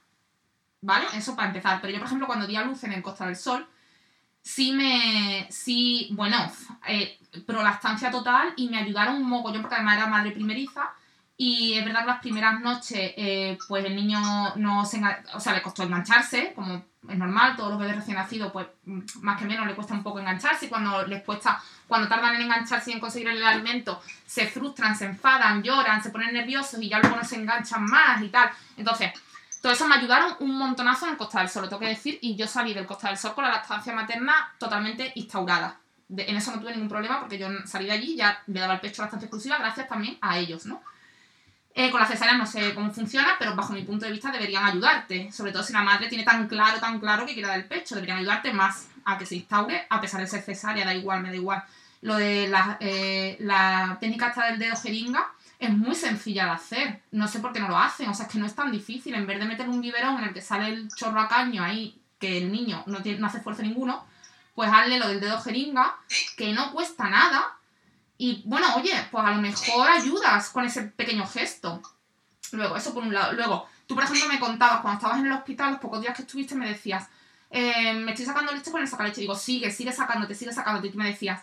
¿Vale? 0.80 1.06
Eso 1.14 1.36
para 1.36 1.48
empezar. 1.48 1.80
Pero 1.80 1.92
yo, 1.92 1.98
por 1.98 2.06
ejemplo, 2.06 2.26
cuando 2.26 2.46
di 2.46 2.56
a 2.56 2.64
luz 2.64 2.84
en 2.84 2.92
el 2.92 3.02
Costa 3.02 3.26
del 3.26 3.36
Sol, 3.36 3.66
sí 4.40 4.72
me, 4.72 5.46
sí, 5.50 6.09
bueno, 6.12 6.50
eh, 6.86 7.18
prolactancia 7.46 8.11
total 8.11 8.54
y 8.56 8.68
me 8.68 8.78
ayudaron 8.78 9.16
un 9.16 9.28
mogollón 9.28 9.61
porque 9.61 9.74
además 9.76 9.98
era 9.98 10.06
madre 10.06 10.30
primeriza 10.30 10.90
y 11.36 11.74
es 11.74 11.84
verdad 11.84 12.00
que 12.00 12.06
las 12.06 12.20
primeras 12.20 12.61
noches 12.61 13.12
eh, 13.16 13.59
pues 13.68 13.84
el 13.84 13.94
niño 13.94 14.18
no 14.56 14.84
se 14.84 15.00
o 15.34 15.40
sea, 15.40 15.52
le 15.52 15.62
costó 15.62 15.82
engancharse, 15.82 16.52
como 16.54 16.84
es 17.09 17.16
normal, 17.16 17.56
todos 17.56 17.70
los 17.70 17.78
bebés 17.78 17.96
recién 17.96 18.16
nacidos 18.16 18.52
pues 18.52 18.66
mm, 18.84 19.00
más 19.22 19.38
que 19.38 19.46
menos 19.46 19.66
le 19.66 19.74
cuesta 19.74 19.94
un 19.94 20.02
poco 20.02 20.20
engancharse 20.20 20.66
y 20.66 20.68
cuando 20.68 21.06
les 21.06 21.22
cuesta, 21.24 21.61
cuando 21.86 22.09
tardan 22.09 22.36
en 22.36 22.42
engancharse 22.42 22.90
y 22.90 22.94
en 22.94 23.00
conseguir 23.00 23.28
el 23.28 23.44
alimento, 23.44 24.02
se 24.26 24.46
frustran, 24.46 24.96
se 24.96 25.06
enfadan, 25.06 25.62
lloran, 25.62 26.02
se 26.02 26.11
ponen 26.11 26.34
nerviosos 26.34 26.80
y 26.82 26.88
ya 26.88 26.98
luego 26.98 27.16
no 27.16 27.24
se 27.24 27.36
enganchan 27.36 27.84
más 27.84 28.22
y 28.22 28.28
tal. 28.28 28.50
Entonces, 28.76 29.12
todo 29.62 29.72
eso 29.72 29.88
me 29.88 29.96
ayudaron 29.96 30.36
un 30.40 30.56
montonazo 30.56 31.06
en 31.06 31.12
el 31.12 31.18
Costa 31.18 31.40
del 31.40 31.48
Sol, 31.48 31.62
lo 31.62 31.68
tengo 31.68 31.80
que 31.80 31.88
decir, 31.88 32.18
y 32.20 32.36
yo 32.36 32.46
salí 32.46 32.74
del 32.74 32.86
Costa 32.86 33.09
del 33.09 33.18
Sol 33.18 33.34
con 33.34 33.44
la 33.44 33.50
lactancia 33.50 33.92
materna 33.92 34.54
totalmente 34.59 35.12
instaurada. 35.16 35.80
en 36.11 36.36
eso 36.36 36.52
no 36.52 36.61
tuve 36.61 36.72
ningún 36.72 36.88
problema 36.88 37.20
porque 37.20 37.38
yo 37.38 37.48
salí 37.66 37.86
de 37.86 37.92
allí 37.92 38.16
ya 38.16 38.42
le 38.46 38.61
daba 38.61 38.74
el 38.74 38.80
pecho 38.80 39.02
bastante 39.02 39.26
exclusiva 39.26 39.59
gracias 39.59 39.88
también 39.88 40.18
a 40.20 40.38
ellos, 40.38 40.66
¿no? 40.66 40.82
Eh, 41.81 41.93
con 41.93 42.01
la 42.01 42.09
cesárea 42.09 42.37
no 42.37 42.45
sé 42.45 42.74
cómo 42.74 42.93
funciona, 42.93 43.37
pero 43.39 43.55
bajo 43.55 43.72
mi 43.72 43.83
punto 43.83 44.05
de 44.05 44.11
vista 44.11 44.33
deberían 44.33 44.64
ayudarte. 44.64 45.31
Sobre 45.31 45.53
todo 45.53 45.62
si 45.62 45.72
la 45.72 45.85
madre 45.85 46.09
tiene 46.09 46.24
tan 46.24 46.49
claro, 46.49 46.81
tan 46.81 46.99
claro 46.99 47.24
que 47.24 47.35
quiere 47.35 47.47
dar 47.47 47.57
el 47.57 47.66
pecho, 47.66 47.95
deberían 47.95 48.18
ayudarte 48.18 48.53
más 48.53 48.89
a 49.05 49.16
que 49.16 49.24
se 49.24 49.37
instaure, 49.37 49.87
a 49.89 50.01
pesar 50.01 50.20
de 50.20 50.26
ser 50.26 50.43
cesárea, 50.43 50.85
da 50.85 50.93
igual, 50.93 51.22
me 51.22 51.29
da 51.29 51.37
igual. 51.37 51.62
Lo 52.01 52.16
de 52.16 52.49
la, 52.49 52.79
eh, 52.81 53.37
la 53.39 53.97
técnica 54.01 54.26
esta 54.26 54.47
del 54.47 54.59
dedo 54.59 54.74
jeringa, 54.74 55.24
es 55.61 55.70
muy 55.70 55.95
sencilla 55.95 56.47
de 56.47 56.51
hacer. 56.51 57.03
No 57.12 57.29
sé 57.29 57.39
por 57.39 57.53
qué 57.53 57.61
no 57.61 57.68
lo 57.68 57.79
hacen. 57.79 58.09
O 58.09 58.14
sea, 58.14 58.26
es 58.26 58.33
que 58.33 58.41
no 58.41 58.47
es 58.47 58.57
tan 58.57 58.72
difícil. 58.72 59.14
En 59.14 59.29
vez 59.29 59.39
de 59.39 59.47
meter 59.47 59.68
un 59.68 59.81
biberón 59.81 60.18
en 60.18 60.24
el 60.24 60.35
que 60.35 60.43
sale 60.43 60.70
el 60.70 60.89
chorro 60.89 61.20
a 61.20 61.29
caño 61.29 61.62
ahí, 61.62 61.97
que 62.18 62.39
el 62.39 62.51
niño 62.51 62.83
no, 62.87 63.03
tiene, 63.03 63.20
no 63.20 63.29
hace 63.29 63.39
esfuerzo 63.39 63.62
ninguno, 63.62 64.05
pues 64.57 64.68
hazle 64.68 64.99
lo 64.99 65.07
del 65.07 65.20
dedo 65.20 65.41
jeringa, 65.41 65.95
que 66.37 66.53
no 66.53 66.72
cuesta 66.72 67.09
nada. 67.09 67.55
Y 68.18 68.42
bueno, 68.44 68.74
oye, 68.74 68.92
pues 69.12 69.24
a 69.24 69.30
lo 69.30 69.40
mejor 69.40 69.88
ayudas 69.88 70.50
con 70.50 70.64
ese 70.64 70.82
pequeño 70.82 71.26
gesto. 71.26 71.80
Luego, 72.52 72.76
eso 72.76 72.92
por 72.92 73.04
un 73.04 73.14
lado. 73.14 73.32
Luego, 73.32 73.68
tú 73.86 73.94
por 73.94 74.02
ejemplo 74.02 74.28
me 74.28 74.40
contabas, 74.40 74.80
cuando 74.80 74.98
estabas 74.98 75.20
en 75.20 75.26
el 75.26 75.32
hospital, 75.32 75.70
los 75.70 75.80
pocos 75.80 76.00
días 76.00 76.16
que 76.16 76.22
estuviste, 76.22 76.56
me 76.56 76.68
decías, 76.68 77.06
eh, 77.50 77.94
me 77.94 78.10
estoy 78.12 78.26
sacando 78.26 78.52
leche 78.52 78.72
con 78.72 78.82
el 78.82 78.88
sacaleche. 78.88 79.20
Digo, 79.20 79.36
sigue, 79.36 79.70
sigue 79.70 79.92
sacándote, 79.92 80.34
sigue 80.34 80.52
sacándote. 80.52 80.88
Y 80.88 80.90
tú 80.90 80.98
me 80.98 81.06
decías, 81.06 81.40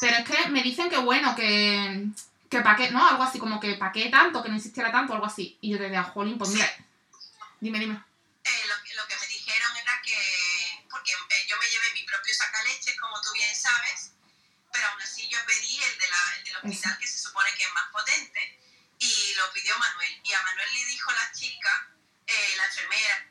pero 0.00 0.16
es 0.16 0.24
que 0.24 0.48
me 0.50 0.62
dicen 0.62 0.90
que 0.90 0.98
bueno, 0.98 1.36
que, 1.36 2.06
que 2.50 2.60
para 2.60 2.76
qué, 2.76 2.90
¿no? 2.90 3.06
Algo 3.06 3.22
así 3.22 3.38
como 3.38 3.60
que 3.60 3.74
para 3.74 3.92
qué 3.92 4.08
tanto, 4.10 4.42
que 4.42 4.48
no 4.48 4.56
insistiera 4.56 4.90
tanto, 4.90 5.14
algo 5.14 5.26
así. 5.26 5.56
Y 5.60 5.70
yo 5.70 5.78
te 5.78 5.84
decía, 5.84 6.02
jolín, 6.02 6.38
pues 6.38 6.50
mira, 6.50 6.68
dime, 7.60 7.78
dime. 7.78 7.94
Eh, 7.94 8.64
lo, 8.68 8.74
lo, 8.74 9.08
que 9.08 9.14
me 9.14 9.26
dijeron 9.28 9.76
era 9.80 10.02
que, 10.04 10.84
porque 10.90 11.12
eh, 11.12 11.46
yo 11.48 11.56
me 11.56 11.66
llevé 11.66 11.94
mi 11.94 12.04
propio 12.04 12.34
sacaleche, 12.34 12.96
como 13.00 13.14
tú 13.22 13.32
bien 13.32 13.54
sabes, 13.54 14.12
pero 14.76 14.88
aún 14.88 15.02
así 15.02 15.26
yo 15.28 15.38
pedí 15.46 15.82
el, 15.82 15.98
de 15.98 16.08
la, 16.08 16.36
el 16.36 16.44
del 16.44 16.56
hospital, 16.56 16.98
que 16.98 17.06
se 17.06 17.18
supone 17.18 17.54
que 17.54 17.64
es 17.64 17.72
más 17.72 17.90
potente, 17.90 18.60
y 18.98 19.34
lo 19.34 19.50
pidió 19.52 19.76
Manuel. 19.78 20.20
Y 20.22 20.32
a 20.34 20.42
Manuel 20.42 20.74
le 20.74 20.84
dijo 20.84 21.10
la 21.12 21.32
chica, 21.32 21.88
eh, 22.26 22.54
la 22.56 22.66
enfermera, 22.66 23.26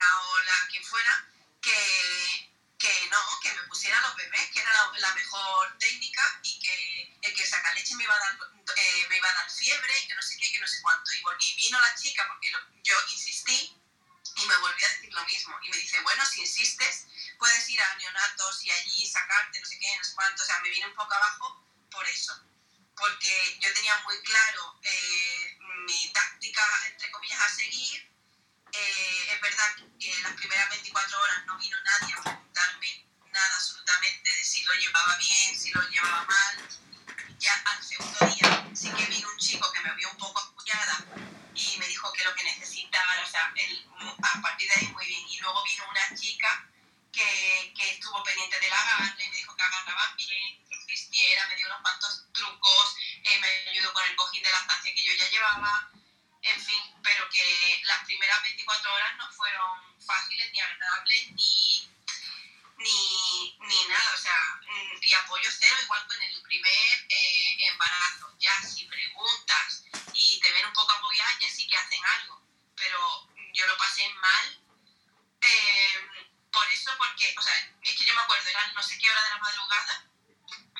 o 0.00 0.38
la 0.40 0.66
quien 0.68 0.84
fuera, 0.84 1.28
que 1.62 2.50
que 2.80 3.08
no, 3.10 3.20
que 3.42 3.52
me 3.52 3.62
pusiera 3.64 4.00
los 4.00 4.16
bebés, 4.16 4.50
que 4.52 4.60
era 4.60 4.72
la, 4.72 4.90
la, 4.98 5.14
mejor 5.14 5.76
técnica 5.78 6.40
y 6.42 6.58
que 6.60 7.12
el 7.20 7.34
que 7.34 7.46
saca 7.46 7.74
leche 7.74 7.94
me 7.94 8.04
iba 8.04 8.14
a 8.14 8.18
dar, 8.18 8.38
eh, 8.74 9.06
me 9.10 9.18
iba 9.18 9.28
a 9.28 9.34
dar 9.34 9.50
fiebre, 9.50 9.92
que 10.08 10.14
no 10.14 10.22
sé 10.22 10.38
qué, 10.38 10.50
que 10.50 10.60
no 10.60 10.66
sé 10.66 10.80
cuánto. 10.80 11.12
Y, 11.12 11.18
y 11.18 11.56
vino 11.56 11.78
la 11.78 11.94
chica, 11.94 12.26
porque 12.26 12.50
lo, 12.50 12.58
yo 12.82 12.94
insistí, 13.10 13.76
y 14.36 14.46
me 14.46 14.56
volvió 14.56 14.86
a 14.86 14.88
decir 14.88 15.12
lo 15.12 15.24
mismo. 15.26 15.58
Y 15.62 15.68
me 15.68 15.76
dice, 15.76 16.00
bueno, 16.00 16.24
si 16.24 16.40
insistes, 16.40 17.06
puedes 17.40 17.68
ir 17.70 17.80
a 17.80 17.96
neonatos 17.96 18.62
y 18.64 18.70
allí 18.70 19.06
sacarte, 19.08 19.58
no 19.58 19.66
sé 19.66 19.78
qué, 19.78 19.96
no 19.96 20.04
sé 20.04 20.14
cuánto, 20.14 20.42
o 20.42 20.46
sea, 20.46 20.60
me 20.60 20.68
viene 20.68 20.86
un 20.88 20.94
poco 20.94 21.14
abajo 21.14 21.64
por 21.90 22.06
eso, 22.06 22.38
porque 22.94 23.58
yo 23.60 23.72
tenía 23.72 23.96
muy 24.04 24.20
claro 24.22 24.78
eh, 24.82 25.58
mi 25.86 26.12
táctica, 26.12 26.62
entre 26.86 27.10
comillas, 27.10 27.40
a 27.40 27.48
seguir. 27.48 28.08
Eh, 28.72 29.32
es 29.32 29.40
verdad 29.40 29.74
que 29.98 30.12
en 30.12 30.22
las 30.22 30.34
primeras 30.34 30.68
24 30.68 31.20
horas 31.20 31.46
no 31.46 31.58
vino 31.58 31.76
nadie 31.82 32.14
a 32.14 32.22
preguntarme 32.22 33.06
nada 33.32 33.56
absolutamente 33.56 34.32
de 34.32 34.44
si 34.44 34.62
lo 34.62 34.74
llevaba 34.74 35.16
bien, 35.16 35.58
si 35.58 35.72
lo 35.72 35.82
llevaba 35.88 36.24
mal. 36.24 36.68
Ya 37.38 37.54
al 37.64 37.82
segundo 37.82 38.18
día 38.26 38.70
sí 38.74 38.92
que 38.92 39.06
vino 39.06 39.28
un 39.30 39.38
chico 39.38 39.72
que 39.72 39.80
me 39.80 39.94
vio 39.94 40.10
un 40.10 40.18
poco 40.18 40.38
apoyada 40.40 41.06
y 41.54 41.78
me 41.78 41.88
dijo 41.88 42.12
que 42.12 42.22
lo 42.22 42.34
que 42.34 42.44
necesitaba, 42.44 43.22
o 43.26 43.30
sea, 43.30 43.50
él, 43.56 43.86
mm, 43.98 44.24
a 44.24 44.42
partir 44.42 44.68
de 44.68 44.74
ahí 44.78 44.86
muy 44.88 45.06
bien. 45.06 45.26
Y 45.26 45.38
luego 45.38 45.64
vino 45.64 45.84
una 45.88 46.14
chica 46.14 46.69
que, 47.12 47.72
que 47.76 47.90
estuvo 47.90 48.22
pendiente 48.22 48.58
de 48.60 48.68
la 48.68 48.80
agarre, 48.80 49.28
me 49.28 49.36
dijo 49.36 49.56
que 49.56 49.62
agarraba 49.62 50.14
bien, 50.16 50.68
que 50.68 50.74
existiera, 50.74 51.46
me 51.48 51.56
dio 51.56 51.66
unos 51.66 51.82
cuantos 51.82 52.24
trucos, 52.32 52.96
eh, 53.24 53.38
me 53.40 53.70
ayudó 53.70 53.92
con 53.92 54.04
el 54.04 54.16
cojín 54.16 54.42
de 54.42 54.50
lactancia 54.50 54.94
que 54.94 55.04
yo 55.04 55.12
ya 55.14 55.28
llevaba, 55.28 55.90
en 56.42 56.60
fin, 56.60 56.82
pero 57.02 57.28
que 57.28 57.82
las 57.84 58.04
primeras 58.04 58.42
24 58.42 58.94
horas 58.94 59.16
no 59.16 59.32
fueron 59.32 60.00
fáciles 60.00 60.50
ni 60.52 60.60
agradables 60.60 61.30
ni, 61.32 61.88
ni, 62.78 63.58
ni 63.60 63.84
nada, 63.88 64.14
o 64.14 64.18
sea, 64.18 64.60
mm, 64.62 65.02
y 65.02 65.14
apoyo 65.14 65.50
cero 65.58 65.76
igual 65.82 66.06
que 66.08 66.16
en 66.16 66.22
el 66.22 66.42
primer 66.42 67.06
eh, 67.08 67.66
embarazo, 67.68 68.34
ya 68.38 68.62
si 68.62 68.84
preguntas 68.86 69.84
y 70.14 70.40
te 70.40 70.52
ven 70.52 70.66
un 70.66 70.72
poco 70.72 70.92
agobiada, 70.92 71.38
ya 71.40 71.48
sí 71.48 71.66
que 71.66 71.76
hacen 71.76 72.04
algo, 72.04 72.40
pero 72.74 73.28
yo 73.52 73.66
lo 73.66 73.76
pasé 73.76 74.08
mal 74.14 74.59
por 76.52 76.66
eso, 76.68 76.90
porque, 76.98 77.34
o 77.36 77.42
sea, 77.42 77.54
es 77.82 77.96
que 77.96 78.04
yo 78.04 78.14
me 78.14 78.20
acuerdo, 78.20 78.48
era 78.48 78.66
no 78.72 78.82
sé 78.82 78.98
qué 78.98 79.10
hora 79.10 79.22
de 79.22 79.30
la 79.30 79.38
madrugada 79.38 80.06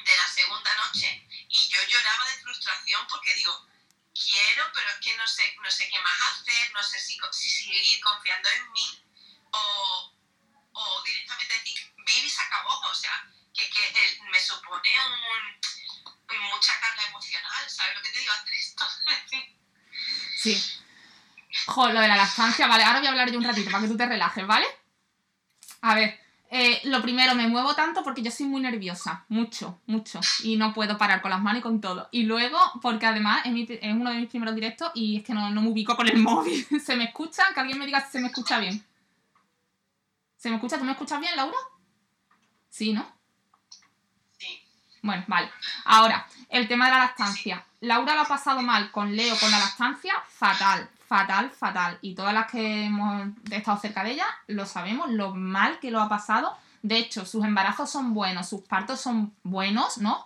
de 0.05 0.17
la 0.17 0.29
segunda 0.29 0.75
noche 0.77 1.27
y 1.49 1.69
yo 1.69 1.83
lloraba 1.89 2.25
de 2.27 2.43
frustración 2.43 3.07
porque 3.09 3.35
digo, 3.35 3.67
quiero, 4.15 4.65
pero 4.73 4.91
es 4.91 4.97
que 4.97 5.17
no 5.17 5.27
sé, 5.27 5.57
no 5.63 5.71
sé 5.71 5.89
qué 5.89 6.01
más 6.01 6.21
hacer, 6.31 6.73
no 6.73 6.83
sé 6.83 6.99
si, 6.99 7.19
si 7.33 7.51
seguir 7.51 8.01
confiando 8.01 8.49
en 8.49 8.73
mí 8.73 9.05
o, 9.53 10.15
o 10.73 11.03
directamente 11.03 11.55
decir, 11.55 11.95
vive 11.97 12.27
y 12.27 12.31
se 12.31 12.43
acabó, 12.43 12.81
o 12.81 12.95
sea, 12.95 13.27
que, 13.55 13.69
que 13.69 14.21
me 14.31 14.41
supone 14.41 14.91
un, 15.07 15.61
mucha 16.51 16.79
carga 16.81 17.07
emocional, 17.09 17.69
¿sabes 17.69 17.97
lo 17.97 18.03
que 18.03 18.11
te 18.11 18.19
digo 18.19 18.33
esto? 18.59 18.85
Sí. 20.37 20.81
Jo, 21.67 21.93
lo 21.93 22.01
de 22.01 22.09
la 22.09 22.17
lactancia, 22.17 22.67
vale, 22.67 22.83
ahora 22.83 23.01
voy 23.01 23.09
a 23.09 23.11
hablar 23.11 23.31
yo 23.31 23.37
un 23.37 23.45
ratito 23.45 23.71
para 23.71 23.83
que 23.83 23.89
tú 23.89 23.97
te 23.99 24.07
relajes, 24.07 24.47
¿vale? 24.47 24.67
A 25.83 25.95
ver, 25.95 26.19
eh, 26.51 26.81
lo 26.85 27.01
primero, 27.01 27.35
me 27.35 27.47
muevo 27.49 27.75
tanto 27.75 28.03
porque 28.03 28.23
yo 28.23 28.31
soy 28.31 28.47
muy 28.47 28.61
nerviosa, 28.61 29.25
mucho, 29.29 29.79
mucho, 29.87 30.21
y 30.43 30.57
no 30.57 30.75
puedo 30.75 30.99
parar 30.99 31.23
con 31.23 31.31
las 31.31 31.41
manos 31.41 31.61
y 31.61 31.63
con 31.63 31.81
todo. 31.81 32.09
Y 32.11 32.25
luego, 32.25 32.59
porque 32.83 33.07
además 33.07 33.43
es, 33.47 33.53
mi- 33.53 33.67
es 33.69 33.95
uno 33.95 34.11
de 34.11 34.17
mis 34.17 34.29
primeros 34.29 34.55
directos 34.55 34.91
y 34.95 35.19
es 35.19 35.25
que 35.25 35.33
no, 35.33 35.49
no 35.51 35.63
me 35.63 35.69
ubico 35.69 35.97
con 35.97 36.09
el 36.09 36.19
móvil. 36.23 36.67
¿Se 36.85 36.97
me 36.97 37.05
escucha? 37.05 37.45
Que 37.55 37.61
alguien 37.61 37.79
me 37.79 37.87
diga 37.87 38.01
si 38.05 38.13
se 38.13 38.21
me 38.21 38.27
escucha 38.29 38.59
bien. 38.59 38.85
¿Se 40.37 40.49
me 40.49 40.57
escucha? 40.57 40.79
¿Tú 40.79 40.85
me 40.85 40.93
escuchas 40.93 41.21
bien, 41.21 41.37
Laura? 41.37 41.57
Sí, 42.69 42.93
¿no? 42.93 43.07
Sí. 44.39 44.61
Bueno, 45.03 45.25
vale. 45.29 45.51
Ahora, 45.85 46.27
el 46.49 46.67
tema 46.67 46.87
de 46.87 46.93
la 46.93 46.99
lactancia. 46.99 47.65
Laura 47.81 48.15
lo 48.15 48.23
ha 48.23 48.27
pasado 48.29 48.61
mal 48.63 48.91
con 48.91 49.15
Leo 49.17 49.37
con 49.39 49.51
la 49.51 49.59
lactancia, 49.59 50.15
fatal, 50.29 50.89
fatal, 51.11 51.51
fatal. 51.51 51.99
Y 52.03 52.15
todas 52.15 52.33
las 52.33 52.49
que 52.49 52.85
hemos 52.85 53.27
estado 53.51 53.77
cerca 53.81 54.05
de 54.05 54.13
ella 54.13 54.27
lo 54.47 54.65
sabemos, 54.65 55.11
lo 55.11 55.35
mal 55.35 55.81
que 55.81 55.91
lo 55.91 56.01
ha 56.01 56.09
pasado. 56.09 56.57
De 56.83 56.99
hecho, 56.99 57.27
sus 57.27 57.45
embarazos 57.45 57.91
son 57.91 58.15
buenos, 58.15 58.49
sus 58.49 58.61
partos 58.63 59.01
son 59.01 59.35
buenos, 59.43 59.99
¿no? 59.99 60.25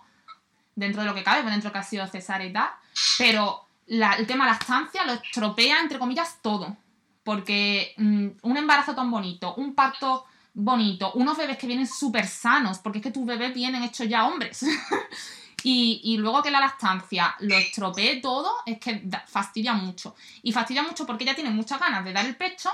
Dentro 0.75 1.01
de 1.01 1.07
lo 1.07 1.15
que 1.15 1.23
cabe, 1.23 1.41
pues 1.41 1.53
dentro 1.55 1.71
que 1.71 1.79
ha 1.79 1.83
sido 1.83 2.05
cesárea 2.05 2.47
y 2.47 2.53
tal. 2.53 2.69
Pero 3.17 3.65
la- 3.87 4.13
el 4.13 4.27
tema 4.27 4.45
lactancia 4.45 5.03
lo 5.05 5.13
estropea, 5.13 5.79
entre 5.79 5.97
comillas, 5.97 6.37
todo. 6.43 6.77
Porque 7.23 7.95
mm, 7.97 8.27
un 8.43 8.57
embarazo 8.57 8.93
tan 8.93 9.09
bonito, 9.09 9.55
un 9.55 9.73
parto 9.73 10.25
bonito, 10.53 11.11
unos 11.13 11.35
bebés 11.35 11.57
que 11.57 11.65
vienen 11.67 11.87
súper 11.87 12.27
sanos, 12.27 12.77
porque 12.77 12.99
es 12.99 13.03
que 13.03 13.11
tus 13.11 13.25
bebés 13.25 13.55
vienen 13.55 13.81
hechos 13.83 14.07
ya 14.07 14.27
hombres. 14.27 14.63
y, 15.63 16.17
luego 16.17 16.43
que 16.43 16.51
la 16.51 16.59
lactancia 16.59 17.35
lo 17.39 17.55
estropee 17.55 18.21
todo, 18.21 18.51
es 18.65 18.79
que 18.79 19.01
fastidia 19.27 19.73
mucho. 19.73 20.15
Y 20.43 20.51
fastidia 20.51 20.83
mucho 20.83 21.05
porque 21.05 21.23
ella 21.23 21.35
tiene 21.35 21.49
muchas 21.49 21.79
ganas 21.79 22.05
de 22.05 22.13
dar 22.13 22.25
el 22.25 22.35
pecho 22.35 22.69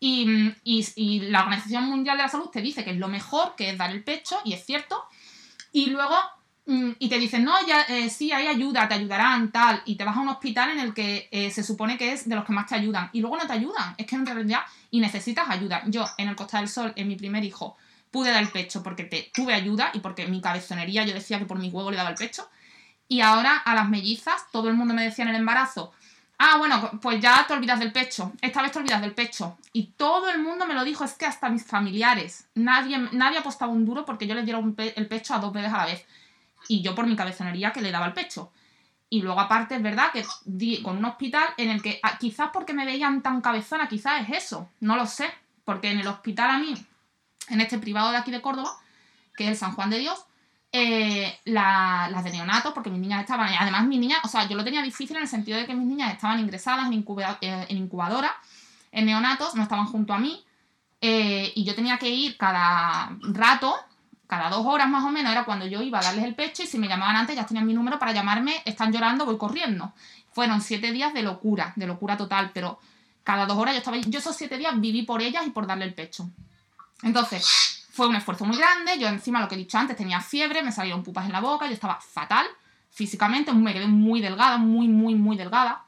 y, 0.00 0.52
y- 0.64 0.86
y 0.96 1.20
la 1.20 1.42
Organización 1.42 1.84
Mundial 1.84 2.16
de 2.16 2.22
la 2.24 2.28
Salud 2.28 2.48
te 2.50 2.60
dice 2.62 2.84
que 2.84 2.90
es 2.92 2.96
lo 2.98 3.08
mejor, 3.08 3.54
que 3.56 3.70
es 3.70 3.78
dar 3.78 3.90
el 3.90 4.02
pecho, 4.02 4.38
y 4.44 4.52
es 4.52 4.64
cierto. 4.64 5.02
Y 5.72 5.86
luego, 5.86 6.16
mm, 6.66 6.92
y 6.98 7.08
te 7.08 7.18
dicen, 7.18 7.44
no, 7.44 7.54
ya 7.66 7.82
eh, 7.82 8.08
sí, 8.10 8.32
hay 8.32 8.46
ayuda, 8.46 8.88
te 8.88 8.94
ayudarán, 8.94 9.50
tal, 9.52 9.82
y 9.84 9.96
te 9.96 10.04
vas 10.04 10.16
a 10.16 10.20
un 10.20 10.28
hospital 10.28 10.70
en 10.70 10.78
el 10.80 10.94
que 10.94 11.28
eh, 11.30 11.50
se 11.50 11.62
supone 11.62 11.96
que 11.98 12.12
es 12.12 12.28
de 12.28 12.34
los 12.36 12.44
que 12.44 12.52
más 12.52 12.66
te 12.66 12.74
ayudan, 12.74 13.10
y 13.12 13.20
luego 13.20 13.36
no 13.36 13.46
te 13.46 13.52
ayudan, 13.52 13.94
es 13.98 14.06
que 14.06 14.14
en 14.16 14.24
realidad, 14.26 14.60
y 14.90 15.00
necesitas 15.00 15.48
ayuda. 15.48 15.82
Yo, 15.86 16.06
en 16.18 16.28
el 16.28 16.36
Costa 16.36 16.58
del 16.58 16.68
Sol, 16.68 16.92
en 16.96 17.08
mi 17.08 17.16
primer 17.16 17.44
hijo, 17.44 17.76
pude 18.14 18.30
dar 18.30 18.44
el 18.44 18.48
pecho 18.48 18.84
porque 18.84 19.02
te, 19.02 19.28
tuve 19.34 19.54
ayuda 19.54 19.90
y 19.92 19.98
porque 19.98 20.28
mi 20.28 20.40
cabezonería 20.40 21.04
yo 21.04 21.12
decía 21.12 21.40
que 21.40 21.46
por 21.46 21.58
mi 21.58 21.68
huevo 21.68 21.90
le 21.90 21.96
daba 21.96 22.10
el 22.10 22.14
pecho. 22.14 22.48
Y 23.08 23.22
ahora 23.22 23.56
a 23.56 23.74
las 23.74 23.88
mellizas, 23.88 24.46
todo 24.52 24.68
el 24.68 24.74
mundo 24.74 24.94
me 24.94 25.02
decía 25.02 25.24
en 25.24 25.30
el 25.30 25.34
embarazo, 25.34 25.92
ah, 26.38 26.56
bueno, 26.58 26.92
pues 27.02 27.20
ya 27.20 27.44
te 27.48 27.54
olvidas 27.54 27.80
del 27.80 27.90
pecho, 27.90 28.32
esta 28.40 28.62
vez 28.62 28.70
te 28.70 28.78
olvidas 28.78 29.00
del 29.00 29.14
pecho. 29.14 29.58
Y 29.72 29.86
todo 29.96 30.30
el 30.30 30.40
mundo 30.40 30.64
me 30.64 30.74
lo 30.74 30.84
dijo, 30.84 31.02
es 31.02 31.14
que 31.14 31.26
hasta 31.26 31.48
mis 31.48 31.64
familiares, 31.64 32.46
nadie, 32.54 32.98
nadie 33.10 33.38
apostaba 33.38 33.72
un 33.72 33.84
duro 33.84 34.04
porque 34.04 34.28
yo 34.28 34.36
les 34.36 34.44
diera 34.44 34.60
el 34.60 35.06
pecho 35.08 35.34
a 35.34 35.40
dos 35.40 35.52
bebés 35.52 35.72
a 35.72 35.78
la 35.78 35.86
vez. 35.86 36.06
Y 36.68 36.82
yo 36.82 36.94
por 36.94 37.08
mi 37.08 37.16
cabezonería 37.16 37.72
que 37.72 37.82
le 37.82 37.90
daba 37.90 38.06
el 38.06 38.12
pecho. 38.12 38.52
Y 39.10 39.22
luego 39.22 39.40
aparte 39.40 39.74
es 39.74 39.82
verdad 39.82 40.12
que 40.12 40.24
di 40.44 40.82
con 40.82 40.98
un 40.98 41.04
hospital 41.04 41.48
en 41.56 41.70
el 41.70 41.82
que 41.82 41.98
ah, 42.04 42.16
quizás 42.16 42.50
porque 42.52 42.74
me 42.74 42.86
veían 42.86 43.22
tan 43.22 43.40
cabezona, 43.40 43.88
quizás 43.88 44.22
es 44.22 44.44
eso, 44.44 44.70
no 44.78 44.94
lo 44.94 45.04
sé. 45.04 45.28
Porque 45.64 45.90
en 45.90 45.98
el 45.98 46.06
hospital 46.06 46.50
a 46.50 46.58
mí, 46.58 46.74
en 47.48 47.60
este 47.60 47.78
privado 47.78 48.10
de 48.10 48.16
aquí 48.16 48.30
de 48.30 48.40
Córdoba, 48.40 48.70
que 49.36 49.44
es 49.44 49.50
el 49.50 49.56
San 49.56 49.72
Juan 49.74 49.90
de 49.90 49.98
Dios, 49.98 50.24
eh, 50.72 51.38
la- 51.44 52.08
las 52.10 52.24
de 52.24 52.30
neonatos, 52.30 52.72
porque 52.72 52.90
mis 52.90 53.00
niñas 53.00 53.20
estaban, 53.20 53.48
además 53.58 53.86
mis 53.86 54.00
niñas, 54.00 54.18
o 54.24 54.28
sea, 54.28 54.48
yo 54.48 54.56
lo 54.56 54.64
tenía 54.64 54.82
difícil 54.82 55.16
en 55.16 55.22
el 55.22 55.28
sentido 55.28 55.56
de 55.56 55.66
que 55.66 55.74
mis 55.74 55.86
niñas 55.86 56.12
estaban 56.12 56.40
ingresadas 56.40 56.86
en, 56.90 57.04
eh, 57.40 57.66
incubadora, 57.70 58.32
en 58.90 59.06
neonatos, 59.06 59.54
no 59.54 59.62
estaban 59.62 59.86
junto 59.86 60.12
a 60.12 60.18
mí, 60.18 60.44
eh, 61.00 61.52
y 61.54 61.64
yo 61.64 61.74
tenía 61.74 61.98
que 61.98 62.08
ir 62.08 62.36
cada 62.36 63.10
rato, 63.22 63.74
cada 64.26 64.48
dos 64.50 64.66
horas 64.66 64.88
más 64.88 65.04
o 65.04 65.10
menos, 65.10 65.30
era 65.30 65.44
cuando 65.44 65.66
yo 65.66 65.82
iba 65.82 65.98
a 65.98 66.02
darles 66.02 66.24
el 66.24 66.34
pecho, 66.34 66.62
y 66.62 66.66
si 66.66 66.78
me 66.78 66.88
llamaban 66.88 67.16
antes 67.16 67.36
ya 67.36 67.46
tenían 67.46 67.66
mi 67.66 67.74
número 67.74 67.98
para 67.98 68.12
llamarme, 68.12 68.62
están 68.64 68.92
llorando, 68.92 69.26
voy 69.26 69.36
corriendo. 69.36 69.92
Fueron 70.32 70.60
siete 70.60 70.90
días 70.90 71.14
de 71.14 71.22
locura, 71.22 71.72
de 71.76 71.86
locura 71.86 72.16
total, 72.16 72.50
pero 72.52 72.80
cada 73.22 73.46
dos 73.46 73.56
horas 73.58 73.74
yo 73.74 73.78
estaba, 73.78 73.96
yo 73.98 74.18
esos 74.18 74.34
siete 74.34 74.58
días 74.58 74.72
viví 74.80 75.02
por 75.02 75.22
ellas 75.22 75.46
y 75.46 75.50
por 75.50 75.66
darle 75.66 75.84
el 75.84 75.94
pecho. 75.94 76.28
Entonces, 77.02 77.86
fue 77.90 78.06
un 78.06 78.16
esfuerzo 78.16 78.44
muy 78.44 78.56
grande. 78.56 78.98
Yo, 78.98 79.08
encima, 79.08 79.40
lo 79.40 79.48
que 79.48 79.54
he 79.54 79.58
dicho 79.58 79.78
antes, 79.78 79.96
tenía 79.96 80.20
fiebre, 80.20 80.62
me 80.62 80.72
salieron 80.72 81.02
pupas 81.02 81.26
en 81.26 81.32
la 81.32 81.40
boca, 81.40 81.66
yo 81.66 81.72
estaba 81.72 82.00
fatal 82.00 82.46
físicamente, 82.90 83.52
me 83.52 83.72
quedé 83.72 83.88
muy 83.88 84.20
delgada, 84.20 84.56
muy, 84.56 84.86
muy, 84.86 85.14
muy 85.16 85.36
delgada. 85.36 85.84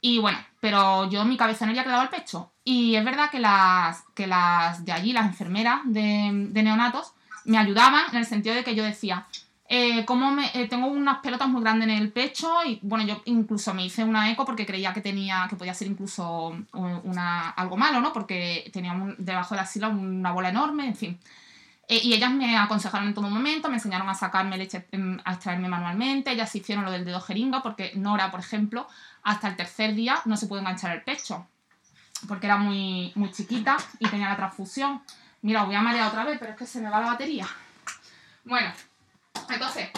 Y 0.00 0.18
bueno, 0.18 0.38
pero 0.60 1.10
yo 1.10 1.24
mi 1.24 1.36
cabezonería 1.36 1.82
quedaba 1.82 2.02
al 2.02 2.10
pecho. 2.10 2.52
Y 2.62 2.94
es 2.94 3.04
verdad 3.04 3.30
que 3.30 3.40
las, 3.40 4.04
que 4.14 4.26
las 4.26 4.84
de 4.84 4.92
allí, 4.92 5.12
las 5.12 5.26
enfermeras 5.26 5.80
de 5.84 6.30
neonatos, 6.30 7.12
me 7.44 7.58
ayudaban 7.58 8.04
en 8.10 8.18
el 8.18 8.26
sentido 8.26 8.54
de 8.54 8.64
que 8.64 8.74
yo 8.74 8.84
decía, 8.84 9.26
eh, 9.68 10.04
como 10.04 10.40
eh, 10.40 10.66
tengo 10.68 10.86
unas 10.86 11.18
pelotas 11.18 11.48
muy 11.48 11.60
grandes 11.62 11.88
en 11.88 11.94
el 11.96 12.12
pecho 12.12 12.64
y 12.64 12.78
bueno, 12.82 13.04
yo 13.04 13.20
incluso 13.24 13.74
me 13.74 13.84
hice 13.84 14.04
una 14.04 14.30
eco 14.30 14.44
porque 14.44 14.64
creía 14.66 14.92
que 14.92 15.00
tenía, 15.00 15.46
que 15.50 15.56
podía 15.56 15.74
ser 15.74 15.88
incluso 15.88 16.48
un- 16.72 17.00
una, 17.04 17.50
algo 17.50 17.76
malo, 17.76 18.00
¿no? 18.00 18.12
Porque 18.12 18.70
tenía 18.72 18.94
debajo 19.18 19.54
de 19.54 19.56
la 19.56 19.62
axila 19.62 19.88
una 19.88 20.30
bola 20.32 20.50
enorme, 20.50 20.86
en 20.86 20.94
fin. 20.96 21.18
Eh, 21.88 22.00
y 22.02 22.14
ellas 22.14 22.32
me 22.32 22.56
aconsejaron 22.56 23.08
en 23.08 23.14
todo 23.14 23.28
momento, 23.30 23.68
me 23.68 23.74
enseñaron 23.76 24.08
a 24.08 24.14
sacarme 24.14 24.56
leche, 24.58 24.86
em, 24.92 25.18
a 25.24 25.34
extraerme 25.34 25.68
manualmente, 25.68 26.32
ellas 26.32 26.54
hicieron 26.54 26.84
lo 26.84 26.90
del 26.90 27.04
dedo 27.04 27.20
jeringa 27.20 27.62
porque 27.62 27.92
Nora, 27.94 28.30
por 28.30 28.40
ejemplo, 28.40 28.88
hasta 29.22 29.48
el 29.48 29.56
tercer 29.56 29.94
día 29.94 30.20
no 30.24 30.36
se 30.36 30.46
pudo 30.46 30.60
enganchar 30.60 30.92
el 30.96 31.02
pecho 31.02 31.46
porque 32.28 32.46
era 32.46 32.56
muy, 32.56 33.12
muy 33.14 33.30
chiquita 33.30 33.76
y 34.00 34.08
tenía 34.08 34.28
la 34.28 34.36
transfusión. 34.36 35.02
Mira, 35.42 35.64
voy 35.64 35.74
a 35.76 35.82
marear 35.82 36.08
otra 36.08 36.24
vez, 36.24 36.38
pero 36.38 36.52
es 36.52 36.56
que 36.56 36.66
se 36.66 36.80
me 36.80 36.88
va 36.90 36.98
la 37.00 37.06
batería. 37.06 37.46
Bueno, 38.44 38.68
entonces, 39.50 39.88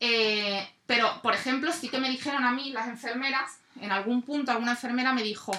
eh, 0.00 0.68
pero 0.86 1.20
por 1.22 1.34
ejemplo, 1.34 1.72
sí 1.72 1.88
que 1.88 1.98
me 1.98 2.10
dijeron 2.10 2.44
a 2.44 2.52
mí 2.52 2.70
las 2.70 2.88
enfermeras, 2.88 3.58
en 3.80 3.92
algún 3.92 4.22
punto 4.22 4.50
alguna 4.50 4.72
enfermera 4.72 5.12
me 5.12 5.22
dijo, 5.22 5.52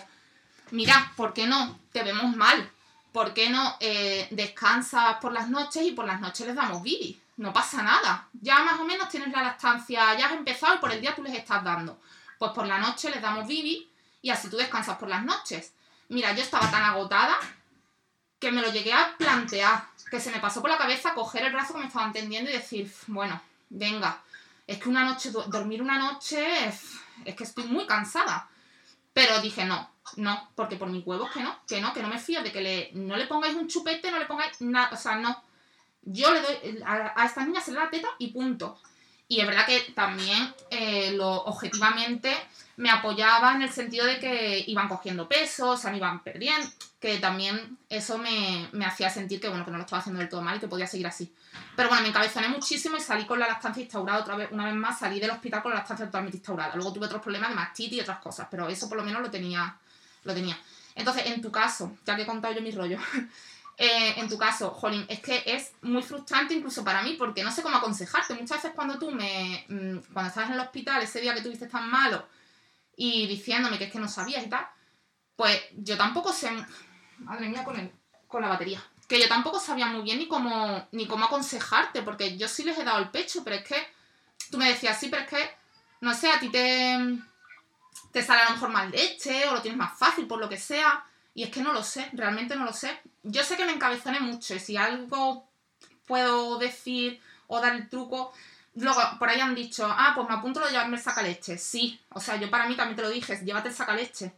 mira, 0.72 1.12
¿por 1.16 1.34
qué 1.34 1.48
no? 1.48 1.80
Te 1.92 2.04
vemos 2.04 2.36
mal. 2.36 2.70
¿Por 3.12 3.34
qué 3.34 3.50
no 3.50 3.76
eh, 3.80 4.28
descansas 4.32 5.18
por 5.20 5.34
las 5.34 5.50
noches 5.50 5.84
y 5.84 5.92
por 5.92 6.06
las 6.06 6.22
noches 6.22 6.46
les 6.46 6.56
damos 6.56 6.84
bibi? 6.84 7.20
No 7.38 7.52
pasa 7.52 7.82
nada. 7.82 8.28
Ya 8.34 8.60
más 8.60 8.80
o 8.80 8.84
menos 8.84 9.10
tienes 9.10 9.32
la 9.32 9.42
lactancia, 9.42 10.16
ya 10.18 10.28
has 10.28 10.34
empezado 10.34 10.76
y 10.76 10.78
por 10.78 10.92
el 10.92 11.02
día 11.02 11.16
tú 11.16 11.24
les 11.24 11.34
estás 11.34 11.64
dando. 11.64 12.00
Pues 12.38 12.52
por 12.52 12.68
la 12.68 12.78
noche 12.78 13.10
les 13.10 13.22
damos 13.22 13.48
bibi 13.48 13.90
y 14.22 14.30
así 14.30 14.50
tú 14.50 14.58
descansas 14.58 14.98
por 14.98 15.10
las 15.10 15.24
noches. 15.24 15.74
Mira, 16.10 16.34
yo 16.34 16.44
estaba 16.44 16.70
tan 16.70 16.84
agotada 16.84 17.38
que 18.40 18.52
me 18.52 18.62
lo 18.62 18.72
llegué 18.72 18.94
a 18.94 19.16
plantear, 19.18 19.86
que 20.10 20.20
se 20.20 20.32
me 20.32 20.40
pasó 20.40 20.62
por 20.62 20.70
la 20.70 20.78
cabeza 20.78 21.14
coger 21.14 21.44
el 21.44 21.54
brazo 21.54 21.74
que 21.74 21.80
me 21.80 21.88
estaban 21.88 22.14
tendiendo 22.14 22.50
y 22.50 22.54
decir, 22.54 22.92
bueno, 23.08 23.42
venga, 23.70 24.22
es 24.68 24.78
que 24.80 24.90
una 24.90 25.04
noche, 25.04 25.32
do- 25.32 25.44
dormir 25.44 25.82
una 25.82 25.98
noche, 25.98 26.66
es, 26.68 26.92
que 27.36 27.44
estoy 27.44 27.66
muy 27.66 27.86
cansada. 27.86 28.48
Pero 29.14 29.42
dije, 29.42 29.66
no, 29.66 29.90
no, 30.18 30.50
porque 30.56 30.76
por 30.78 30.88
mis 30.90 31.06
huevos 31.06 31.32
que 31.32 31.42
no, 31.42 31.58
que 31.68 31.82
no, 31.82 31.94
que 31.94 32.02
no 32.02 32.08
me 32.08 32.20
fío 32.20 32.42
de 32.44 32.52
que 32.52 32.62
le, 32.62 32.92
no 32.94 33.16
le 33.18 33.28
pongáis 33.28 33.56
un 33.56 33.68
chupete, 33.68 34.12
no 34.12 34.20
le 34.20 34.26
pongáis 34.26 34.60
nada, 34.62 34.90
o 34.94 34.98
sea, 34.98 35.16
no. 35.16 35.44
Yo 36.04 36.32
le 36.34 36.42
doy, 36.42 36.82
a, 36.86 37.14
a 37.16 37.26
estas 37.26 37.46
niñas 37.48 37.66
se 37.66 37.72
le 37.72 37.80
da 37.80 37.90
teta 37.90 38.08
y 38.20 38.28
punto. 38.28 38.80
Y 39.28 39.42
es 39.42 39.48
verdad 39.48 39.66
que 39.66 39.80
también 39.94 40.54
eh, 40.72 41.12
lo 41.12 41.30
objetivamente 41.44 42.36
me 42.80 42.90
apoyaba 42.90 43.52
en 43.56 43.62
el 43.62 43.70
sentido 43.70 44.06
de 44.06 44.20
que 44.20 44.64
iban 44.68 44.88
cogiendo 44.88 45.28
peso, 45.28 45.72
o 45.72 45.78
sea, 45.78 45.92
me 45.92 45.98
iban 45.98 46.24
perdiendo. 46.24 46.66
que 46.98 47.18
también 47.18 47.78
eso 47.90 48.18
me, 48.18 48.70
hacía 48.86 49.10
sentir 49.10 49.42
que, 49.42 49.50
bueno, 49.50 49.66
que 49.66 49.72
no 49.72 49.78
lo 49.78 49.84
estaba 49.84 50.00
haciendo 50.00 50.20
del 50.20 50.30
todo 50.30 50.42
mal 50.42 50.56
y 50.56 50.60
que 50.62 50.70
podía 50.70 50.88
seguir 50.88 51.06
así. 51.06 51.34
Pero 51.76 51.90
bueno, 51.90 52.04
me 52.04 52.10
encabezoné 52.10 52.48
muchísimo 52.48 52.96
y 52.96 53.02
salí 53.02 53.26
con 53.26 53.38
la 53.38 53.48
lactancia 53.48 53.84
instaurada 53.84 54.22
otra 54.22 54.38
vez, 54.38 54.50
una 54.52 54.64
vez 54.64 54.76
más, 54.76 54.98
salí 54.98 55.20
del 55.20 55.30
hospital 55.30 55.62
con 55.62 55.72
la 55.72 55.80
lactancia 55.80 56.06
totalmente 56.06 56.38
instaurada. 56.38 56.74
Luego 56.76 56.94
tuve 56.94 57.08
otros 57.08 57.22
problemas 57.22 57.50
de 57.50 57.56
mastitis 57.56 57.98
y 57.98 58.02
otras 58.02 58.20
cosas, 58.20 58.48
pero 58.50 58.70
eso 58.70 58.88
por 58.88 58.98
lo 58.98 59.04
menos 59.04 59.22
lo 59.22 59.30
tenía, 59.30 59.76
lo 60.24 60.34
tenía. 60.34 60.58
Entonces, 60.96 61.26
en 61.26 61.42
tu 61.42 61.52
caso, 61.52 61.98
ya 62.06 62.16
que 62.16 62.22
he 62.22 62.26
contado 62.26 62.54
yo 62.54 62.62
mi 62.62 62.72
rollo, 62.72 62.98
eh, 63.78 64.14
en 64.16 64.30
tu 64.30 64.38
caso, 64.38 64.70
Jolín, 64.72 65.06
es 65.10 65.20
que 65.20 65.44
es 65.46 65.74
muy 65.82 66.02
frustrante 66.02 66.54
incluso 66.54 66.86
para 66.86 67.02
mí 67.02 67.18
porque 67.20 67.44
no 67.44 67.52
sé 67.52 67.62
cómo 67.62 67.76
aconsejarte. 67.76 68.36
Muchas 68.36 68.64
veces 68.64 68.72
cuando 68.74 68.98
tú 68.98 69.12
me, 69.12 69.66
mm, 69.68 70.14
cuando 70.14 70.30
estabas 70.30 70.52
en 70.52 70.56
el 70.56 70.62
hospital, 70.62 71.02
ese 71.02 71.20
día 71.20 71.34
que 71.34 71.42
tuviste 71.42 71.68
tan 71.68 71.90
malo 71.90 72.39
y 73.02 73.28
diciéndome 73.28 73.78
que 73.78 73.86
es 73.86 73.92
que 73.94 73.98
no 73.98 74.10
sabías 74.10 74.46
y 74.46 74.50
tal, 74.50 74.68
pues 75.38 75.58
yo 75.78 75.98
tampoco 75.98 76.34
sé 76.34 76.52
madre 77.20 77.48
mía, 77.48 77.64
con, 77.64 77.90
con 78.28 78.42
la 78.42 78.50
batería. 78.50 78.84
Que 79.08 79.22
yo 79.22 79.30
tampoco 79.30 79.58
sabía 79.58 79.86
muy 79.86 80.02
bien 80.02 80.20
ni 80.20 80.28
cómo, 80.28 80.86
ni 80.92 81.08
cómo 81.08 81.24
aconsejarte, 81.24 82.02
porque 82.02 82.38
yo 82.38 82.50
sí 82.50 82.64
les 82.64 82.78
he 82.78 82.84
dado 82.84 83.00
el 83.00 83.10
pecho, 83.10 83.42
pero 83.46 83.56
es 83.56 83.64
que 83.64 83.88
tú 84.52 84.58
me 84.58 84.68
decías, 84.68 85.00
sí, 85.00 85.08
pero 85.08 85.24
es 85.24 85.30
que, 85.30 85.50
no 86.02 86.14
sé, 86.14 86.30
a 86.30 86.42
ti 86.42 86.50
te, 86.50 87.18
te 88.12 88.22
sale 88.22 88.42
a 88.42 88.50
lo 88.50 88.56
mejor 88.56 88.70
más 88.70 88.92
leche 88.92 89.48
o 89.48 89.54
lo 89.54 89.62
tienes 89.62 89.78
más 89.78 89.98
fácil, 89.98 90.28
por 90.28 90.40
lo 90.40 90.50
que 90.50 90.58
sea. 90.58 91.06
Y 91.34 91.44
es 91.44 91.52
que 91.52 91.62
no 91.62 91.72
lo 91.72 91.84
sé, 91.84 92.10
realmente 92.12 92.58
no 92.58 92.66
lo 92.66 92.74
sé. 92.74 93.00
Yo 93.24 93.46
sé 93.46 93.56
que 93.56 93.66
me 93.66 93.72
encabezoné 93.72 94.20
mucho 94.20 94.56
y 94.56 94.60
si 94.60 94.76
algo 94.76 95.48
puedo 96.06 96.58
decir 96.58 97.22
o 97.48 97.62
dar 97.62 97.76
el 97.76 97.88
truco. 97.88 98.34
Luego, 98.80 99.02
por 99.20 99.28
ahí 99.28 99.42
han 99.42 99.56
dicho, 99.56 99.86
ah, 99.86 100.14
pues 100.16 100.28
me 100.30 100.36
apunto 100.36 100.62
de 100.62 100.72
llevarme 100.72 100.96
el 100.96 101.04
sacaleche. 101.04 101.58
Sí, 101.58 102.00
o 102.12 102.22
sea, 102.22 102.38
yo 102.38 102.50
para 102.50 102.66
mí 102.66 102.78
también 102.78 102.96
te 102.96 103.02
lo 103.02 103.10
dije, 103.10 103.38
llévate 103.44 103.68
el 103.68 103.76
sacaleche. 103.76 104.34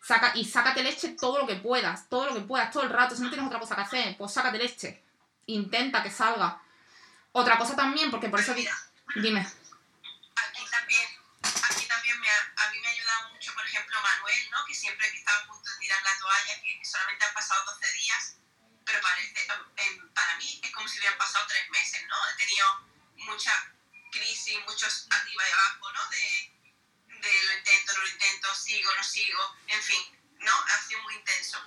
Saca, 0.00 0.32
y 0.34 0.44
sácate 0.46 0.82
leche 0.82 1.10
todo 1.10 1.40
lo 1.40 1.46
que 1.46 1.56
puedas, 1.56 2.08
todo 2.08 2.26
lo 2.26 2.34
que 2.34 2.40
puedas, 2.40 2.70
todo 2.70 2.84
el 2.84 2.90
rato. 2.90 3.14
Si 3.14 3.22
no 3.22 3.28
tienes 3.28 3.46
otra 3.46 3.60
cosa 3.60 3.74
que 3.74 3.82
hacer, 3.82 4.16
pues 4.16 4.32
sácate 4.32 4.56
leche. 4.56 5.02
Intenta 5.46 6.02
que 6.02 6.10
salga. 6.10 6.62
Otra 7.32 7.58
cosa 7.58 7.76
también, 7.76 8.10
porque 8.10 8.30
por 8.30 8.40
eso... 8.40 8.54
Dime. 8.54 9.40
Aquí 9.40 10.64
también, 10.70 11.04
aquí 11.42 11.86
también 11.86 12.20
me 12.20 12.28
a 12.28 12.70
mí 12.70 12.80
me 12.80 12.88
ha 12.88 12.90
ayudado 12.90 13.32
mucho, 13.32 13.52
por 13.52 13.66
ejemplo, 13.66 13.98
Manuel, 14.00 14.50
¿no? 14.50 14.64
Que 14.66 14.74
siempre 14.74 15.10
que 15.10 15.18
estaba 15.18 15.38
a 15.38 15.46
punto 15.46 15.70
de 15.70 15.76
tirar 15.78 16.02
la 16.02 16.18
toalla, 16.18 16.62
que 16.62 16.84
solamente 16.84 17.24
han 17.26 17.34
pasado 17.34 17.64
12 17.66 17.92
días, 17.92 18.36
pero 18.86 18.98
parece, 19.02 19.46
em, 19.76 20.08
para 20.14 20.36
mí 20.36 20.60
es 20.62 20.70
como 20.72 20.88
si 20.88 20.98
hubieran 20.98 21.18
pasado 21.18 21.44
3 21.48 21.68
meses, 21.70 22.02
¿no? 22.08 22.16
He 22.32 22.36
tenido 22.38 22.94
mucha 23.26 23.73
crisis, 24.14 24.58
muchos 24.66 25.06
arriba 25.10 25.48
y 25.48 25.52
abajo, 25.52 25.92
¿no? 25.92 26.08
De, 26.10 26.52
de 27.18 27.44
lo 27.44 27.58
intento, 27.58 27.92
no 27.94 28.02
lo 28.02 28.08
intento, 28.08 28.54
sigo, 28.54 28.94
no 28.94 29.02
sigo, 29.02 29.56
en 29.66 29.82
fin, 29.82 30.18
¿no? 30.38 30.52
Ha 30.52 30.82
sido 30.86 31.02
muy 31.02 31.14
intenso. 31.14 31.58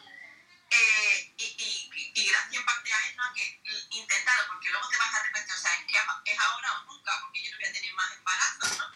Eh, 0.69 1.33
y, 1.37 1.43
y, 1.43 2.11
y, 2.13 2.25
gracias 2.29 2.53
en 2.53 2.65
parte 2.65 2.93
a 2.93 3.07
él, 3.07 3.15
¿no? 3.17 3.33
Que 3.33 3.61
intentado, 3.91 4.47
porque 4.47 4.69
luego 4.69 4.87
te 4.89 4.97
vas 4.97 5.13
a 5.13 5.17
arrepentir, 5.17 5.53
o 5.53 5.57
sea, 5.57 5.75
es 5.75 5.85
que 5.85 6.31
es 6.31 6.39
ahora 6.39 6.73
o 6.73 6.83
nunca, 6.85 7.19
porque 7.21 7.43
yo 7.43 7.51
no 7.51 7.57
voy 7.57 7.69
a 7.69 7.73
tener 7.73 7.93
más 7.93 8.11
embarazos, 8.11 8.77
¿no? 8.77 8.91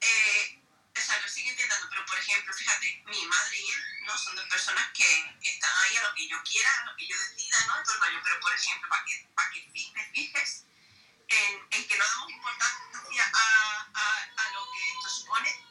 Eh, 0.00 0.62
o 0.96 1.00
sea, 1.00 1.20
lo 1.20 1.28
sigue 1.28 1.50
intentando, 1.50 1.88
pero 1.88 2.04
por 2.06 2.18
ejemplo, 2.18 2.52
fíjate, 2.52 3.02
mi 3.06 3.24
madre 3.26 3.58
y 3.58 3.70
él, 3.70 3.84
¿no? 4.06 4.16
Son 4.16 4.36
dos 4.36 4.46
personas 4.48 4.90
que 4.92 5.38
están 5.42 5.72
ahí 5.84 5.96
a 5.96 6.02
lo 6.02 6.14
que 6.14 6.28
yo 6.28 6.42
quiera, 6.42 6.70
a 6.80 6.84
lo 6.86 6.96
que 6.96 7.06
yo 7.06 7.16
decida, 7.18 7.58
¿no? 7.66 7.82
Todo 7.82 8.04
el 8.06 8.22
pero 8.22 8.40
por 8.40 8.54
ejemplo, 8.54 8.88
para 8.88 9.04
que, 9.04 9.28
para 9.34 9.50
que 9.50 9.60
te 9.60 10.10
fijes 10.12 10.64
en, 11.30 11.66
en 11.70 11.88
que 11.88 11.96
no 11.96 12.04
damos 12.04 12.30
importancia 12.30 13.30
a, 13.32 13.88
a, 13.94 14.22
a 14.36 14.50
lo 14.52 14.72
que 14.72 14.90
esto 14.90 15.08
supone 15.08 15.70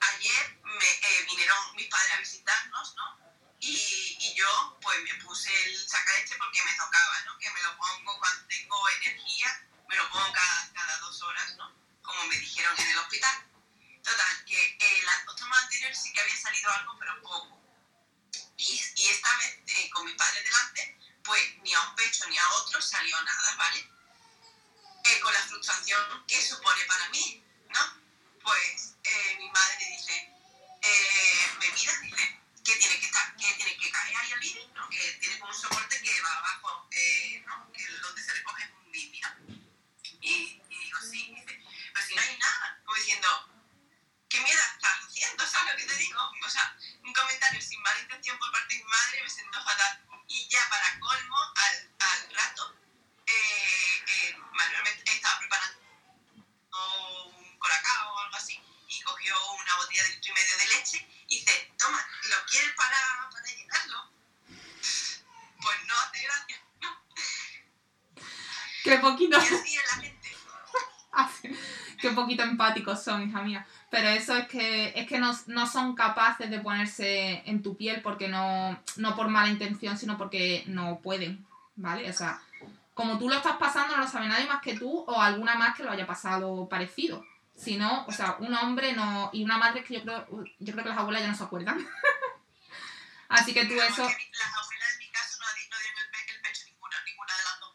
ayer 0.00 0.60
me, 0.62 0.86
eh, 0.86 1.24
vinieron 1.26 1.76
mis 1.76 1.88
padres 1.88 2.12
a 2.12 2.18
visitarnos, 2.18 2.94
¿no? 2.96 3.18
Y, 3.60 4.16
y, 4.20 4.34
yo 4.34 4.78
pues 4.82 5.02
me 5.02 5.14
puse 5.24 5.50
el 5.64 5.88
sacaleche 5.88 6.36
porque 6.38 6.62
me 6.64 6.74
tocaba, 6.74 7.20
¿no? 7.24 7.38
Que 7.38 7.50
me 7.50 7.62
lo 7.62 7.76
pongo 7.76 8.18
cuando 8.18 8.46
tengo 8.46 8.88
energía, 9.00 9.68
me 9.88 9.96
lo 9.96 10.08
pongo 10.10 10.32
cada, 10.32 10.72
cada 10.72 10.98
dos 10.98 11.22
horas, 11.22 11.56
¿no? 11.56 11.74
Como 12.02 12.26
me 12.26 12.36
dijeron 12.36 12.78
en 12.78 12.88
el 12.88 12.98
hospital. 12.98 13.50
Total, 14.02 14.44
que 14.44 14.76
eh, 14.78 15.02
las 15.04 15.24
dos 15.24 15.36
tomas 15.36 15.62
anteriores 15.64 16.00
sí 16.00 16.12
que 16.12 16.20
había 16.20 16.36
salido 16.36 16.70
algo, 16.70 16.96
pero 16.98 17.22
poco. 17.22 17.60
Y, 18.56 18.80
y 18.96 19.08
esta 19.08 19.36
vez, 19.38 19.58
eh, 19.66 19.90
con 19.90 20.04
mis 20.04 20.14
padres 20.14 20.44
delante, 20.44 20.98
pues 21.24 21.42
ni 21.62 21.74
a 21.74 21.80
un 21.80 21.94
pecho 21.96 22.26
ni 22.28 22.38
a 22.38 22.48
otro 22.50 22.80
salió 22.80 23.20
nada, 23.22 23.56
¿vale? 23.56 23.95
Eh, 25.08 25.20
con 25.20 25.32
la 25.32 25.40
frustración 25.40 26.26
que 26.26 26.42
supone 26.42 26.84
para 26.84 27.08
mí, 27.10 27.40
¿no? 27.68 27.80
Pues 28.42 28.94
eh, 29.04 29.36
mi 29.38 29.48
madre 29.50 29.86
dice, 29.86 30.32
eh, 30.82 31.46
me 31.60 31.70
mira 31.70 31.92
dice, 32.00 32.40
que 32.64 32.74
tiene 32.74 32.98
que, 32.98 33.06
estar, 33.06 33.36
que 33.36 33.52
tiene 33.54 33.76
que 33.76 33.90
caer 33.90 34.16
ahí 34.16 34.32
al 34.32 34.40
living, 34.40 34.72
¿no? 34.74 34.88
que 34.88 35.12
tiene 35.20 35.38
como 35.38 35.52
un 35.52 35.56
soporte 35.56 36.02
que 36.02 36.20
va 36.20 36.32
abajo, 36.38 36.88
eh, 36.90 37.40
¿no? 37.46 37.70
que 37.72 37.86
donde 38.02 38.22
se 38.22 38.34
recoge 38.34 38.64
un 38.84 38.92
living. 38.92 39.22
Y, 40.20 40.60
y, 40.68 40.78
digo, 40.78 40.98
sí, 41.00 41.32
dice, 41.34 41.64
pero 41.94 42.06
si 42.06 42.14
no 42.16 42.22
hay 42.22 42.36
nada, 42.38 42.80
como 42.84 42.96
diciendo, 42.96 43.28
¿qué 44.28 44.40
miedo 44.40 44.60
estás 44.74 45.06
haciendo? 45.06 45.46
¿Sabes 45.48 45.72
lo 45.72 45.78
que 45.78 45.86
te 45.86 45.96
digo? 45.98 46.20
O 46.44 46.50
sea, 46.50 46.76
un 47.04 47.12
comentario 47.12 47.60
sin 47.60 47.80
mala 47.82 48.00
intención 48.00 48.36
por 48.38 48.50
parte 48.50 48.74
de 48.74 48.82
mi 48.82 48.90
madre 48.90 49.22
me 49.22 49.30
sentó 49.30 49.62
fatal. 49.62 50.02
Y 50.26 50.48
ya 50.48 50.68
para 50.68 50.98
colmo, 50.98 51.36
al, 51.54 51.94
al 52.00 52.34
rato, 52.34 52.74
eh, 53.26 53.75
Manuel 54.56 54.86
estaba 55.04 55.38
preparando 55.38 55.78
un 56.72 57.58
colacao 57.58 58.14
o 58.14 58.18
algo 58.18 58.36
así 58.36 58.60
y 58.88 59.00
cogió 59.02 59.34
una 59.52 59.76
botella 59.76 60.02
de 60.04 60.10
litro 60.10 60.32
y 60.32 60.34
medio 60.34 60.56
de 60.58 60.76
leche 60.76 61.06
y 61.28 61.38
dice, 61.38 61.72
toma, 61.78 61.98
¿lo 61.98 62.46
quieres 62.50 62.72
para, 62.72 63.30
para 63.30 63.46
llenarlo? 63.46 64.10
Pues 64.48 65.76
no 65.86 65.94
hace 65.94 66.22
gracia, 66.24 66.62
¿no? 66.80 66.88
Qué 68.84 68.98
poquito. 68.98 69.38
Y 69.38 69.76
la 69.76 70.02
gente. 70.02 70.36
Qué 72.00 72.10
poquito 72.10 72.42
empáticos 72.42 73.02
son, 73.02 73.28
hija 73.28 73.42
mía. 73.42 73.66
Pero 73.90 74.08
eso 74.08 74.36
es 74.36 74.46
que, 74.48 74.92
es 74.94 75.06
que 75.06 75.18
no, 75.18 75.32
no, 75.46 75.66
son 75.66 75.94
capaces 75.94 76.50
de 76.50 76.60
ponerse 76.60 77.42
en 77.46 77.62
tu 77.62 77.76
piel 77.76 78.02
porque 78.02 78.28
no, 78.28 78.80
no 78.96 79.16
por 79.16 79.28
mala 79.28 79.48
intención, 79.48 79.96
sino 79.96 80.18
porque 80.18 80.64
no 80.66 81.00
pueden, 81.00 81.46
¿vale? 81.76 82.08
O 82.10 82.12
sea, 82.12 82.42
como 82.96 83.18
tú 83.18 83.28
lo 83.28 83.36
estás 83.36 83.58
pasando, 83.58 83.94
no 83.94 84.04
lo 84.04 84.08
sabe 84.08 84.26
nadie 84.26 84.46
más 84.46 84.62
que 84.62 84.74
tú 84.74 85.04
o 85.06 85.20
alguna 85.20 85.54
más 85.54 85.76
que 85.76 85.84
lo 85.84 85.90
haya 85.90 86.06
pasado 86.06 86.66
parecido. 86.66 87.22
Si 87.54 87.76
no, 87.76 88.06
o 88.06 88.12
sea, 88.12 88.36
un 88.38 88.54
hombre 88.54 88.94
no. 88.94 89.28
Y 89.34 89.44
una 89.44 89.58
madre 89.58 89.84
que 89.84 89.96
yo 89.96 90.02
creo, 90.02 90.26
yo 90.58 90.72
creo 90.72 90.82
que 90.82 90.88
las 90.88 90.98
abuelas 90.98 91.20
ya 91.20 91.28
no 91.28 91.36
se 91.36 91.44
acuerdan. 91.44 91.86
Así 93.28 93.52
que 93.52 93.66
tú 93.66 93.74
eso. 93.74 93.82
Las 93.82 93.98
abuelas 94.00 94.92
en 94.92 94.98
mi 94.98 95.10
caso 95.10 95.38
no 95.40 95.78
dieron 95.82 95.98
el, 96.00 96.40
pecho 96.40 96.62
ninguna, 96.72 96.96
ninguna 97.04 97.32
de 97.36 97.42
las 97.44 97.60
dos. 97.60 97.74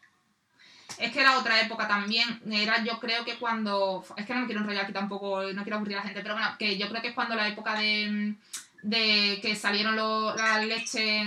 Es 0.97 1.11
que 1.11 1.21
era 1.21 1.37
otra 1.37 1.61
época 1.61 1.87
también. 1.87 2.41
Era 2.51 2.83
yo 2.83 2.99
creo 2.99 3.23
que 3.23 3.37
cuando. 3.37 4.03
Es 4.17 4.25
que 4.25 4.33
no 4.33 4.39
me 4.39 4.45
quiero 4.47 4.61
enrollar 4.61 4.85
aquí 4.85 4.93
tampoco, 4.93 5.43
no 5.53 5.61
quiero 5.61 5.75
aburrir 5.75 5.97
a 5.97 5.99
la 5.99 6.05
gente, 6.07 6.21
pero 6.21 6.33
bueno, 6.33 6.55
que 6.57 6.79
yo 6.79 6.89
creo 6.89 7.03
que 7.03 7.09
es 7.09 7.15
cuando 7.15 7.35
la 7.35 7.47
época 7.47 7.75
de. 7.75 8.33
de 8.81 9.39
que 9.39 9.55
salieron 9.55 9.95
los, 9.95 10.35
la 10.35 10.57
leche 10.65 11.23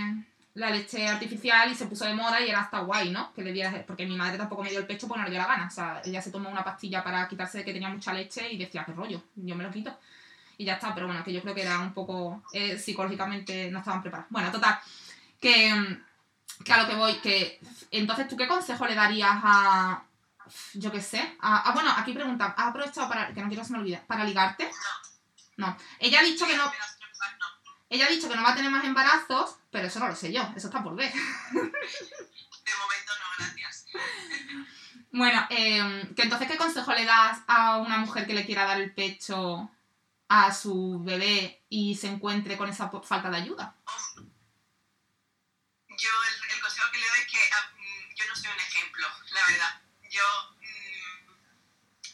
la 0.54 0.70
leche 0.70 1.06
artificial 1.08 1.70
y 1.70 1.74
se 1.74 1.86
puso 1.86 2.04
de 2.04 2.14
moda 2.14 2.40
y 2.40 2.48
era 2.48 2.60
hasta 2.60 2.80
guay, 2.80 3.10
¿no? 3.10 3.32
Que 3.32 3.42
le 3.42 3.52
dieras, 3.52 3.74
porque 3.86 4.06
mi 4.06 4.16
madre 4.16 4.38
tampoco 4.38 4.62
me 4.62 4.70
dio 4.70 4.78
el 4.78 4.86
pecho 4.86 5.08
porque 5.08 5.20
no 5.20 5.24
le 5.24 5.32
dio 5.32 5.40
la 5.40 5.48
gana. 5.48 5.66
O 5.66 5.70
sea, 5.70 6.00
ella 6.04 6.22
se 6.22 6.30
tomó 6.30 6.48
una 6.48 6.62
pastilla 6.62 7.02
para 7.02 7.26
quitarse 7.28 7.58
de 7.58 7.64
que 7.64 7.72
tenía 7.72 7.88
mucha 7.88 8.12
leche 8.12 8.52
y 8.52 8.56
decía, 8.56 8.84
qué 8.84 8.92
rollo, 8.92 9.22
yo 9.34 9.56
me 9.56 9.64
lo 9.64 9.70
quito. 9.70 9.98
Y 10.56 10.64
ya 10.64 10.74
está, 10.74 10.94
pero 10.94 11.06
bueno, 11.06 11.24
que 11.24 11.32
yo 11.32 11.42
creo 11.42 11.54
que 11.54 11.62
era 11.62 11.80
un 11.80 11.92
poco 11.92 12.44
eh, 12.52 12.78
psicológicamente 12.78 13.68
no 13.72 13.80
estaban 13.80 14.00
preparados. 14.00 14.30
Bueno, 14.30 14.52
total, 14.52 14.78
que, 15.40 15.98
que 16.64 16.72
a 16.72 16.82
lo 16.82 16.88
que 16.88 16.94
voy, 16.94 17.14
que 17.14 17.58
entonces 17.90 18.28
tú 18.28 18.36
qué 18.36 18.46
consejo 18.46 18.86
le 18.86 18.94
darías 18.94 19.40
a, 19.42 20.04
yo 20.74 20.92
qué 20.92 21.00
sé, 21.00 21.36
a, 21.40 21.72
bueno, 21.72 21.92
aquí 21.96 22.12
preguntan, 22.12 22.54
¿has 22.56 22.68
aprovechado 22.68 23.08
para, 23.08 23.34
que 23.34 23.40
no 23.40 23.48
quiero 23.48 23.62
que 23.62 23.66
se 23.66 23.72
me 23.72 23.80
olvide, 23.80 24.02
para 24.06 24.24
ligarte? 24.24 24.70
No. 25.56 25.76
Ella 25.98 26.20
ha 26.20 26.22
dicho 26.22 26.46
que 26.46 26.56
no... 26.56 26.70
Ella 27.90 28.06
ha 28.06 28.10
dicho 28.10 28.28
que 28.28 28.34
no 28.34 28.42
va 28.42 28.52
a 28.52 28.54
tener 28.56 28.70
más 28.70 28.84
embarazos, 28.84 29.56
pero 29.74 29.88
eso 29.88 29.98
no 29.98 30.06
lo 30.06 30.14
sé 30.14 30.32
yo, 30.32 30.40
eso 30.54 30.68
está 30.68 30.84
por 30.84 30.94
ver. 30.94 31.12
De 31.12 31.58
momento 31.58 33.12
no, 33.18 33.26
gracias. 33.38 33.86
Bueno, 35.10 35.44
eh, 35.50 36.12
que 36.14 36.22
entonces, 36.22 36.46
¿qué 36.46 36.56
consejo 36.56 36.92
le 36.92 37.04
das 37.04 37.40
a 37.48 37.78
una 37.78 37.98
mujer 37.98 38.24
que 38.24 38.34
le 38.34 38.46
quiera 38.46 38.66
dar 38.66 38.80
el 38.80 38.94
pecho 38.94 39.68
a 40.28 40.54
su 40.54 41.02
bebé 41.02 41.64
y 41.68 41.96
se 41.96 42.06
encuentre 42.06 42.56
con 42.56 42.68
esa 42.68 42.88
falta 42.88 43.28
de 43.30 43.38
ayuda? 43.38 43.74
Yo 45.88 46.10
el, 46.52 46.60
consejo 46.60 46.92
que 46.92 46.98
le 46.98 47.08
doy 47.08 47.18
es 47.18 47.26
que 47.26 47.38
ah, 47.52 47.72
mm, 47.74 48.14
yo 48.14 48.26
no 48.28 48.36
soy 48.36 48.50
un 48.52 48.60
ejemplo, 48.60 49.08
la 49.32 49.40
verdad. 49.48 49.82
Yo 50.08 50.22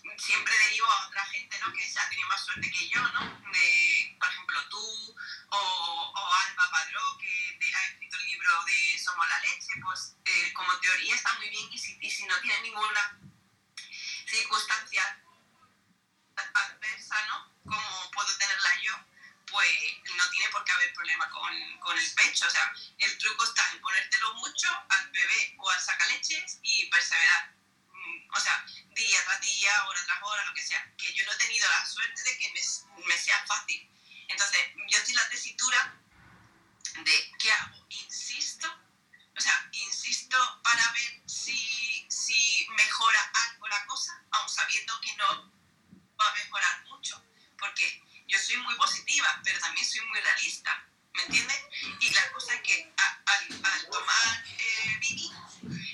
mm, 0.03 0.19
siempre 0.19 0.55
derivo 0.67 0.87
a 0.87 1.09
otra 1.09 1.27
gente, 1.61 1.67
¿no? 1.67 1.73
Que 1.73 1.99
ha 1.99 2.09
tenido 2.09 2.29
más 2.29 2.45
suerte 2.45 2.71
que 2.71 2.89
yo, 2.89 3.01
¿no? 3.01 3.21
De, 3.53 4.17
por 4.19 4.29
ejemplo, 4.29 4.69
tú, 4.69 5.17
o, 5.51 5.57
o 5.57 6.35
Alba 6.35 6.71
Padró, 6.71 7.19
que 7.19 7.59
ha 7.75 7.87
escrito 7.87 8.17
el 8.17 8.27
libro 8.27 8.65
de 8.65 8.99
Somos 8.99 9.29
la 9.29 9.41
leche, 9.41 9.73
pues 9.83 10.17
eh, 10.25 10.53
como 10.55 10.79
teoría 10.81 11.15
está 11.15 11.33
muy 11.35 11.49
bien 11.49 11.69
y 11.73 11.79
si, 11.79 12.27
no 12.27 12.39
tiene 12.41 12.61
ninguna 12.63 13.19
circunstancia 14.27 15.23
adversa, 16.37 17.17
¿no? 17.29 17.53
Como 17.65 18.11
puedo 18.13 18.37
tenerla 18.39 18.71
yo, 18.83 18.95
pues 19.47 19.69
no 20.17 20.31
tiene 20.31 20.51
por 20.51 20.65
qué 20.65 20.73
haber 20.73 20.95
problema 20.95 21.29
con, 21.31 21.79
con 21.81 21.99
el 21.99 22.15
pecho. 22.15 22.47
O 22.47 22.51
sea, 22.51 22.73
el 22.99 23.19
truco 23.19 23.45
está 23.45 23.71
en 23.73 23.81
ponértelo 23.81 24.35
mucho 24.35 24.69
al 24.89 25.11
bebé 25.11 25.55
o 25.59 25.71
al 25.71 25.81
sacaleches 25.81 26.59
y 26.63 26.87
perseverar. 26.87 27.60
O 28.33 28.41
sea, 28.41 28.65
día 28.95 29.25
tras 29.25 29.41
día, 29.41 29.85
hora 29.87 30.05
tras 30.05 30.23
hora, 30.23 30.45
lo 30.47 30.55
que 30.55 30.63
sea. 30.63 30.93
Que 30.97 31.13
yo 31.15 31.25
no 31.27 31.33
he 31.33 31.37
tenido 31.37 31.69
la 31.69 31.85
suerte 31.87 32.23
de 32.23 32.39
que 32.39 32.53
me, 32.53 32.61
me 33.07 33.19
sea 33.19 33.45
fácil. 33.47 33.89
Entonces, 34.29 34.61
yo 34.89 34.99
estoy 34.99 35.13
en 35.15 35.17
la 35.21 35.29
tesitura 35.29 36.01
de 37.05 37.33
qué 37.39 37.53
hago. 37.53 37.87
Insisto, 37.91 38.69
o 39.37 39.41
sea, 39.41 39.69
insisto 39.73 40.37
para 40.63 40.93
ver 40.93 41.23
si, 41.27 42.07
si 42.09 42.67
mejora 42.77 43.31
algo 43.49 43.67
la 43.69 43.85
cosa, 43.87 44.23
aun 44.33 44.49
sabiendo 44.49 45.01
que 45.01 45.15
no 45.17 45.53
va 46.21 46.29
a 46.29 46.35
mejorar 46.35 46.85
mucho. 46.85 47.23
Porque 47.59 48.03
yo 48.29 48.39
soy 48.39 48.57
muy 48.59 48.75
positiva, 48.77 49.41
pero 49.45 49.59
también 49.61 49.87
soy 49.87 50.01
muy 50.07 50.21
realista, 50.21 50.87
¿me 51.15 51.23
entiendes? 51.25 51.59
Y 52.01 52.11
la 52.11 52.33
cosa 52.33 52.55
es 52.55 52.61
que 52.63 52.93
a- 52.97 53.23
al, 53.27 53.65
al 53.65 53.91
tomar 53.91 54.45
eh, 54.47 55.01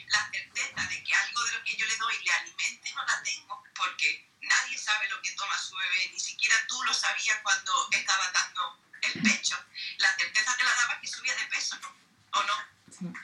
la 0.08 0.30
certeza 0.30 0.82
de 0.88 1.02
que 1.04 1.14
algo 1.14 1.44
de 1.44 1.52
lo 1.52 1.64
que 1.76 1.82
yo 1.82 1.86
le 1.86 1.96
doy 1.96 2.14
le 2.24 2.32
alimente 2.32 2.92
no 2.94 3.04
la 3.04 3.22
tengo, 3.22 3.62
porque 3.74 4.30
nadie 4.40 4.78
sabe 4.78 5.08
lo 5.08 5.20
que 5.20 5.32
toma 5.32 5.58
su 5.58 5.76
bebé, 5.76 6.10
ni 6.12 6.20
siquiera 6.20 6.56
tú 6.66 6.82
lo 6.82 6.94
sabías 6.94 7.38
cuando 7.42 7.88
estabas 7.92 8.32
dando 8.32 8.80
el 9.02 9.22
pecho. 9.22 9.62
La 9.98 10.14
certeza 10.16 10.56
te 10.56 10.64
la 10.64 10.74
daba 10.74 11.00
que 11.00 11.06
subía 11.06 11.34
de 11.34 11.44
peso, 11.46 11.76
¿no? 11.80 11.94
¿O 12.32 12.42
no? 12.44 13.14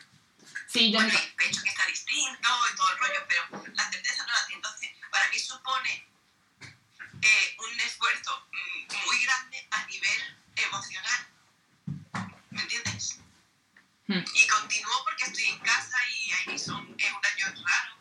Sí, 0.68 0.92
yo 0.92 1.00
Bueno, 1.00 1.18
el 1.18 1.34
pecho 1.34 1.62
que 1.62 1.70
está 1.70 1.86
distinto 1.86 2.48
y 2.70 2.76
todo 2.76 2.90
el 2.92 2.98
rollo, 2.98 3.26
pero 3.28 3.72
la 3.74 3.90
certeza 3.90 4.26
no 4.26 4.32
la 4.32 4.46
tiene. 4.46 4.58
Entonces, 4.58 4.90
para 5.10 5.28
mí 5.28 5.38
supone 5.38 6.08
eh, 7.22 7.56
un 7.58 7.80
esfuerzo 7.80 8.48
mm, 8.52 9.06
muy 9.06 9.22
grande 9.24 9.68
a 9.70 9.86
nivel 9.86 10.44
emocional. 10.56 11.26
¿Me 12.50 12.62
entiendes? 12.62 13.18
Hmm. 14.06 14.24
Y 14.34 14.46
continúo 14.46 15.04
porque 15.04 15.24
estoy 15.24 15.44
en 15.44 15.58
casa 15.60 15.98
y 16.08 16.32
ahí 16.32 16.58
son, 16.58 16.94
es 16.98 17.12
un 17.12 17.24
año 17.24 17.64
raro 17.64 17.91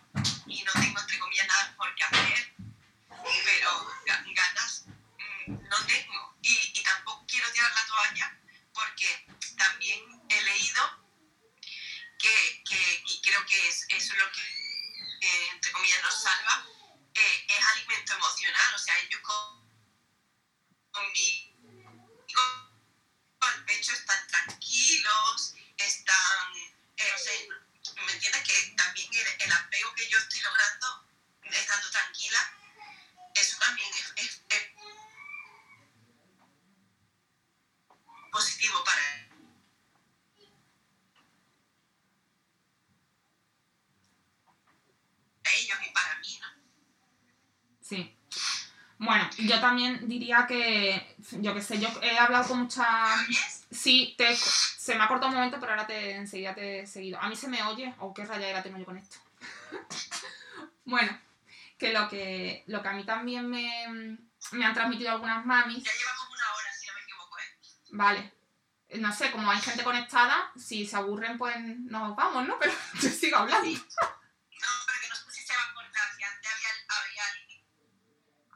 también 49.62 50.08
diría 50.10 50.46
que, 50.48 51.16
yo 51.40 51.54
qué 51.54 51.62
sé, 51.62 51.80
yo 51.80 51.88
he 52.02 52.18
hablado 52.18 52.48
con 52.50 52.60
muchas... 52.64 53.20
Sí, 53.72 54.16
te, 54.18 54.36
se 54.36 54.96
me 54.96 55.04
ha 55.04 55.08
cortado 55.08 55.30
un 55.30 55.36
momento, 55.36 55.60
pero 55.60 55.72
ahora 55.72 55.88
te, 55.88 56.12
enseguida 56.16 56.54
te 56.54 56.82
he 56.82 56.88
seguido. 56.88 57.20
¿A 57.22 57.30
mí 57.30 57.36
se 57.36 57.48
me 57.48 57.64
oye? 57.64 57.94
¿O 58.00 58.14
qué 58.14 58.26
rayadera 58.26 58.62
tengo 58.62 58.78
yo 58.78 58.86
con 58.86 58.98
esto? 58.98 59.18
bueno, 60.86 61.18
que 61.78 61.94
lo 61.94 62.10
que, 62.10 62.64
lo 62.68 62.82
que 62.82 62.88
a 62.90 62.94
mí 62.94 63.06
también 63.06 63.50
me, 63.50 64.18
me 64.52 64.66
han 64.66 64.74
transmitido 64.74 65.12
algunas 65.12 65.46
mamis, 65.46 65.84
Ya 65.84 65.92
llevamos 65.94 66.28
una 66.30 66.54
hora, 66.54 66.74
si 66.74 66.88
no 66.88 66.94
me 66.94 67.02
equivoco, 67.02 67.38
¿eh? 67.40 67.58
vale, 67.92 68.34
no 69.00 69.14
sé, 69.14 69.32
como 69.32 69.50
hay 69.50 69.62
gente 69.62 69.84
conectada, 69.86 70.52
si 70.58 70.86
se 70.86 70.98
aburren, 70.98 71.38
pues 71.38 71.56
nos 71.60 72.14
vamos, 72.16 72.46
¿no? 72.48 72.60
Pero 72.60 72.74
yo 73.02 73.10
sigo 73.10 73.38
hablando. 73.38 73.70
No, 73.70 73.80
pero 74.86 75.00
que 75.02 75.08
no 75.08 75.16
sé 75.16 75.32
si 75.32 75.42
se 75.44 75.54
va 75.56 75.64
a 75.64 75.74
cortar, 75.74 76.14
si 76.18 76.24
antes 76.24 76.52
había, 76.52 76.70
había 76.90 77.24
límite 77.40 77.64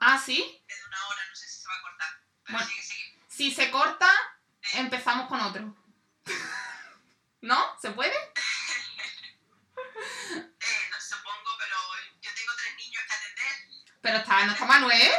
Ah, 0.01 0.19
¿sí? 0.23 0.61
de 0.67 0.75
una 0.87 1.07
hora, 1.07 1.21
no 1.29 1.35
sé 1.35 1.47
si 1.47 1.61
se 1.61 1.67
va 1.69 1.75
a 1.75 1.81
cortar. 1.81 2.09
Pero 2.43 2.57
Bueno. 2.57 2.67
sigue, 2.69 2.83
sigue. 2.83 3.19
Si 3.29 3.51
se 3.53 3.71
corta, 3.71 4.09
Sí. 4.61 4.77
empezamos 4.79 5.27
con 5.29 5.39
otro. 5.39 5.73
¿No? 7.41 7.77
¿Se 7.79 7.91
puede? 7.91 8.15
Eh, 8.15 8.31
no, 10.91 10.99
supongo, 10.99 11.51
pero 11.59 11.77
yo 12.21 12.31
tengo 12.35 12.51
tres 12.57 12.75
niños 12.77 13.03
que 13.07 13.13
atender. 13.13 13.53
Pero 14.01 14.17
está, 14.17 14.45
no 14.45 14.51
está 14.53 14.65
Manuel. 14.65 15.11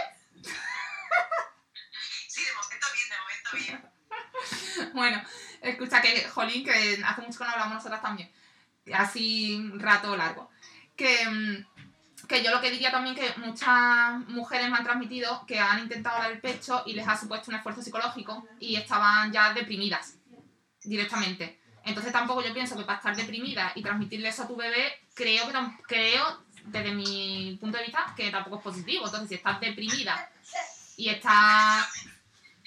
Sí, 2.28 2.44
de 2.44 2.52
momento 2.54 2.86
bien, 2.94 3.08
de 3.08 3.18
momento 3.18 3.50
bien. 3.52 3.90
Bueno, 4.94 5.22
escucha 5.62 6.02
que, 6.02 6.28
Jolín, 6.28 6.64
que 6.64 7.00
hace 7.04 7.22
mucho 7.22 7.38
que 7.38 7.44
no 7.44 7.55
nosotras 7.74 8.02
también. 8.02 8.30
Así 8.92 9.54
un 9.54 9.80
rato 9.80 10.16
largo. 10.16 10.50
Que, 10.96 11.26
mm, 11.28 12.26
que 12.26 12.42
yo 12.42 12.50
lo 12.50 12.60
que 12.60 12.70
diría 12.70 12.90
también 12.90 13.14
que 13.14 13.34
muchas 13.38 14.18
mujeres 14.28 14.70
me 14.70 14.76
han 14.76 14.84
transmitido 14.84 15.44
que 15.46 15.58
han 15.58 15.80
intentado 15.80 16.18
dar 16.18 16.32
el 16.32 16.40
pecho 16.40 16.82
y 16.86 16.94
les 16.94 17.06
ha 17.06 17.16
supuesto 17.16 17.50
un 17.50 17.56
esfuerzo 17.56 17.82
psicológico 17.82 18.46
y 18.58 18.76
estaban 18.76 19.32
ya 19.32 19.52
deprimidas 19.52 20.14
directamente. 20.82 21.60
Entonces 21.84 22.12
tampoco 22.12 22.42
yo 22.42 22.52
pienso 22.52 22.76
que 22.76 22.84
para 22.84 22.98
estar 22.98 23.14
deprimida 23.14 23.72
y 23.74 23.82
transmitirle 23.82 24.28
eso 24.28 24.42
a 24.42 24.48
tu 24.48 24.56
bebé, 24.56 24.92
creo 25.14 25.46
que 25.46 25.54
creo, 25.86 26.42
desde 26.64 26.92
mi 26.92 27.56
punto 27.60 27.78
de 27.78 27.84
vista, 27.84 28.12
que 28.16 28.30
tampoco 28.30 28.56
es 28.56 28.62
positivo. 28.62 29.04
Entonces, 29.04 29.28
si 29.28 29.34
estás 29.36 29.60
deprimida 29.60 30.28
y 30.96 31.10
estás 31.10 31.86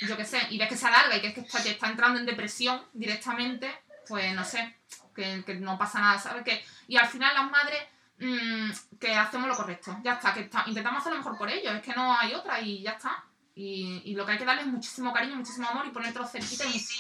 yo 0.08 0.16
qué 0.16 0.26
sé, 0.26 0.40
y 0.50 0.58
ves 0.58 0.70
que 0.70 0.78
se 0.78 0.88
alarga 0.88 1.18
y 1.18 1.22
que 1.22 1.28
es 1.28 1.34
que 1.34 1.70
está 1.70 1.90
entrando 1.90 2.20
en 2.20 2.26
depresión 2.26 2.82
directamente, 2.94 3.70
pues 4.10 4.34
no 4.34 4.44
sé, 4.44 4.76
que, 5.16 5.44
que 5.46 5.54
no 5.56 5.78
pasa 5.78 6.00
nada, 6.02 6.20
¿sabes? 6.20 6.44
Que, 6.44 6.66
y 6.88 6.98
al 6.98 7.08
final 7.08 7.34
las 7.36 7.50
madres 7.52 7.82
mm, 8.20 8.72
que 9.00 9.16
hacemos 9.16 9.48
lo 9.48 9.56
correcto, 9.56 9.98
ya 10.04 10.14
está, 10.16 10.34
que 10.34 10.42
está- 10.42 10.66
intentamos 10.68 11.00
hacer 11.02 11.14
lo 11.14 11.20
mejor 11.20 11.38
por 11.38 11.50
ellos, 11.50 11.74
es 11.76 11.82
que 11.84 11.94
no 11.94 12.18
hay 12.18 12.34
otra 12.34 12.60
y 12.62 12.82
ya 12.82 12.92
está. 12.92 13.24
Y, 13.56 14.02
y 14.06 14.16
lo 14.16 14.26
que 14.26 14.34
hay 14.34 14.38
que 14.38 14.46
darles 14.46 14.66
es 14.66 14.72
muchísimo 14.72 15.14
cariño, 15.14 15.36
muchísimo 15.36 15.68
amor 15.70 15.86
y 15.86 15.92
ponértelo 15.92 16.28
cerquita 16.28 16.64
Sí, 16.66 16.72
y... 16.76 16.80
sí. 16.80 16.96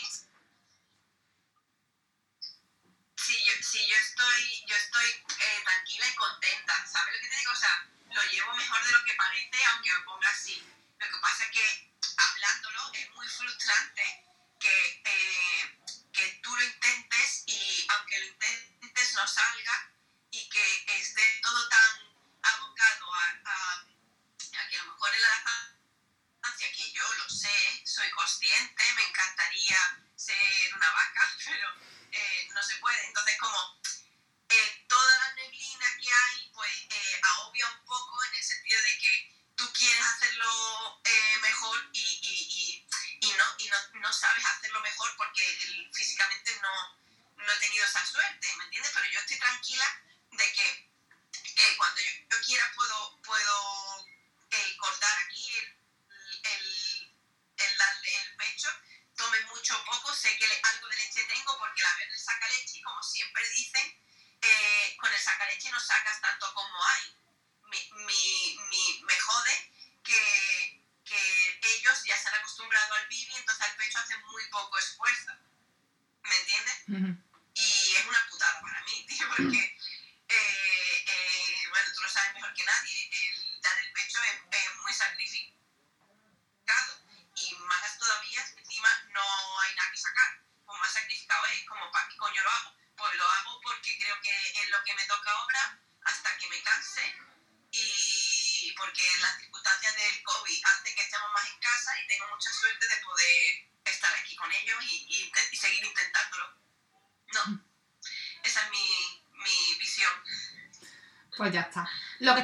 Sí, 3.15 3.35
yo, 3.45 3.53
sí, 3.61 3.79
yo 3.87 3.95
estoy, 3.97 4.41
yo 4.67 4.75
estoy 4.75 5.05
eh, 5.07 5.61
tranquila 5.63 6.05
y 6.11 6.15
contenta, 6.15 6.73
¿sabes 6.87 7.13
lo 7.15 7.21
que 7.21 7.27
te 7.29 7.37
digo? 7.37 7.51
O 7.51 7.55
sea, 7.55 7.87
lo 8.15 8.21
llevo 8.31 8.53
mejor 8.55 8.83
de 8.83 8.91
lo 8.91 9.03
que 9.05 9.13
parece, 9.13 9.57
aunque 9.73 9.93
me 9.93 10.01
ponga 10.03 10.29
así. 10.29 10.55
Lo 10.99 11.05
que 11.05 11.17
pasa 11.21 11.43
es 11.45 11.51
que 11.51 11.91
hablándolo 12.17 12.79
es 12.93 13.09
muy 13.15 13.27
frustrante 13.27 14.01
que, 14.59 15.01
eh, 15.05 15.78
que 16.19 16.39
tú 16.43 16.53
lo 16.53 16.63
intentes 16.63 17.43
y 17.47 17.87
aunque 17.95 18.19
lo 18.19 18.25
intentes 18.25 19.13
no 19.15 19.25
salga 19.25 19.95
y 20.31 20.49
que 20.49 20.85
esté 20.99 21.28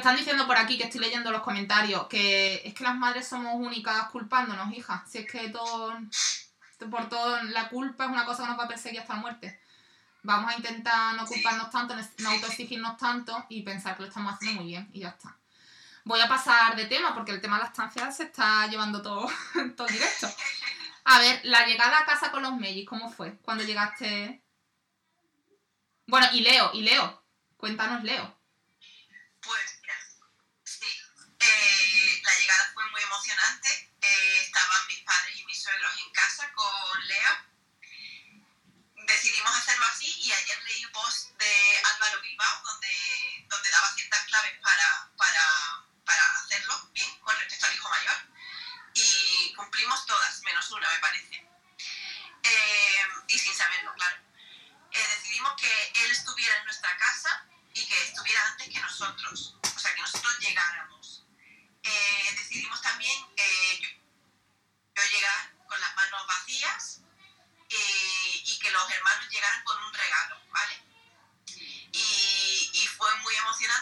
están 0.06 0.18
diciendo 0.18 0.46
por 0.46 0.56
aquí, 0.56 0.78
que 0.78 0.84
estoy 0.84 1.00
leyendo 1.00 1.32
los 1.32 1.42
comentarios, 1.42 2.06
que 2.06 2.62
es 2.64 2.74
que 2.74 2.84
las 2.84 2.94
madres 2.94 3.26
somos 3.26 3.54
únicas 3.56 4.08
culpándonos, 4.10 4.72
hija. 4.72 5.04
Si 5.04 5.18
es 5.18 5.26
que 5.26 5.48
todo, 5.48 5.98
por 6.88 7.08
todo, 7.08 7.42
la 7.42 7.68
culpa 7.68 8.04
es 8.04 8.10
una 8.10 8.24
cosa 8.24 8.44
que 8.44 8.50
nos 8.50 8.58
va 8.60 8.64
a 8.66 8.68
perseguir 8.68 9.00
hasta 9.00 9.14
la 9.14 9.20
muerte. 9.20 9.60
Vamos 10.22 10.52
a 10.52 10.56
intentar 10.56 11.16
no 11.16 11.26
culparnos 11.26 11.72
tanto, 11.72 11.96
no 12.18 12.30
autoexigirnos 12.30 12.96
tanto 12.96 13.46
y 13.48 13.62
pensar 13.62 13.96
que 13.96 14.02
lo 14.02 14.08
estamos 14.08 14.32
haciendo 14.32 14.60
muy 14.60 14.70
bien 14.70 14.88
y 14.92 15.00
ya 15.00 15.08
está. 15.08 15.36
Voy 16.04 16.20
a 16.20 16.28
pasar 16.28 16.76
de 16.76 16.84
tema 16.84 17.12
porque 17.12 17.32
el 17.32 17.40
tema 17.40 17.56
de 17.56 17.64
la 17.64 17.68
estancia 17.70 18.08
se 18.12 18.24
está 18.24 18.68
llevando 18.68 19.02
todo, 19.02 19.28
todo 19.76 19.88
directo. 19.88 20.28
A 21.02 21.18
ver, 21.18 21.40
la 21.42 21.66
llegada 21.66 21.98
a 21.98 22.06
casa 22.06 22.30
con 22.30 22.44
los 22.44 22.54
Mellis, 22.56 22.88
¿cómo 22.88 23.10
fue? 23.10 23.38
Cuando 23.38 23.64
llegaste. 23.64 24.40
Bueno, 26.06 26.28
y 26.32 26.42
Leo, 26.42 26.70
y 26.74 26.82
Leo. 26.82 27.24
Cuéntanos, 27.56 28.04
Leo. 28.04 28.35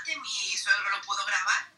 Muy 0.03 0.13
emocionante, 0.13 0.17
mi 0.17 0.57
suegro 0.57 0.91
lo 0.91 1.01
pudo 1.03 1.25
grabar 1.27 1.74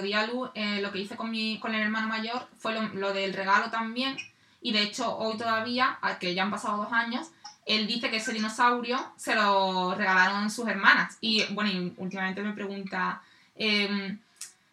cuando, 0.00 0.06
di 0.06 0.12
a 0.12 0.26
luz, 0.26 0.50
eh, 0.54 0.80
lo 0.80 0.90
que 0.90 1.00
hice 1.00 1.16
con, 1.16 1.30
mi, 1.30 1.58
con 1.58 1.74
el 1.74 1.82
hermano 1.82 2.08
mayor 2.08 2.48
fue 2.58 2.74
lo, 2.74 2.82
lo, 2.94 3.12
del 3.12 3.34
regalo 3.34 3.70
también, 3.70 4.16
y 4.62 4.72
de 4.72 4.82
hecho 4.82 5.16
hoy 5.16 5.36
todavía, 5.36 5.98
que 6.18 6.34
ya 6.34 6.42
han 6.42 6.50
pasado 6.50 6.78
dos 6.78 6.92
años, 6.92 7.28
él 7.66 7.86
dice 7.86 8.10
que 8.10 8.16
ese 8.16 8.32
dinosaurio 8.32 8.98
se 9.16 9.34
lo 9.34 9.94
regalaron 9.94 10.50
sus 10.50 10.66
hermanas, 10.68 11.18
y 11.20 11.44
bueno, 11.52 11.70
y 11.70 11.92
últimamente 11.96 12.42
me 12.42 12.52
pregunta... 12.52 13.22
Eh, 13.56 14.16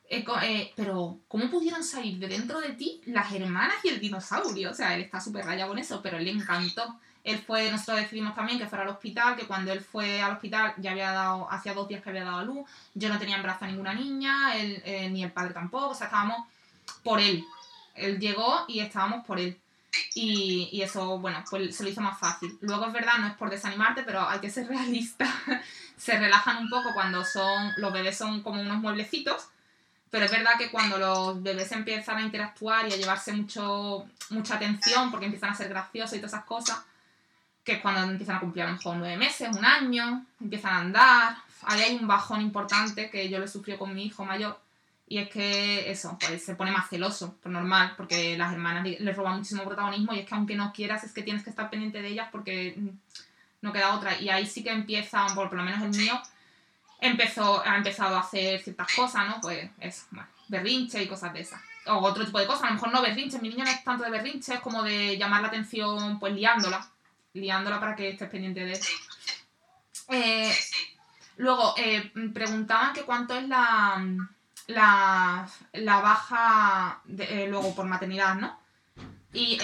eh, 0.09 0.23
eh, 0.43 0.71
pero, 0.75 1.19
¿cómo 1.27 1.49
pudieron 1.49 1.83
salir 1.83 2.17
de 2.17 2.27
dentro 2.27 2.61
de 2.61 2.69
ti 2.69 3.01
las 3.07 3.31
hermanas 3.33 3.75
y 3.83 3.89
el 3.89 3.99
dinosaurio? 3.99 4.71
O 4.71 4.73
sea, 4.73 4.95
él 4.95 5.01
está 5.01 5.19
súper 5.19 5.45
rayado 5.45 5.69
con 5.69 5.79
eso, 5.79 6.01
pero 6.01 6.17
le 6.17 6.31
encantó. 6.31 6.97
Él 7.27 7.39
fue, 7.39 7.69
nosotros 7.69 7.99
decidimos 7.99 8.33
también 8.35 8.57
que 8.57 8.67
fuera 8.67 8.83
al 8.83 8.89
hospital, 8.89 9.35
que 9.35 9.45
cuando 9.45 9.71
él 9.71 9.81
fue 9.81 10.21
al 10.21 10.33
hospital 10.33 10.73
ya 10.77 10.91
había 10.91 11.11
dado, 11.11 11.51
hacía 11.51 11.73
dos 11.73 11.87
días 11.87 12.01
que 12.01 12.09
había 12.09 12.23
dado 12.23 12.39
a 12.39 12.43
luz, 12.43 12.69
yo 12.93 13.09
no 13.09 13.19
tenía 13.19 13.35
en 13.35 13.43
brazos 13.43 13.63
a 13.63 13.67
ninguna 13.67 13.93
niña, 13.93 14.55
él, 14.55 14.81
eh, 14.85 15.09
ni 15.09 15.23
el 15.23 15.31
padre 15.31 15.53
tampoco, 15.53 15.89
o 15.89 15.93
sea, 15.93 16.07
estábamos 16.07 16.47
por 17.03 17.19
él. 17.19 17.43
Él 17.95 18.19
llegó 18.19 18.65
y 18.67 18.79
estábamos 18.79 19.25
por 19.25 19.39
él. 19.39 19.57
Y, 20.15 20.69
y, 20.71 20.81
eso, 20.81 21.19
bueno, 21.19 21.43
pues 21.49 21.75
se 21.75 21.83
lo 21.83 21.89
hizo 21.89 22.01
más 22.01 22.19
fácil. 22.19 22.57
Luego 22.61 22.85
es 22.85 22.93
verdad, 22.93 23.17
no 23.19 23.27
es 23.27 23.33
por 23.33 23.49
desanimarte, 23.49 24.03
pero 24.03 24.27
hay 24.27 24.39
que 24.39 24.49
ser 24.49 24.67
realista. 24.67 25.25
se 25.97 26.17
relajan 26.17 26.57
un 26.57 26.69
poco 26.69 26.93
cuando 26.93 27.25
son, 27.25 27.73
los 27.77 27.91
bebés 27.91 28.17
son 28.17 28.41
como 28.41 28.61
unos 28.61 28.77
mueblecitos 28.77 29.49
pero 30.09 30.25
es 30.25 30.31
verdad 30.31 30.57
que 30.57 30.71
cuando 30.71 30.97
los 30.97 31.43
bebés 31.43 31.71
empiezan 31.71 32.17
a 32.17 32.21
interactuar 32.21 32.87
y 32.87 32.93
a 32.93 32.97
llevarse 32.97 33.33
mucho, 33.33 34.05
mucha 34.29 34.55
atención 34.55 35.11
porque 35.11 35.25
empiezan 35.25 35.49
a 35.49 35.55
ser 35.55 35.69
graciosos 35.69 36.13
y 36.13 36.19
todas 36.19 36.33
esas 36.33 36.45
cosas, 36.45 36.77
que 37.67 37.73
es 37.73 37.81
cuando 37.81 38.09
empiezan 38.09 38.37
a 38.37 38.39
cumplir 38.39 38.63
a 38.63 38.67
lo 38.67 38.77
mejor 38.77 38.95
nueve 38.95 39.17
meses, 39.17 39.49
un 39.53 39.65
año, 39.65 40.25
empiezan 40.39 40.73
a 40.73 40.79
andar, 40.79 41.37
ahí 41.63 41.81
hay 41.81 41.95
un 41.95 42.07
bajón 42.07 42.39
importante 42.39 43.09
que 43.09 43.27
yo 43.27 43.39
lo 43.39 43.47
sufrió 43.49 43.77
con 43.77 43.93
mi 43.93 44.05
hijo 44.05 44.23
mayor. 44.23 44.57
Y 45.05 45.17
es 45.17 45.29
que 45.29 45.91
eso, 45.91 46.17
pues 46.17 46.45
se 46.45 46.55
pone 46.55 46.71
más 46.71 46.89
celoso, 46.89 47.35
por 47.43 47.51
normal, 47.51 47.93
porque 47.97 48.37
las 48.37 48.53
hermanas 48.53 48.85
les 48.85 49.15
roban 49.17 49.35
muchísimo 49.35 49.65
protagonismo 49.65 50.13
y 50.13 50.19
es 50.19 50.25
que 50.25 50.35
aunque 50.35 50.55
no 50.55 50.71
quieras, 50.71 51.03
es 51.03 51.11
que 51.11 51.23
tienes 51.23 51.43
que 51.43 51.49
estar 51.49 51.69
pendiente 51.69 52.01
de 52.01 52.07
ellas 52.07 52.29
porque 52.31 52.75
mm, 52.77 52.89
no 53.63 53.73
queda 53.73 53.95
otra. 53.95 54.17
Y 54.17 54.29
ahí 54.29 54.45
sí 54.45 54.63
que 54.63 54.71
empieza, 54.71 55.25
por, 55.35 55.49
por 55.49 55.57
lo 55.57 55.63
menos 55.65 55.81
el 55.81 55.89
mío, 55.89 56.17
empezó, 57.01 57.61
ha 57.67 57.75
empezado 57.75 58.15
a 58.15 58.21
hacer 58.21 58.61
ciertas 58.61 58.87
cosas, 58.95 59.27
¿no? 59.27 59.41
Pues 59.41 59.69
eso, 59.81 60.05
bueno, 60.11 60.29
berrinche 60.47 61.03
y 61.03 61.07
cosas 61.07 61.33
de 61.33 61.41
esas. 61.41 61.61
O 61.87 61.97
otro 61.97 62.23
tipo 62.23 62.39
de 62.39 62.47
cosas, 62.47 62.63
a 62.63 62.67
lo 62.67 62.75
mejor 62.75 62.93
no 62.93 63.01
berrinche, 63.01 63.39
mi 63.39 63.49
niño 63.49 63.65
no 63.65 63.71
es 63.71 63.83
tanto 63.83 64.05
de 64.05 64.09
berrinche, 64.09 64.53
es 64.53 64.61
como 64.61 64.83
de 64.83 65.17
llamar 65.17 65.41
la 65.41 65.49
atención, 65.49 66.17
pues 66.17 66.33
liándola, 66.33 66.89
liándola 67.37 67.79
para 67.79 67.95
que 67.95 68.09
estés 68.09 68.29
pendiente 68.29 68.65
de 68.65 68.73
eso. 68.73 68.91
Eh, 70.09 70.53
luego, 71.37 71.73
eh, 71.77 72.11
preguntaban 72.33 72.93
que 72.93 73.03
cuánto 73.03 73.35
es 73.35 73.47
la, 73.47 74.05
la, 74.67 75.49
la 75.73 76.01
baja, 76.01 77.01
de, 77.05 77.43
eh, 77.43 77.47
luego 77.47 77.75
por 77.75 77.85
maternidad, 77.85 78.35
¿no? 78.35 78.59
Y, 79.33 79.59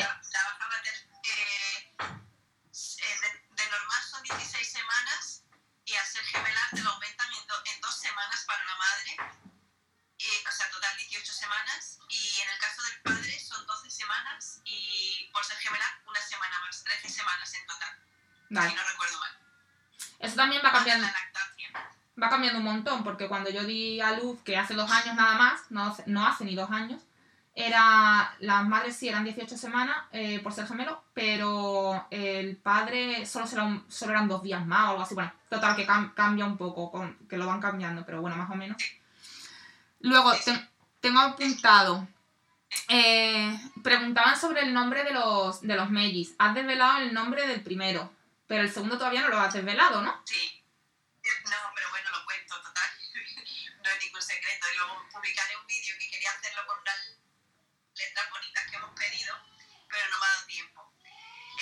porque 23.24 23.30
cuando 23.30 23.50
yo 23.52 23.64
di 23.64 24.02
a 24.02 24.18
luz, 24.18 24.42
que 24.44 24.58
hace 24.58 24.74
dos 24.74 24.92
años 24.92 25.16
nada 25.16 25.36
más, 25.38 25.62
no, 25.70 25.96
no 26.08 26.28
hace 26.28 26.44
ni 26.44 26.56
dos 26.56 26.70
años, 26.70 27.02
era 27.56 28.36
las 28.40 28.68
madres 28.68 28.98
sí 28.98 29.08
eran 29.08 29.24
18 29.24 29.58
semanas 29.58 29.96
eh, 30.12 30.40
por 30.40 30.52
ser 30.52 30.68
gemelo, 30.68 31.02
pero 31.14 32.06
el 32.10 32.58
padre 32.58 33.26
solo, 33.26 33.48
será 33.48 33.82
solo 33.88 34.12
eran 34.12 34.28
dos 34.28 34.44
días 34.44 34.66
más 34.66 34.88
o 34.88 34.90
algo 34.90 35.04
así. 35.04 35.16
Bueno, 35.16 35.32
total, 35.50 35.76
que 35.78 35.86
cam 35.86 36.14
cambia 36.14 36.46
un 36.46 36.58
poco, 36.58 37.16
que 37.30 37.38
lo 37.38 37.48
van 37.48 37.62
cambiando, 37.62 38.06
pero 38.06 38.20
bueno, 38.20 38.36
más 38.36 38.50
o 38.50 38.56
menos. 38.56 38.78
Luego, 40.02 40.34
te, 40.44 40.70
tengo 41.00 41.20
apuntado. 41.20 42.06
Eh, 42.90 43.58
preguntaban 43.84 44.38
sobre 44.38 44.64
el 44.64 44.74
nombre 44.74 45.06
de 45.06 45.14
los, 45.14 45.62
de 45.62 45.76
los 45.76 45.90
Mellis. 45.90 46.36
Has 46.40 46.56
desvelado 46.56 46.98
el 46.98 47.14
nombre 47.14 47.48
del 47.48 47.62
primero, 47.62 48.12
pero 48.48 48.64
el 48.64 48.72
segundo 48.72 48.98
todavía 48.98 49.22
no 49.22 49.30
lo 49.30 49.40
has 49.40 49.54
desvelado, 49.54 50.02
¿no? 50.02 50.14
Sí. 50.26 50.63
Publicaré 55.12 55.58
un 55.58 55.68
vídeo 55.68 55.96
que 56.00 56.10
quería 56.10 56.32
hacerlo 56.32 56.62
con 56.68 56.80
unas 56.80 57.18
letras 57.96 58.30
bonitas 58.30 58.64
que 58.70 58.76
hemos 58.76 59.00
pedido, 59.00 59.36
pero 59.90 60.06
no 60.10 60.18
me 60.20 60.26
ha 60.26 60.30
dado 60.30 60.46
tiempo. 60.48 60.94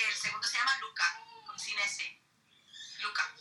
El 0.08 0.16
segundo 0.16 0.48
se 0.48 0.58
llama 0.58 0.72
Luca, 0.82 1.04
con 1.46 1.60
sin 1.60 1.78
S. 1.80 2.22
Luca. 3.02 3.36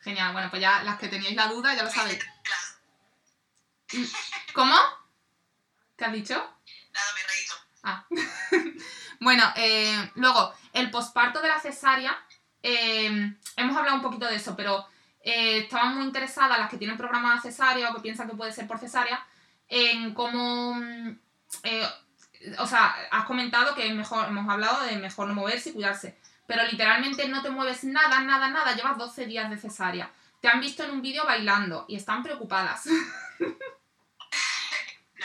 Genial, 0.00 0.32
bueno, 0.32 0.50
pues 0.50 0.60
ya 0.60 0.82
las 0.82 0.98
que 0.98 1.08
teníais 1.08 1.36
la 1.36 1.46
duda 1.48 1.74
ya 1.74 1.82
lo 1.82 1.90
sabéis. 1.90 2.24
Claro, 2.44 2.66
¿Cómo? 4.54 4.76
¿Qué 5.96 6.04
has 6.04 6.12
dicho? 6.12 6.34
Nada, 6.34 7.12
me 7.14 7.20
he 7.20 7.26
reído. 7.26 7.54
Ah. 7.84 8.06
bueno, 9.20 9.52
eh, 9.56 10.10
luego, 10.16 10.54
el 10.72 10.90
posparto 10.90 11.40
de 11.40 11.48
la 11.48 11.60
cesárea. 11.60 12.26
eh, 12.62 13.34
hemos 13.56 13.76
hablado 13.76 13.96
un 13.96 14.02
poquito 14.02 14.26
de 14.26 14.36
eso, 14.36 14.56
pero 14.56 14.88
eh, 15.24 15.58
estaban 15.58 15.96
muy 15.96 16.04
interesadas 16.04 16.58
las 16.58 16.70
que 16.70 16.76
tienen 16.76 16.96
programada 16.96 17.40
cesárea 17.40 17.90
o 17.90 17.94
que 17.94 18.02
piensan 18.02 18.28
que 18.28 18.36
puede 18.36 18.52
ser 18.52 18.66
por 18.66 18.78
cesárea 18.78 19.26
en 19.68 20.14
cómo. 20.14 20.74
mm, 20.74 21.18
eh, 21.64 21.88
o 22.58 22.66
sea, 22.66 22.94
has 23.10 23.24
comentado 23.24 23.74
que 23.74 23.86
es 23.86 23.94
mejor, 23.94 24.28
hemos 24.28 24.48
hablado 24.48 24.84
de 24.84 24.96
mejor 24.96 25.26
no 25.28 25.34
moverse 25.34 25.70
y 25.70 25.72
cuidarse, 25.72 26.18
pero 26.46 26.62
literalmente 26.64 27.26
no 27.28 27.42
te 27.42 27.50
mueves 27.50 27.84
nada, 27.84 28.20
nada, 28.20 28.48
nada, 28.48 28.74
llevas 28.74 28.98
12 28.98 29.26
días 29.26 29.48
de 29.50 29.56
cesárea. 29.56 30.10
Te 30.40 30.48
han 30.48 30.60
visto 30.60 30.84
en 30.84 30.90
un 30.90 31.00
vídeo 31.00 31.24
bailando 31.24 31.86
y 31.88 31.96
están 31.96 32.22
preocupadas. 32.22 32.84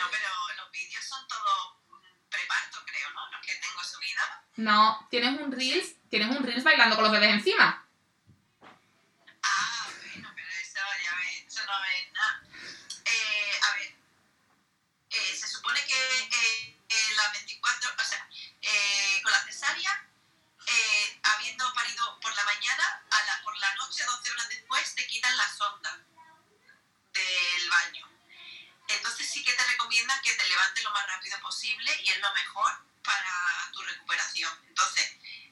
No, 0.00 0.06
pero 0.10 0.28
los 0.56 0.72
vídeos 0.72 1.04
son 1.04 1.28
todos 1.28 1.76
mm, 1.90 2.30
preparto, 2.30 2.78
creo, 2.86 3.10
¿no? 3.12 3.30
Los 3.32 3.40
que 3.44 3.52
tengo 3.56 3.82
subidos. 3.84 4.24
No, 4.56 5.06
tienes 5.10 5.38
un 5.38 5.52
reels, 5.52 5.96
tienes 6.08 6.34
un 6.34 6.42
reels 6.42 6.64
bailando 6.64 6.96
con 6.96 7.04
los 7.04 7.12
bebés 7.12 7.34
encima. 7.34 7.84
Ah, 9.42 9.86
bueno, 10.14 10.32
pero 10.34 10.48
eso 10.48 10.78
ya 11.04 11.16
ves, 11.16 11.44
eso 11.46 11.60
no 11.66 11.84
es 11.84 12.12
nada. 12.14 12.42
Eh, 13.04 13.60
a 13.68 13.74
ver, 13.74 13.94
eh, 15.10 15.34
se 15.36 15.46
supone 15.70 15.86
que 15.86 16.18
eh, 16.18 16.78
eh, 16.88 17.12
las 17.14 17.32
24, 17.32 17.90
o 17.96 18.04
sea, 18.04 18.28
eh, 18.60 19.20
con 19.22 19.30
la 19.30 19.40
cesárea, 19.44 20.08
eh, 20.66 21.20
habiendo 21.22 21.72
parido 21.72 22.18
por 22.20 22.34
la 22.34 22.44
mañana, 22.44 23.02
a 23.08 23.22
la, 23.22 23.42
por 23.42 23.56
la 23.56 23.74
noche, 23.76 24.04
12 24.04 24.30
horas 24.32 24.48
después, 24.48 24.94
te 24.96 25.06
quitan 25.06 25.36
la 25.36 25.48
sonda 25.48 25.96
del 27.12 27.70
baño. 27.70 28.08
Entonces 28.88 29.30
sí 29.30 29.44
que 29.44 29.52
te 29.52 29.62
recomiendan 29.62 30.20
que 30.22 30.32
te 30.32 30.48
levantes 30.48 30.82
lo 30.82 30.90
más 30.90 31.06
rápido 31.06 31.38
posible 31.40 31.96
y 32.02 32.10
es 32.10 32.18
lo 32.18 32.34
mejor 32.34 32.72
para 33.04 33.70
tu 33.72 33.82
recuperación. 33.82 34.52
Entonces, 34.66 35.08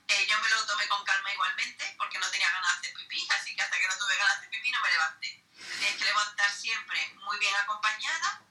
eh, 0.09 0.27
yo 0.29 0.37
me 0.41 0.49
lo 0.49 0.66
tomé 0.66 0.89
con 0.89 1.05
calma 1.05 1.33
igualmente 1.33 1.95
porque 1.97 2.19
no 2.19 2.29
tenía 2.31 2.51
ganas 2.51 2.73
de 2.73 2.89
hacer 2.89 2.95
pipí, 2.95 3.25
así 3.31 3.55
que 3.55 3.62
hasta 3.62 3.79
que 3.79 3.87
no 3.87 3.97
tuve 3.99 4.16
ganas 4.16 4.35
de 4.35 4.39
hacer 4.39 4.51
pipí 4.51 4.71
no 4.73 4.81
me 4.81 4.91
levanté. 4.91 5.45
Tienes 5.79 5.97
que 5.97 6.05
levantar 6.05 6.53
siempre 6.53 7.14
muy 7.14 7.39
bien 7.39 7.55
acompañada 7.55 8.47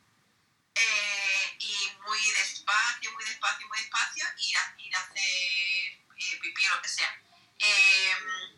eh, 0.80 1.56
y 1.60 1.92
muy 2.06 2.20
despacio, 2.40 3.12
muy 3.12 3.24
despacio, 3.26 3.68
muy 3.68 3.78
despacio, 3.80 4.26
ir 4.38 4.58
a, 4.58 4.76
ir 4.78 4.96
a 4.96 5.00
hacer 5.00 5.24
eh, 5.24 6.40
pipí 6.42 6.66
o 6.66 6.76
lo 6.76 6.82
que 6.82 6.90
sea. 6.90 7.22
Eh, 7.60 8.57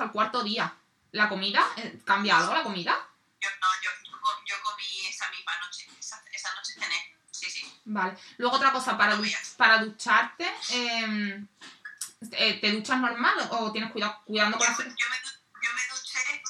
hasta 0.00 0.04
el 0.08 0.12
cuarto 0.12 0.42
día. 0.42 0.74
¿La 1.12 1.28
comida? 1.28 1.60
Eh, 1.76 2.00
¿Cambia 2.06 2.38
algo 2.38 2.54
la 2.54 2.62
comida? 2.62 2.96
Yo, 3.40 3.48
no, 3.60 3.66
yo, 3.82 3.90
yo 4.10 4.18
com- 4.20 4.44
yo 4.46 4.54
comí 4.62 5.06
esa 5.06 5.28
misma 5.30 5.52
noche, 5.58 5.86
esa, 5.98 6.22
esa 6.32 6.54
noche 6.54 6.72
cené, 6.74 7.16
sí, 7.30 7.50
sí. 7.50 7.80
Vale. 7.84 8.16
Luego 8.38 8.56
otra 8.56 8.72
cosa, 8.72 8.96
para, 8.96 9.16
No 9.16 9.22
para 9.58 9.78
ducharte, 9.78 10.46
eh, 10.70 11.44
eh, 12.32 12.60
¿te 12.60 12.72
duchas 12.72 12.98
normal 12.98 13.34
o 13.50 13.72
tienes 13.72 13.90
cuidado 13.92 14.22
cuidando 14.24 14.56
con 14.56 14.66
Yo, 14.66 14.72
la... 14.72 14.88
yo 14.88 15.08
me, 15.10 15.20
du- 15.20 15.60
yo 15.62 15.72
me 15.74 15.86
duché, 15.88 16.42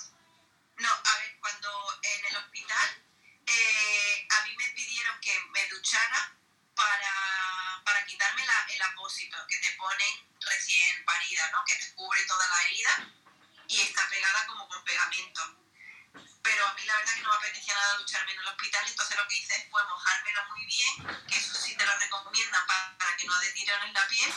no, 0.78 0.88
a 0.88 1.18
ver, 1.18 1.36
cuando 1.40 1.68
en 2.02 2.26
el 2.26 2.36
hospital 2.36 2.88
eh, 3.46 4.28
a 4.30 4.44
mí 4.46 4.54
me 4.56 4.68
pidieron 4.70 5.18
que 5.20 5.32
me 5.52 5.68
duchara 5.68 6.36
para, 6.76 7.82
para 7.84 8.04
quitarme 8.06 8.46
la- 8.46 8.66
el 8.74 8.82
apósito 8.82 9.36
que 9.48 9.56
te 9.58 9.72
ponen 9.76 10.28
recién 10.40 11.04
parida, 11.04 11.50
¿no? 11.52 11.64
Que 11.66 11.74
te 11.76 11.92
cubre 11.94 12.20
toda 12.26 12.46
la 12.48 12.62
herida 12.66 13.14
y 13.70 13.80
está 13.80 14.02
pegada 14.10 14.46
como 14.46 14.68
con 14.68 14.82
pegamento. 14.84 15.42
Pero 16.42 16.66
a 16.66 16.74
mí 16.74 16.82
la 16.84 16.96
verdad 16.96 17.14
que 17.14 17.22
no 17.22 17.30
me 17.30 17.36
apetecía 17.36 17.74
nada 17.74 17.98
ducharme 17.98 18.32
en 18.32 18.40
el 18.40 18.46
hospital, 18.48 18.84
entonces 18.88 19.16
lo 19.16 19.28
que 19.28 19.36
hice 19.36 19.68
fue 19.70 19.82
mojármelo 19.84 20.40
muy 20.50 20.66
bien, 20.66 21.22
que 21.28 21.36
eso 21.36 21.54
sí 21.54 21.76
te 21.76 21.84
lo 21.86 21.96
recomiendan 21.98 22.66
pa- 22.66 22.96
para, 22.98 23.16
que 23.16 23.26
no 23.26 23.38
dé 23.38 23.52
tirón 23.52 23.82
en 23.84 23.92
la 23.94 24.06
piel. 24.08 24.32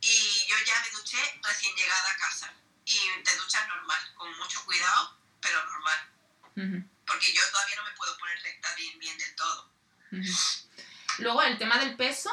Y 0.00 0.46
yo 0.48 0.56
ya 0.66 0.80
me 0.80 0.90
duché 0.90 1.40
recién 1.42 1.74
llegada 1.76 2.10
a 2.10 2.16
casa. 2.16 2.52
Y 2.84 2.98
te 3.22 3.36
duchas 3.36 3.66
normal, 3.68 4.14
con 4.16 4.36
mucho 4.38 4.64
cuidado, 4.64 5.18
pero 5.40 5.62
normal. 5.64 6.10
Ujú, 6.56 6.90
Porque 7.06 7.32
yo 7.32 7.42
todavía 7.50 7.76
no 7.76 7.84
me 7.84 7.92
puedo 7.92 8.16
poner 8.18 8.40
recta 8.42 8.74
bien, 8.74 8.98
bien 8.98 9.16
del 9.18 9.34
todo. 9.36 9.72
ujú. 10.12 10.32
Luego 11.18 11.42
el 11.42 11.58
tema 11.58 11.78
del 11.78 11.96
peso. 11.96 12.30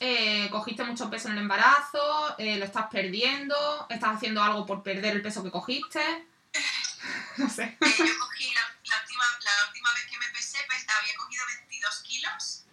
Eh, 0.00 0.48
cogiste 0.50 0.84
mucho 0.84 1.08
peso 1.08 1.28
en 1.28 1.34
el 1.34 1.40
embarazo, 1.40 2.34
eh, 2.38 2.56
lo 2.56 2.64
estás 2.64 2.86
perdiendo, 2.90 3.86
estás 3.88 4.16
haciendo 4.16 4.42
algo 4.42 4.66
por 4.66 4.82
perder 4.82 5.16
el 5.16 5.22
peso 5.22 5.42
que 5.42 5.50
cogiste. 5.50 6.26
No 7.36 7.48
sé. 7.48 7.64
Eh, 7.64 7.94
yo 7.98 8.18
cogí 8.18 8.52
la, 8.54 8.62
la 8.62 9.00
última, 9.02 9.24
la 9.44 9.66
última 9.68 9.92
vez 9.92 10.06
que 10.10 10.18
me 10.18 10.26
pesé, 10.30 10.58
pues, 10.66 10.84
había 10.88 11.14
cogido 11.14 11.44
22 11.68 12.02
kilos. 12.02 12.64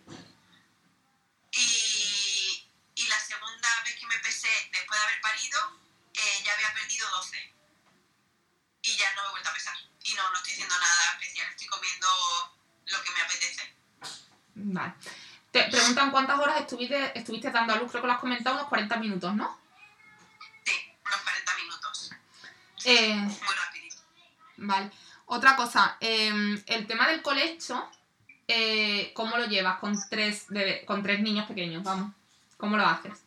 Y, 1.51 2.65
y 2.95 3.07
la 3.07 3.19
segunda 3.19 3.69
vez 3.83 3.95
que 3.99 4.07
me 4.07 4.17
pesé, 4.19 4.47
después 4.71 4.99
de 4.99 5.05
haber 5.05 5.21
parido, 5.21 5.59
ya 6.43 6.53
había 6.53 6.73
perdido 6.73 7.07
12. 7.11 7.53
Y 8.83 8.97
ya 8.97 9.13
no 9.15 9.23
me 9.23 9.27
he 9.27 9.31
vuelto 9.31 9.49
a 9.49 9.53
pesar. 9.53 9.75
Y 10.03 10.13
no, 10.13 10.31
no 10.31 10.37
estoy 10.37 10.53
haciendo 10.53 10.79
nada 10.79 11.11
especial, 11.19 11.47
estoy 11.49 11.67
comiendo 11.67 12.07
lo 12.85 13.03
que 13.03 13.11
me 13.11 13.21
apetece. 13.21 13.75
Vale. 14.55 14.93
Te 15.53 15.63
preguntan 15.65 16.11
cuántas 16.11 16.37
horas 16.39 16.59
estuviste, 16.61 17.17
estuviste 17.17 17.51
dando 17.51 17.73
a 17.73 17.77
luz, 17.77 17.89
creo 17.91 18.01
que 18.01 18.07
lo 18.07 18.13
has 18.13 18.19
comentado, 18.19 18.55
unos 18.57 18.67
40 18.67 18.97
minutos, 18.97 19.33
¿no? 19.35 19.57
Sí, 20.65 20.73
unos 21.05 21.21
40 21.21 21.55
minutos. 21.55 22.11
Eh, 22.85 23.15
Muy. 23.15 24.67
Vale. 24.67 24.91
Otra 25.27 25.55
cosa, 25.55 25.95
eh, 26.01 26.61
el 26.65 26.87
tema 26.87 27.07
del 27.07 27.21
colecho, 27.21 27.89
eh, 28.47 29.11
¿cómo 29.15 29.37
lo 29.37 29.45
llevas 29.45 29.79
con 29.79 29.95
tres, 30.09 30.47
bebé- 30.49 30.83
con 30.85 31.01
tres 31.03 31.21
niños 31.21 31.47
pequeños? 31.47 31.83
Vamos, 31.83 32.11
¿cómo 32.57 32.75
lo 32.75 32.85
haces? 32.85 33.22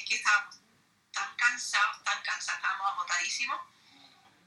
Es 0.00 0.08
que 0.08 0.16
estábamos 0.16 0.56
tan 1.12 1.36
cansados, 1.36 2.04
tan 2.04 2.22
cansados, 2.22 2.58
estábamos 2.60 2.92
agotadísimos, 2.92 3.60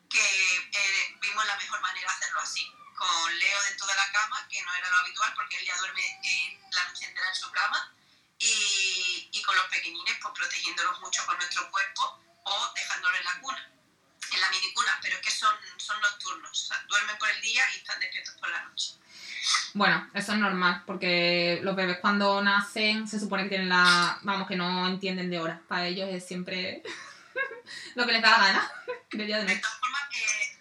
que 0.09 0.57
eh, 0.73 1.17
vimos 1.21 1.45
la 1.45 1.57
mejor 1.57 1.81
manera 1.81 2.09
de 2.09 2.15
hacerlo 2.15 2.39
así. 2.41 2.71
Con 2.95 3.39
Leo 3.39 3.63
dentro 3.63 3.87
de 3.87 3.95
la 3.95 4.11
cama, 4.11 4.47
que 4.47 4.61
no 4.61 4.73
era 4.75 4.89
lo 4.89 4.97
habitual 4.97 5.33
porque 5.35 5.57
él 5.57 5.65
ya 5.65 5.77
duerme 5.77 6.01
eh, 6.23 6.59
la 6.71 6.85
noche 6.85 7.05
entera 7.05 7.27
en 7.27 7.35
su 7.35 7.51
cama, 7.51 7.95
y, 8.37 9.29
y 9.31 9.41
con 9.41 9.55
los 9.55 9.65
pequeñines, 9.65 10.17
pues 10.21 10.33
protegiéndolos 10.33 10.99
mucho 10.99 11.25
con 11.25 11.37
nuestro 11.37 11.69
cuerpo 11.71 12.21
o 12.43 12.73
dejándolos 12.75 13.19
en 13.19 13.25
la 13.25 13.39
cuna, 13.39 13.71
en 14.31 14.41
la 14.41 14.49
minicuna, 14.49 14.99
pero 15.01 15.15
es 15.15 15.21
que 15.21 15.31
son, 15.31 15.55
son 15.77 15.99
nocturnos, 16.01 16.69
duermen 16.87 17.17
por 17.17 17.29
el 17.29 17.41
día 17.41 17.65
y 17.73 17.77
están 17.77 17.99
despiertos 17.99 18.35
por 18.35 18.49
la 18.49 18.61
noche. 18.63 18.93
Bueno, 19.75 20.07
eso 20.13 20.33
es 20.33 20.37
normal, 20.37 20.83
porque 20.85 21.59
los 21.63 21.75
bebés 21.75 21.97
cuando 21.99 22.41
nacen 22.43 23.07
se 23.07 23.19
supone 23.19 23.43
que 23.43 23.49
tienen 23.49 23.69
la... 23.69 24.19
Vamos, 24.21 24.47
que 24.47 24.55
no 24.55 24.87
entienden 24.87 25.31
de 25.31 25.39
horas. 25.39 25.59
Para 25.67 25.87
ellos 25.87 26.07
es 26.09 26.25
siempre 26.27 26.83
lo 27.95 28.05
que 28.05 28.11
les 28.11 28.21
da 28.21 28.31
la 28.31 28.37
gana. 28.37 28.71
De 29.11 29.25
día 29.25 29.37
de 29.39 29.45
De 29.45 29.55
todas 29.57 29.77
formas, 29.79 30.01
eh, 30.11 30.57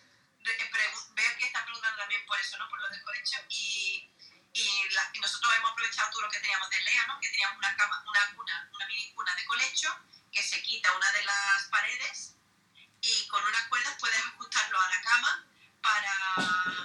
veo 1.14 1.30
que 1.38 1.46
están 1.46 1.64
preguntando 1.64 1.96
también 1.98 2.20
por 2.26 2.38
eso, 2.38 2.56
¿no? 2.58 2.68
Por 2.68 2.80
lo 2.80 2.88
del 2.90 3.02
colecho. 3.02 3.36
Y, 3.48 4.10
y, 4.52 4.64
la- 4.92 5.08
y 5.14 5.20
nosotros 5.20 5.52
hemos 5.56 5.72
aprovechado 5.72 6.10
todo 6.10 6.22
lo 6.22 6.30
que 6.30 6.40
teníamos 6.40 6.68
de 6.70 6.80
Lea, 6.82 7.06
¿no? 7.08 7.18
Que 7.20 7.28
teníamos 7.30 7.56
una 7.58 7.74
cama, 7.76 8.04
una 8.06 8.36
cuna, 8.36 8.70
una 8.74 8.86
mini 8.88 9.10
cuna 9.14 9.34
de 9.34 9.44
colecho, 9.46 9.88
que 10.30 10.42
se 10.42 10.62
quita 10.62 10.94
una 10.96 11.10
de 11.12 11.24
las 11.24 11.68
paredes 11.70 12.36
y 13.00 13.26
con 13.28 13.42
unas 13.44 13.66
cuerdas 13.68 13.96
puedes 13.98 14.18
ajustarlo 14.18 14.78
a 14.80 14.88
la 14.90 15.00
cama 15.02 15.46
para, 15.80 16.81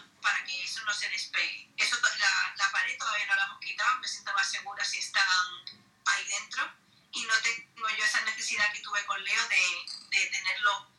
eso 0.77 0.85
no 0.85 0.93
se 0.93 1.09
despegue. 1.09 1.71
Eso, 1.77 1.97
la, 2.01 2.53
la 2.55 2.71
pared 2.71 2.97
todavía 2.99 3.25
no 3.25 3.35
la 3.35 3.45
hemos 3.45 3.59
quitado, 3.59 3.99
me 3.99 4.07
siento 4.07 4.31
más 4.33 4.49
segura 4.49 4.83
si 4.85 4.99
están 4.99 5.27
ahí 6.05 6.27
dentro 6.27 6.71
y 7.11 7.23
no 7.23 7.33
tengo 7.41 7.89
yo 7.89 8.05
esa 8.05 8.21
necesidad 8.21 8.71
que 8.71 8.81
tuve 8.81 9.03
con 9.07 9.23
Leo 9.23 9.47
de, 9.47 9.85
de 10.09 10.27
tenerlo 10.27 10.91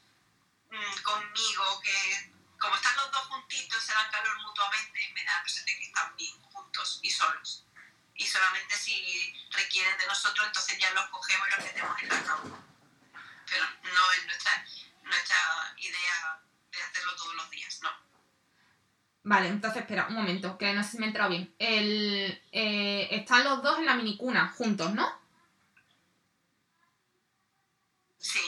mm, 0.70 1.02
conmigo, 1.02 1.80
que 1.80 2.32
como 2.58 2.74
están 2.74 2.96
los 2.96 3.12
dos 3.12 3.26
juntitos, 3.28 3.84
se 3.84 3.92
dan 3.92 4.10
calor 4.10 4.36
mutuamente, 4.42 5.12
me 5.14 5.24
da 5.24 5.32
la 5.32 5.38
impresión 5.38 5.64
de 5.64 5.78
que 5.78 5.84
están 5.84 6.16
bien 6.16 6.42
juntos 6.42 6.98
y 7.02 7.10
solos. 7.10 7.64
Y 8.16 8.26
solamente 8.26 8.76
si 8.76 9.32
requieren 9.52 9.96
de 9.96 10.08
nosotros, 10.08 10.44
entonces 10.44 10.76
ya 10.76 10.90
los 10.90 11.08
cogemos 11.10 11.46
y 11.46 11.50
los 11.52 11.64
metemos 11.64 12.02
en 12.02 12.08
la 12.08 12.24
cama. 12.24 12.64
Pero 13.46 13.64
no 13.82 14.12
es 14.12 14.26
nuestra, 14.26 14.66
nuestra 15.02 15.74
idea 15.76 16.42
de 16.72 16.82
hacerlo 16.82 17.14
todos 17.14 17.34
los 17.34 17.50
días, 17.50 17.80
no. 17.80 18.07
Vale, 19.24 19.48
entonces 19.48 19.82
espera, 19.82 20.06
un 20.08 20.14
momento, 20.14 20.56
que 20.56 20.72
no 20.72 20.82
sé 20.82 20.92
si 20.92 20.98
me 20.98 21.04
he 21.04 21.08
enterado 21.08 21.30
bien. 21.30 21.54
El, 21.58 22.42
eh, 22.52 23.08
están 23.10 23.44
los 23.44 23.62
dos 23.62 23.78
en 23.78 23.86
la 23.86 23.94
minicuna, 23.94 24.48
juntos, 24.56 24.94
¿no? 24.94 25.06
Sí, 28.18 28.40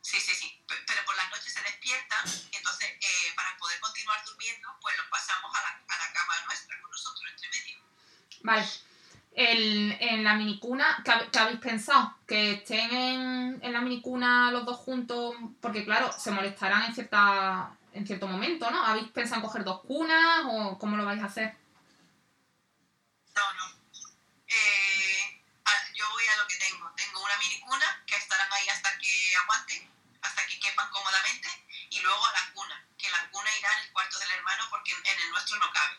sí, 0.00 0.18
sí, 0.20 0.34
sí. 0.34 0.64
Pe- 0.66 0.74
Pero 0.86 1.00
por 1.04 1.16
las 1.16 1.28
noches 1.30 1.52
se 1.52 1.60
despiertan, 1.62 2.24
y 2.52 2.56
entonces 2.56 2.88
eh, 2.88 3.32
para 3.36 3.56
poder 3.58 3.78
continuar 3.80 4.18
durmiendo, 4.24 4.68
pues 4.80 4.96
los 4.96 5.06
pasamos 5.08 5.50
a 5.54 5.62
la, 5.62 5.68
a 5.94 6.06
la 6.06 6.12
cama 6.12 6.34
nuestra 6.46 6.80
con 6.80 6.90
nosotros 6.90 7.24
entre 7.30 7.48
medio. 7.50 7.78
Vale. 8.42 8.68
El, 9.36 9.96
en 10.00 10.22
la 10.24 10.34
minicuna, 10.34 11.02
¿qué, 11.04 11.12
qué 11.32 11.38
habéis 11.40 11.58
pensado? 11.58 12.16
¿Que 12.26 12.52
estén 12.52 12.94
en, 12.94 13.58
en 13.62 13.72
la 13.72 13.80
minicuna 13.80 14.52
los 14.52 14.64
dos 14.64 14.76
juntos? 14.78 15.34
Porque 15.60 15.84
claro, 15.84 16.12
se 16.16 16.30
molestarán 16.30 16.84
en 16.84 16.94
cierta 16.94 17.76
en 17.94 18.06
cierto 18.06 18.26
momento, 18.26 18.70
¿no? 18.70 18.84
¿Habéis 18.84 19.08
pensado 19.10 19.40
en 19.40 19.46
coger 19.46 19.64
dos 19.64 19.80
cunas 19.82 20.44
o 20.46 20.78
cómo 20.78 20.96
lo 20.96 21.04
vais 21.04 21.22
a 21.22 21.26
hacer? 21.26 21.56
No, 23.34 23.52
no. 23.54 23.64
Eh, 24.48 25.42
yo 25.94 26.04
voy 26.10 26.26
a 26.26 26.36
lo 26.36 26.46
que 26.46 26.56
tengo. 26.56 26.92
Tengo 26.96 27.22
una 27.22 27.36
mini 27.38 27.60
cuna 27.60 28.04
que 28.06 28.16
estarán 28.16 28.52
ahí 28.52 28.68
hasta 28.68 28.98
que 28.98 29.36
aguanten, 29.36 29.90
hasta 30.22 30.46
que 30.46 30.60
quepan 30.60 30.90
cómodamente, 30.90 31.48
y 31.90 32.00
luego 32.00 32.24
a 32.26 32.32
la 32.32 32.52
cuna, 32.52 32.86
que 32.98 33.10
la 33.10 33.30
cuna 33.30 33.56
irá 33.58 33.72
en 33.78 33.84
el 33.84 33.92
cuarto 33.92 34.18
del 34.18 34.32
hermano 34.32 34.66
porque 34.70 34.92
en 34.92 35.20
el 35.20 35.30
nuestro 35.30 35.56
no 35.58 35.70
cabe. 35.72 35.98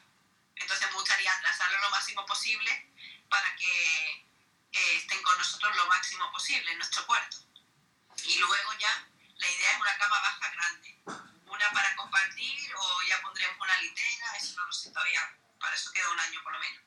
Entonces 0.56 0.88
me 0.88 0.96
gustaría 0.96 1.32
atrasarlo 1.34 1.80
lo 1.80 1.90
máximo 1.90 2.26
posible 2.26 2.94
para 3.30 3.56
que 3.56 4.12
eh, 4.72 4.98
estén 4.98 5.22
con 5.24 5.38
nosotros 5.38 5.76
lo 5.76 5.88
máximo 5.88 6.32
posible 6.32 6.72
en 6.72 6.78
nuestro 6.78 7.06
cuarto. 7.06 7.38
Y 8.26 8.38
luego 8.40 8.74
ya 8.80 9.08
la 9.38 9.50
idea 9.50 9.72
es 9.72 9.80
una 9.80 9.98
cama 9.98 10.20
baja 10.22 10.52
grande. 10.52 10.96
Una 11.46 11.72
para 11.72 11.96
compartir 11.96 12.76
o 12.76 13.02
ya 13.08 13.22
pondremos 13.22 13.58
una 13.60 13.82
litera, 13.82 14.38
eso 14.38 14.60
no 14.60 14.66
lo 14.66 14.74
sé 14.74 14.92
todavía. 14.92 15.22
Para 15.60 15.76
eso 15.76 15.92
queda 15.92 16.10
un 16.10 16.20
año 16.20 16.44
por 16.44 16.54
lo 16.54 16.60
menos. 16.60 16.84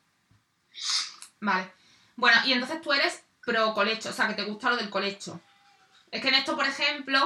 Vale. 1.40 1.74
Bueno, 2.16 2.40
y 2.44 2.52
entonces 2.52 2.82
tú 2.82 2.92
eres 2.92 3.22
pro 3.44 3.66
colecho, 3.80 4.08
o 4.10 4.12
sea, 4.12 4.26
que 4.28 4.34
te 4.34 4.44
gusta 4.50 4.70
lo 4.70 4.76
del 4.76 4.90
colecho. 4.90 5.40
Es 6.10 6.20
que 6.22 6.28
en 6.28 6.34
esto, 6.34 6.56
por 6.56 6.66
ejemplo, 6.66 7.18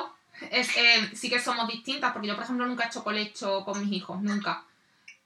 es, 0.50 0.68
eh, 0.76 1.10
sí 1.14 1.30
que 1.30 1.38
somos 1.40 1.66
distintas, 1.68 2.12
porque 2.12 2.28
yo, 2.28 2.34
por 2.36 2.44
ejemplo, 2.44 2.66
nunca 2.66 2.84
he 2.84 2.88
hecho 2.88 3.04
colecho 3.04 3.64
con 3.64 3.80
mis 3.80 3.92
hijos, 3.98 4.20
nunca. 4.22 4.64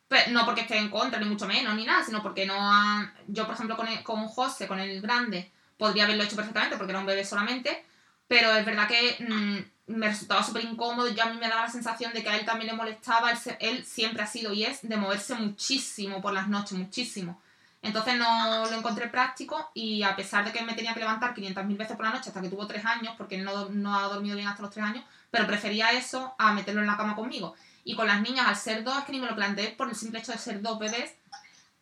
Pe- 0.08 0.28
no 0.30 0.44
porque 0.44 0.62
esté 0.62 0.76
en 0.78 0.90
contra, 0.90 1.18
ni 1.18 1.26
mucho 1.26 1.46
menos, 1.46 1.74
ni 1.74 1.84
nada, 1.84 2.04
sino 2.04 2.22
porque 2.22 2.46
no 2.46 2.56
han... 2.72 3.12
Yo, 3.28 3.44
por 3.46 3.54
ejemplo, 3.54 3.76
con, 3.76 3.88
con 4.04 4.28
José, 4.28 4.68
con 4.68 4.78
el 4.78 5.00
grande, 5.00 5.50
podría 5.78 6.04
haberlo 6.04 6.22
hecho 6.24 6.36
perfectamente, 6.36 6.76
porque 6.76 6.92
era 6.92 7.00
un 7.00 7.06
bebé 7.06 7.24
solamente, 7.24 7.84
pero 8.28 8.52
es 8.54 8.64
verdad 8.64 8.86
que 8.88 9.16
mm, 9.28 9.92
me 9.98 10.08
resultaba 10.08 10.42
súper 10.44 10.64
incómodo, 10.64 11.08
yo 11.08 11.22
a 11.24 11.30
mí 11.32 11.38
me 11.38 11.48
daba 11.48 11.62
la 11.62 11.70
sensación 11.70 12.12
de 12.12 12.22
que 12.22 12.30
a 12.30 12.36
él 12.36 12.44
también 12.46 12.70
le 12.70 12.76
molestaba, 12.76 13.30
él, 13.32 13.38
él 13.60 13.84
siempre 13.84 14.22
ha 14.22 14.26
sido 14.26 14.52
y 14.52 14.64
es 14.64 14.82
de 14.82 14.96
moverse 14.96 15.34
muchísimo 15.34 16.20
por 16.22 16.32
las 16.32 16.48
noches, 16.48 16.78
muchísimo. 16.78 17.40
Entonces 17.82 18.16
no 18.16 18.66
lo 18.66 18.76
encontré 18.76 19.08
práctico 19.08 19.70
y 19.74 20.02
a 20.02 20.16
pesar 20.16 20.44
de 20.44 20.52
que 20.52 20.64
me 20.64 20.74
tenía 20.74 20.92
que 20.92 21.00
levantar 21.00 21.34
500.000 21.34 21.76
veces 21.76 21.96
por 21.96 22.04
la 22.04 22.12
noche 22.12 22.30
hasta 22.30 22.40
que 22.40 22.48
tuvo 22.48 22.66
3 22.66 22.84
años, 22.84 23.14
porque 23.16 23.38
no, 23.38 23.68
no 23.68 23.96
ha 23.96 24.02
dormido 24.08 24.34
bien 24.34 24.48
hasta 24.48 24.62
los 24.62 24.72
3 24.72 24.86
años, 24.86 25.04
pero 25.30 25.46
prefería 25.46 25.92
eso 25.92 26.34
a 26.38 26.52
meterlo 26.52 26.80
en 26.80 26.88
la 26.88 26.96
cama 26.96 27.14
conmigo. 27.14 27.54
Y 27.84 27.94
con 27.94 28.08
las 28.08 28.20
niñas, 28.20 28.48
al 28.48 28.56
ser 28.56 28.82
dos, 28.82 28.98
es 28.98 29.04
que 29.04 29.12
ni 29.12 29.20
me 29.20 29.28
lo 29.28 29.36
planteé 29.36 29.68
por 29.68 29.88
el 29.88 29.94
simple 29.94 30.18
hecho 30.18 30.32
de 30.32 30.38
ser 30.38 30.60
dos 30.60 30.78
bebés. 30.78 31.14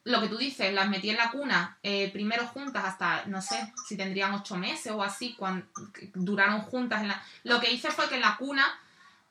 Lo 0.05 0.21
que 0.21 0.29
tú 0.29 0.37
dices, 0.37 0.75
las 0.75 0.91
metí 0.91 1.09
en 1.09 1.17
la 1.17 1.31
cuna 1.31 1.79
eh, 1.83 2.11
primero 2.13 2.47
juntas 2.47 2.85
hasta, 2.85 3.25
no 3.25 3.41
sé, 3.41 3.73
si 3.89 3.97
tendrían 3.97 4.35
8 4.35 4.57
meses 4.57 4.93
o 4.93 5.03
así, 5.03 5.35
cuando 5.35 5.67
duraron 6.13 6.61
juntas. 6.61 7.01
En 7.01 7.09
la... 7.09 7.23
Lo 7.45 7.59
que 7.59 7.73
hice 7.73 7.91
fue 7.91 8.07
que 8.11 8.17
en 8.17 8.21
la 8.21 8.37
cuna 8.37 8.67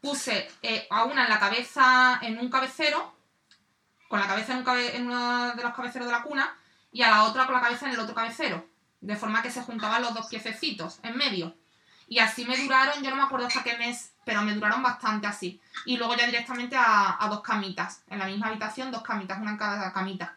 puse 0.01 0.49
eh, 0.63 0.87
a 0.89 1.03
una 1.03 1.25
en 1.25 1.29
la 1.29 1.39
cabeza, 1.39 2.19
en 2.23 2.39
un 2.39 2.49
cabecero, 2.49 3.13
con 4.13 4.19
la 4.19 4.27
cabeza 4.27 4.51
en, 4.53 4.59
un 4.59 4.63
cabe- 4.63 4.95
en 4.95 5.07
uno 5.07 5.55
de 5.55 5.63
los 5.63 5.73
cabeceros 5.73 6.05
de 6.05 6.11
la 6.13 6.21
cuna, 6.21 6.55
y 6.91 7.01
a 7.01 7.09
la 7.09 7.23
otra 7.23 7.47
con 7.47 7.55
la 7.55 7.61
cabeza 7.61 7.87
en 7.87 7.93
el 7.93 7.99
otro 7.99 8.13
cabecero. 8.13 8.63
De 9.01 9.15
forma 9.15 9.41
que 9.41 9.49
se 9.49 9.63
juntaban 9.63 10.03
los 10.03 10.13
dos 10.13 10.27
piececitos 10.27 10.99
en 11.01 11.17
medio. 11.17 11.55
Y 12.07 12.19
así 12.19 12.45
me 12.45 12.55
duraron, 12.55 13.01
yo 13.01 13.09
no 13.09 13.15
me 13.15 13.23
acuerdo 13.23 13.47
hasta 13.47 13.63
qué 13.63 13.75
mes, 13.75 14.11
pero 14.23 14.43
me 14.43 14.53
duraron 14.53 14.83
bastante 14.83 15.25
así. 15.25 15.59
Y 15.87 15.97
luego 15.97 16.15
ya 16.15 16.27
directamente 16.27 16.75
a, 16.75 17.17
a 17.19 17.27
dos 17.27 17.41
camitas. 17.41 18.03
En 18.07 18.19
la 18.19 18.25
misma 18.27 18.49
habitación, 18.49 18.91
dos 18.91 19.01
camitas, 19.01 19.39
una 19.41 19.49
en 19.49 19.57
cada 19.57 19.91
camita. 19.91 20.35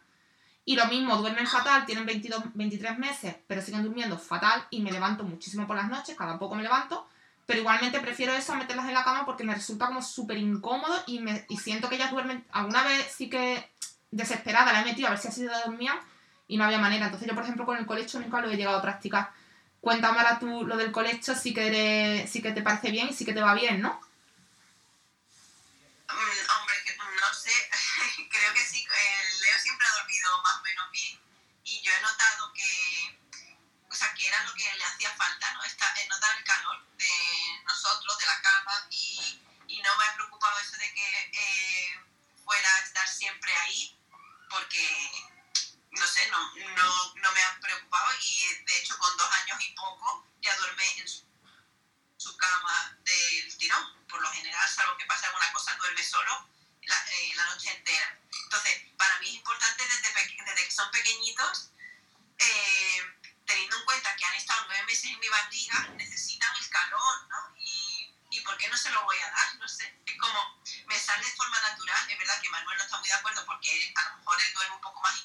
Y 0.65 0.75
lo 0.75 0.87
mismo, 0.87 1.15
duermen 1.19 1.47
fatal, 1.47 1.85
tienen 1.85 2.07
22, 2.07 2.45
23 2.55 2.99
meses, 2.99 3.37
pero 3.47 3.61
siguen 3.61 3.83
durmiendo 3.83 4.17
fatal 4.19 4.67
y 4.71 4.81
me 4.81 4.91
levanto 4.91 5.23
muchísimo 5.23 5.67
por 5.67 5.77
las 5.77 5.91
noches, 5.91 6.17
cada 6.17 6.39
poco 6.39 6.55
me 6.55 6.63
levanto. 6.63 7.07
Pero 7.47 7.61
igualmente 7.61 8.01
prefiero 8.01 8.33
eso 8.33 8.53
a 8.53 8.57
meterlas 8.57 8.87
en 8.89 8.95
la 8.95 9.05
cama 9.05 9.25
porque 9.25 9.45
me 9.45 9.55
resulta 9.55 9.87
como 9.87 10.03
súper 10.03 10.37
incómodo 10.37 11.03
y, 11.07 11.21
me, 11.21 11.47
y 11.49 11.57
siento 11.59 11.89
que 11.89 11.95
ellas 11.95 12.11
duermen. 12.11 12.45
Alguna 12.53 12.83
vez 12.83 13.07
sí 13.17 13.31
que 13.31 13.71
desesperada 14.11 14.73
la 14.73 14.81
he 14.81 14.85
metido 14.85 15.07
a 15.07 15.11
ver 15.11 15.19
si 15.21 15.29
así 15.29 15.43
de 15.43 15.49
dormir 15.65 15.93
y 16.49 16.57
no 16.57 16.65
había 16.65 16.79
manera. 16.79 17.07
Entonces 17.07 17.29
yo, 17.29 17.35
por 17.35 17.45
ejemplo, 17.45 17.65
con 17.65 17.77
el 17.79 17.87
colecho 17.87 18.19
nunca 18.19 18.41
lo 18.41 18.51
he 18.51 18.57
llegado 18.57 18.79
a 18.79 18.83
practicar. 18.83 19.31
Cuéntame 19.81 20.19
ahora 20.19 20.39
tú 20.41 20.67
lo 20.67 20.77
del 20.77 20.91
colecho, 20.91 21.35
sí 21.37 21.55
que, 21.55 21.67
eres- 21.69 22.31
sí 22.31 22.43
que 22.43 22.51
te 22.53 22.63
parece 22.63 22.91
bien 22.91 23.09
y 23.09 23.13
sí 23.15 23.25
que 23.25 23.33
te 23.33 23.41
va 23.41 23.55
bien, 23.55 23.81
¿no? 23.81 24.01
Mm, 26.09 26.51
hombre, 26.51 26.75
que 26.85 26.97
no 26.97 27.35
sé, 27.35 27.51
creo 28.31 28.55
que 28.55 28.61
sí, 28.61 28.83
el 28.85 29.41
Leo 29.41 29.59
siempre 29.61 29.87
ha 29.87 29.99
dormido 30.01 30.43
más 30.43 30.57
o 30.59 30.63
menos 30.63 30.91
bien 30.93 31.19
y 31.65 31.81
yo 31.83 31.93
he 31.93 32.01
notado 32.01 32.53
que, 32.53 33.19
o 33.91 33.95
sea, 33.95 34.13
que 34.15 34.27
era 34.29 34.43
lo 34.45 34.55
que 34.55 34.65
le 34.77 34.85
hacía 34.85 35.11
falta, 35.11 35.53
¿no? 35.55 35.63
Esta, 35.65 35.87
no 39.87 39.97
me 39.97 40.05
ha 40.05 40.15
preocupado 40.15 40.59
eso 40.59 40.77
de 40.79 40.93
que 40.93 41.31
eh, 41.33 42.01
fuera 42.45 42.75
a 42.75 42.81
estar 42.81 43.09
siempre 43.09 43.55
ahí, 43.55 43.97
porque 44.51 44.85
no 45.93 46.07
sé, 46.07 46.29
no, 46.29 46.55
no, 46.75 47.15
no, 47.15 47.33
me 47.33 47.43
ha 47.43 47.61
preocupado 47.61 48.07
y 48.21 48.65
de 48.65 48.79
hecho 48.79 48.99
con 48.99 49.17
dos 49.17 49.31
años 49.43 49.59
y 49.61 49.73
poco 49.75 50.27
ya 50.43 50.55
duerme 50.57 50.99
en 50.99 51.09
su, 51.09 51.25
su 52.17 52.37
cama 52.37 52.99
del 53.05 53.57
tirón. 53.57 54.07
Por 54.09 54.21
lo 54.21 54.31
general, 54.33 54.69
salvo 54.69 54.97
que 54.97 55.07
pase 55.07 55.27
alguna 55.27 55.53
cosa, 55.53 55.77
duerme 55.77 56.03
solo 56.03 56.49
la, 56.83 56.97
eh, 57.13 57.33
la 57.37 57.47
noche 57.47 57.71
entera. 57.71 58.19
Entonces, 58.45 58.83
para 58.99 59.19
mí 59.21 59.29
es 59.29 59.35
importante 59.35 59.85
desde, 59.85 60.13
desde 60.45 60.65
que 60.65 60.71
son 60.71 60.91
pequeñitos, 60.91 61.71
eh, 62.39 63.15
teniendo 63.47 63.77
en 63.77 63.85
cuenta 63.85 64.17
que 64.17 64.25
han 64.25 64.35
estado 64.35 64.65
nueve 64.67 64.85
meses 64.87 65.05
en 65.05 65.21
mi 65.21 65.29
barriga, 65.29 65.89
necesito 65.97 66.36
por 68.47 68.57
qué 68.57 68.69
no 68.69 68.77
se 68.77 68.91
lo 68.91 69.05
voy 69.05 69.19
a 69.19 69.31
dar? 69.31 69.55
No 69.57 69.69
sé, 69.69 70.01
es 70.07 70.19
como, 70.19 70.61
me 70.87 70.99
sale 70.99 71.25
de 71.27 71.33
forma 71.33 71.61
natural, 71.61 72.11
es 72.11 72.19
verdad 72.19 72.41
que 72.41 72.49
Manuel 72.49 72.79
no 72.79 72.85
está 72.85 72.99
muy 72.99 73.09
de 73.09 73.15
acuerdo 73.15 73.45
porque 73.45 73.93
a 73.95 74.11
lo 74.11 74.17
mejor 74.19 74.41
él 74.41 74.55
duerme 74.55 74.77
un 74.77 74.81
poco 74.81 75.01
más 75.03 75.19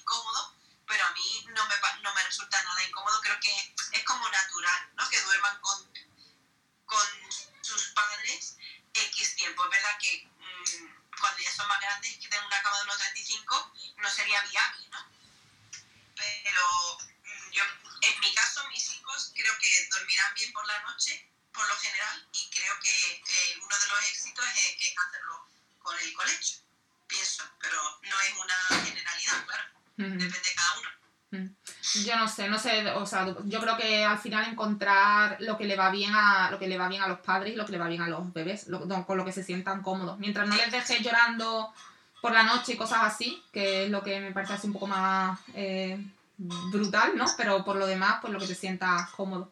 o 33.02 33.06
sea, 33.06 33.28
yo 33.46 33.60
creo 33.60 33.78
que 33.78 34.04
al 34.06 34.18
final 34.18 34.48
encontrar 34.50 35.38
lo 35.40 35.58
que 35.58 35.66
le 35.66 35.76
va 35.76 35.90
bien 35.90 36.14
a 36.16 36.50
lo 36.52 36.60
que 36.60 36.68
le 36.68 36.78
va 36.78 36.88
bien 36.88 37.02
a 37.02 37.08
los 37.08 37.20
padres 37.20 37.54
y 37.54 37.56
lo 37.56 37.66
que 37.66 37.74
le 37.74 37.78
va 37.78 37.88
bien 37.88 38.02
a 38.02 38.08
los 38.08 38.32
bebés, 38.34 38.68
con 39.08 39.18
lo 39.18 39.26
que 39.26 39.32
se 39.32 39.44
sientan 39.44 39.82
cómodos. 39.82 40.18
Mientras 40.20 40.48
no 40.48 40.56
les 40.56 40.72
dejes 40.72 41.02
llorando 41.02 41.74
por 42.22 42.34
la 42.34 42.44
noche 42.44 42.74
y 42.74 42.78
cosas 42.78 43.00
así, 43.04 43.42
que 43.52 43.86
es 43.86 43.90
lo 43.92 44.04
que 44.04 44.20
me 44.20 44.32
parece 44.32 44.54
así 44.54 44.68
un 44.68 44.74
poco 44.74 44.88
más 44.88 45.40
eh, 45.56 46.00
brutal, 46.38 47.14
¿no? 47.16 47.26
Pero 47.36 47.66
por 47.66 47.76
lo 47.76 47.88
demás, 47.88 48.18
pues 48.22 48.32
lo 48.32 48.40
que 48.40 48.48
te 48.48 48.56
sientas 48.56 49.10
cómodo. 49.12 49.52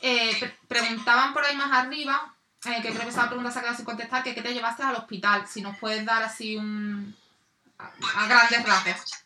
Eh, 0.00 0.36
pre- 0.38 0.56
preguntaban 0.68 1.32
por 1.32 1.44
ahí 1.44 1.56
más 1.56 1.72
arriba, 1.72 2.34
eh, 2.66 2.82
que 2.82 2.90
creo 2.90 3.02
que 3.02 3.08
esa 3.08 3.26
pregunta 3.26 3.50
se 3.50 3.58
ha 3.58 3.62
quedado 3.62 3.76
sin 3.76 3.84
contestar, 3.84 4.22
que 4.22 4.34
qué 4.34 4.42
te 4.42 4.52
llevaste 4.52 4.82
al 4.82 4.96
hospital, 4.96 5.46
si 5.48 5.62
nos 5.62 5.76
puedes 5.78 6.04
dar 6.04 6.22
así 6.22 6.56
un... 6.56 7.16
a, 7.78 7.90
a 8.16 8.26
grandes 8.26 8.64
rasgos. 8.64 9.17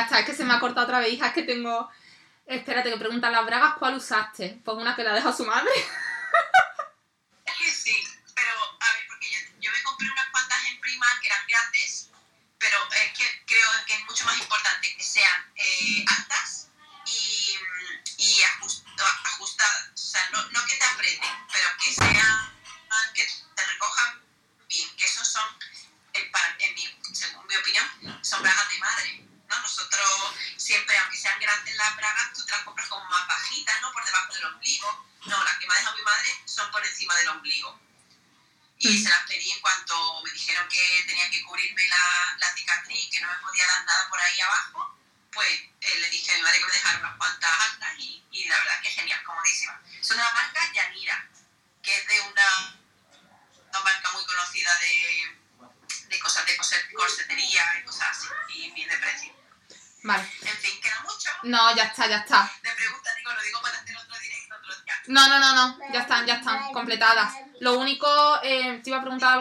Es 0.00 0.24
que 0.24 0.34
se 0.34 0.44
me 0.44 0.54
ha 0.54 0.60
cortado 0.60 0.86
otra 0.86 1.00
vez, 1.00 1.12
hija, 1.12 1.28
es 1.28 1.32
que 1.32 1.42
tengo... 1.42 1.88
Espérate, 2.46 2.90
que 2.90 2.98
preguntan 2.98 3.32
las 3.32 3.46
bragas, 3.46 3.74
¿cuál 3.78 3.94
usaste? 3.94 4.60
Pues 4.64 4.76
una 4.76 4.96
que 4.96 5.04
la 5.04 5.14
deja 5.14 5.32
su 5.32 5.44
madre. 5.44 5.70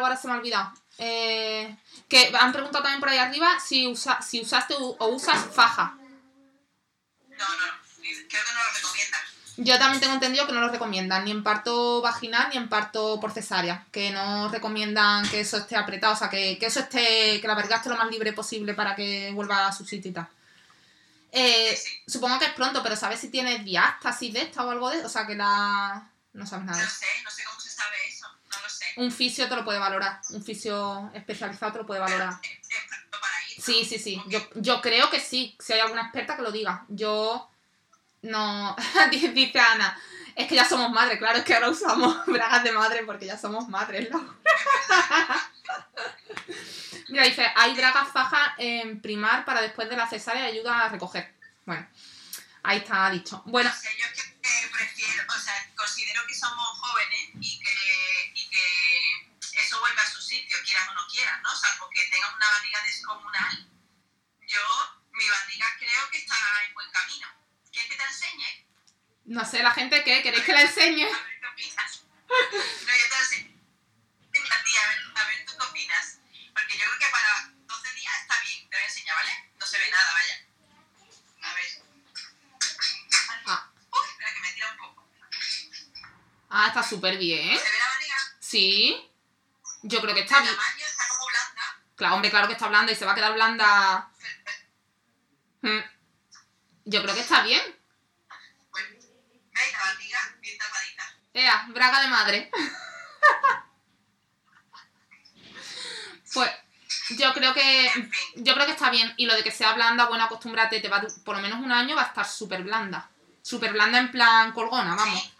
ahora 0.09 0.21
se 0.21 0.27
me 0.27 0.33
ha 0.33 0.37
olvidado. 0.37 0.73
Eh, 0.97 1.77
que 2.09 2.33
han 2.37 2.51
preguntado 2.51 2.83
también 2.83 2.99
por 2.99 3.09
ahí 3.09 3.17
arriba 3.17 3.59
si, 3.59 3.87
usa, 3.87 4.21
si 4.21 4.41
usaste 4.41 4.75
o 4.77 5.07
usas 5.07 5.45
faja. 5.53 5.95
No, 7.29 7.37
no, 7.37 7.65
creo 8.01 8.27
que 8.27 8.53
no 8.53 8.63
lo 8.63 8.73
recomiendan. 8.75 9.21
Yo 9.57 9.77
también 9.77 9.99
tengo 9.99 10.13
entendido 10.13 10.47
que 10.47 10.53
no 10.53 10.61
lo 10.61 10.69
recomiendan, 10.69 11.25
ni 11.25 11.31
en 11.31 11.43
parto 11.43 12.01
vaginal 12.01 12.49
ni 12.49 12.57
en 12.57 12.69
parto 12.69 13.19
por 13.19 13.31
cesárea. 13.31 13.85
Que 13.91 14.11
no 14.11 14.49
recomiendan 14.49 15.27
que 15.29 15.41
eso 15.41 15.57
esté 15.57 15.75
apretado, 15.75 16.13
o 16.13 16.17
sea, 16.17 16.29
que, 16.29 16.57
que 16.57 16.65
eso 16.65 16.79
esté, 16.79 17.39
que 17.39 17.47
la 17.47 17.55
verga 17.55 17.77
esté 17.77 17.89
lo 17.89 17.97
más 17.97 18.09
libre 18.09 18.33
posible 18.33 18.73
para 18.73 18.95
que 18.95 19.31
vuelva 19.33 19.67
a 19.67 19.73
su 19.73 19.85
sitio 19.85 20.11
y 20.11 20.13
tal. 20.13 20.27
Eh, 21.31 21.77
Sí, 21.77 21.91
supongo 22.07 22.39
que 22.39 22.45
es 22.45 22.53
pronto, 22.53 22.81
pero 22.81 22.95
¿sabes 22.95 23.19
si 23.19 23.29
tienes 23.29 23.63
diástasis 23.63 24.33
de 24.33 24.41
esta 24.41 24.65
o 24.65 24.71
algo 24.71 24.89
de 24.89 25.05
O 25.05 25.09
sea, 25.09 25.27
que 25.27 25.35
la... 25.35 26.09
No 26.33 26.45
sabes 26.45 26.65
nada. 26.65 26.81
No 26.81 26.89
sé, 26.89 27.05
no 27.23 27.31
sé 27.31 27.43
cómo 27.43 27.59
se 27.59 27.69
sabe 27.69 27.95
eso, 28.07 28.18
no 28.69 28.73
lo 28.73 28.77
sé. 28.77 28.85
Un 28.97 29.11
fisio 29.11 29.47
te 29.47 29.55
lo 29.55 29.65
puede 29.65 29.79
valorar. 29.79 30.19
Un 30.29 30.43
fisio 30.43 31.09
especializado 31.13 31.71
te 31.71 31.77
lo 31.79 31.85
puede 31.85 31.99
valorar. 31.99 32.33
Sí, 33.61 33.85
sí, 33.85 33.99
sí. 33.99 34.21
Yo, 34.27 34.39
yo 34.55 34.81
creo 34.81 35.09
que 35.09 35.19
sí. 35.19 35.55
Si 35.59 35.73
hay 35.73 35.79
alguna 35.79 36.03
experta 36.03 36.35
que 36.35 36.41
lo 36.41 36.51
diga. 36.51 36.85
Yo 36.87 37.49
no. 38.21 38.75
Dice 39.11 39.59
Ana. 39.59 39.99
Es 40.35 40.47
que 40.47 40.55
ya 40.55 40.63
somos 40.63 40.89
madres, 40.91 41.17
claro, 41.17 41.39
es 41.39 41.43
que 41.43 41.53
ahora 41.53 41.69
usamos 41.69 42.25
bragas 42.27 42.63
de 42.63 42.71
madre 42.71 43.03
porque 43.03 43.25
ya 43.25 43.37
somos 43.37 43.67
madres, 43.67 44.09
¿no? 44.09 44.19
Mira, 47.09 47.25
dice, 47.25 47.45
hay 47.55 47.75
bragas 47.75 48.07
faja 48.07 48.55
en 48.57 49.01
primar 49.01 49.43
para 49.43 49.61
después 49.61 49.89
de 49.89 49.97
la 49.97 50.07
cesárea 50.07 50.47
y 50.47 50.53
ayuda 50.53 50.85
a 50.85 50.89
recoger. 50.89 51.33
Bueno, 51.65 51.85
Ahí 52.63 52.79
está 52.79 53.09
dicho. 53.09 53.41
Bueno, 53.45 53.69
yo 53.69 53.89
es 53.89 54.13
que 54.13 54.28
eh, 54.49 54.69
prefiero, 54.71 55.23
o 55.27 55.39
sea, 55.39 55.71
considero 55.75 56.25
que 56.27 56.35
somos 56.35 56.79
jóvenes 56.79 57.29
y 57.39 57.59
que, 57.59 58.31
y 58.33 58.49
que 58.49 59.61
eso 59.61 59.79
vuelve 59.79 60.01
a 60.01 60.11
su 60.11 60.21
sitio, 60.21 60.57
quieras 60.63 60.89
o 60.89 60.93
no 60.93 61.07
quieras, 61.07 61.41
¿no? 61.41 61.55
Salvo 61.55 61.89
que 61.89 62.09
tengas 62.11 62.33
una 62.33 62.49
barriga 62.49 62.83
descomunal. 62.83 63.69
Yo, 64.47 64.99
mi 65.11 65.27
barriga 65.29 65.67
creo 65.77 66.09
que 66.09 66.17
está 66.17 66.35
en 66.67 66.73
buen 66.73 66.89
camino. 66.91 67.27
¿Quieres 67.71 67.89
que 67.89 67.97
te 67.97 68.03
enseñe? 68.03 68.69
no 69.29 69.45
sé, 69.45 69.61
la 69.61 69.71
gente 69.71 70.03
que 70.03 70.23
queréis 70.23 70.43
que 70.43 70.53
la 70.53 70.61
enseñe. 70.61 71.05
A 71.05 71.23
ver 71.23 71.39
qué 71.39 71.47
opinas. 71.47 72.01
No, 72.29 72.93
yo 72.97 73.05
te 73.09 73.15
lo 73.15 73.21
enseño. 73.21 73.61
Venga, 74.31 74.63
tía, 74.63 74.83
a 74.83 74.87
ver, 74.89 74.99
a 75.15 75.25
ver 75.27 75.45
tú 75.45 75.53
qué 75.55 75.65
opinas. 75.65 76.17
Porque 76.51 76.77
yo 76.77 76.85
creo 76.85 76.97
que 76.97 77.07
para 77.11 77.53
12 77.67 77.93
días 77.93 78.13
está 78.21 78.41
bien. 78.41 78.67
Te 78.69 78.75
voy 78.75 78.83
a 78.83 78.87
enseñar, 78.87 79.15
¿vale? 79.17 79.51
No 79.59 79.65
se 79.67 79.77
ve 79.77 79.91
nada, 79.91 80.13
vaya. 80.13 80.35
A 81.43 81.53
ver. 81.53 81.65
Ah. 83.45 83.71
Uy, 83.91 84.07
espera 84.09 84.33
que 84.33 84.39
me 84.39 84.53
tira 84.53 84.71
un 84.71 84.77
poco. 84.77 85.07
Ah, 86.49 86.67
está 86.67 86.77
súper 86.89 87.17
bien. 87.17 87.57
¿Se 87.57 87.63
ve 87.63 87.77
la 87.77 87.87
barriga? 87.89 88.15
Sí. 88.39 89.11
Yo 89.83 90.01
creo 90.01 90.13
que 90.13 90.21
está 90.21 90.41
bien. 90.41 90.53
está 90.53 91.07
como 91.07 91.25
blanda. 91.27 91.81
Claro, 91.95 92.15
hombre, 92.15 92.29
claro 92.29 92.47
que 92.47 92.53
está 92.53 92.67
blanda 92.67 92.91
y 92.91 92.95
se 92.95 93.05
va 93.05 93.11
a 93.11 93.15
quedar 93.15 93.33
blanda. 93.33 94.09
Mm. 95.61 95.79
Yo 96.85 97.03
creo 97.03 97.15
que 97.15 97.21
está 97.21 97.43
bien. 97.43 97.61
Pues, 98.71 98.85
¿veis 98.91 99.71
la 99.71 99.79
barriga? 99.79 100.19
Bien 100.39 100.57
tapadita. 100.57 101.15
Ea, 101.33 101.65
braga 101.69 102.01
de 102.01 102.07
madre. 102.07 102.51
Pues 106.33 106.51
yo 107.17 107.33
creo 107.33 107.53
que 107.53 108.11
yo 108.35 108.53
creo 108.53 108.65
que 108.65 108.73
está 108.73 108.89
bien 108.89 109.11
y 109.17 109.25
lo 109.25 109.35
de 109.35 109.43
que 109.43 109.51
sea 109.51 109.73
blanda, 109.73 110.05
bueno, 110.05 110.25
acostúmbrate, 110.25 110.79
te 110.79 110.87
va 110.87 111.01
por 111.25 111.35
lo 111.35 111.41
menos 111.41 111.59
un 111.59 111.71
año 111.71 111.95
va 111.95 112.03
a 112.03 112.07
estar 112.07 112.27
súper 112.27 112.63
blanda. 112.63 113.09
Súper 113.41 113.73
blanda 113.73 113.97
en 113.97 114.11
plan 114.11 114.51
colgona, 114.51 114.95
vamos. 114.95 115.19
¿Sí? 115.19 115.33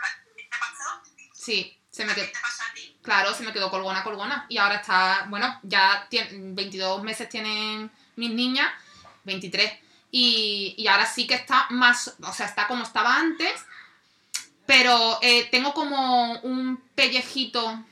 Sí, 1.49 1.76
se 1.89 2.05
me 2.05 2.13
¿Qué 2.13 2.21
quedó, 2.21 2.31
te 2.31 2.39
pasó 2.39 2.61
a 2.61 2.73
ti? 2.76 2.95
claro, 3.01 3.34
se 3.34 3.41
me 3.41 3.51
quedó 3.51 3.71
colgona, 3.71 4.03
colgona 4.03 4.45
y 4.49 4.59
ahora 4.59 4.76
está, 4.76 5.26
bueno, 5.30 5.59
ya 5.63 6.05
tiene, 6.07 6.30
22 6.53 7.01
meses 7.01 7.27
tienen 7.27 7.89
mis 8.17 8.30
niñas, 8.30 8.71
23 9.23 9.73
y, 10.11 10.76
y 10.77 10.88
ahora 10.88 11.07
sí 11.07 11.26
que 11.26 11.34
está 11.34 11.65
más, 11.71 12.13
o 12.21 12.34
sea, 12.34 12.45
está 12.45 12.67
como 12.67 12.84
estaba 12.84 13.15
antes, 13.15 13.65
pero 14.67 15.17
eh, 15.23 15.47
tengo 15.49 15.73
como 15.73 16.34
un 16.41 16.77
pellejito, 16.93 17.84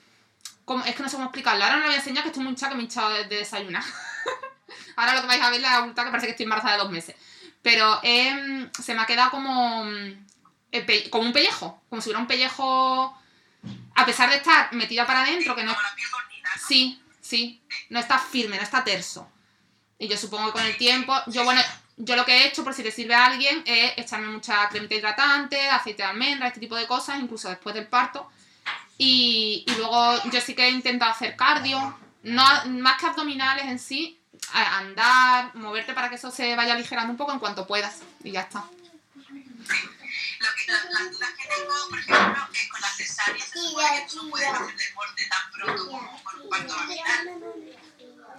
como, 0.64 0.86
es 0.86 0.94
que 0.94 1.02
no 1.02 1.10
sé 1.10 1.16
cómo 1.16 1.26
explicarlo, 1.26 1.64
ahora 1.64 1.78
no 1.78 1.82
lo 1.82 1.88
voy 1.88 1.96
a 1.96 1.98
enseñar 1.98 2.22
que 2.22 2.30
estoy 2.30 2.44
muy 2.44 2.52
hinchada 2.52 2.74
que 2.74 2.76
me 2.76 2.84
he 2.84 2.86
hinchado 2.86 3.10
de, 3.10 3.24
de 3.24 3.38
desayunar. 3.38 3.84
ahora 4.98 5.16
lo 5.16 5.22
que 5.22 5.28
vais 5.30 5.42
a 5.42 5.50
ver 5.50 5.56
es 5.56 5.64
la 5.64 5.78
abultada 5.78 6.06
que 6.06 6.12
parece 6.12 6.28
que 6.28 6.32
estoy 6.34 6.44
embarazada 6.44 6.76
de 6.76 6.84
dos 6.84 6.92
meses. 6.92 7.16
Pero 7.64 8.02
em, 8.04 8.70
se 8.72 8.94
me 8.94 9.02
ha 9.02 9.08
quedado 9.08 9.32
como, 9.32 9.84
mm, 9.84 10.28
como 11.10 11.26
un 11.26 11.34
pellejo, 11.34 11.82
como 11.90 12.04
si 12.04 12.10
hubiera 12.10 12.22
un 12.22 12.28
pellejo, 12.28 13.18
a 13.96 14.06
pesar 14.06 14.30
de 14.30 14.38
estar 14.38 14.74
metida 14.74 15.06
para 15.06 15.22
adentro, 15.24 15.56
que 15.56 15.64
no. 15.64 15.76
Sí, 16.68 17.02
sí. 17.20 17.62
No 17.90 18.00
está 18.00 18.20
firme, 18.20 18.58
no 18.58 18.64
está 18.64 18.84
terso. 18.84 19.30
Y 20.00 20.08
yo 20.08 20.18
supongo 20.18 20.48
que 20.48 20.60
con 20.60 20.66
el 20.66 20.78
tiempo, 20.78 21.16
yo 21.28 21.44
bueno, 21.44 21.62
yo 21.98 22.16
lo 22.16 22.26
que 22.26 22.38
he 22.38 22.48
hecho, 22.48 22.64
por 22.64 22.74
si 22.74 22.84
te 22.84 22.92
sirve 22.92 23.16
a 23.16 23.26
alguien, 23.26 23.64
es 23.66 23.98
echarme 23.98 24.28
mucha 24.28 24.70
cremita 24.70 24.96
hidratante, 24.96 25.70
aceite 25.70 26.04
de 26.04 26.10
almendra, 26.10 26.48
este 26.48 26.60
tipo 26.60 26.76
de 26.76 26.86
cosas, 26.86 27.20
incluso 27.20 27.50
después 27.50 27.74
del 27.74 27.88
parto. 27.88 28.30
Y, 29.00 29.64
y 29.68 29.72
luego 29.76 30.22
yo 30.32 30.42
sí 30.42 30.54
que 30.54 30.68
he 30.68 30.72
intentado 30.72 31.12
hacer 31.12 31.36
cardio, 31.36 31.98
no, 32.24 32.44
más 32.66 33.00
que 33.00 33.08
abdominales 33.08 33.66
en 33.66 33.80
sí, 33.80 34.20
andar, 34.54 35.56
moverte 35.56 35.94
para 35.94 36.10
que 36.10 36.16
eso 36.16 36.32
se 36.32 36.56
vaya 36.56 36.74
aligerando 36.74 37.12
un 37.12 37.18
poco 37.18 37.32
en 37.32 37.40
cuanto 37.40 37.66
puedas. 37.66 38.02
Y 38.24 38.32
ya 38.32 38.42
está. 38.42 38.64
Lo 40.48 40.56
que, 40.56 40.72
la- 40.72 41.00
las 41.02 41.12
dudas 41.12 41.30
que 41.38 41.48
tengo, 41.48 41.74
por 41.90 42.00
ejemplo, 42.00 42.48
es 42.54 42.70
con 42.70 42.82
las 42.82 42.96
cesáreas. 42.98 43.48
Se 43.48 43.60
supone 43.60 43.88
que 44.02 44.08
tú 44.10 44.24
no 44.24 44.30
puedes 44.30 44.48
hacer 44.48 44.76
deporte 44.78 45.28
tan 45.28 45.52
pronto 45.52 45.86
como 45.88 46.24
con 46.24 46.42
un 46.42 46.50
parto 46.50 46.76
vaginal. 46.76 47.40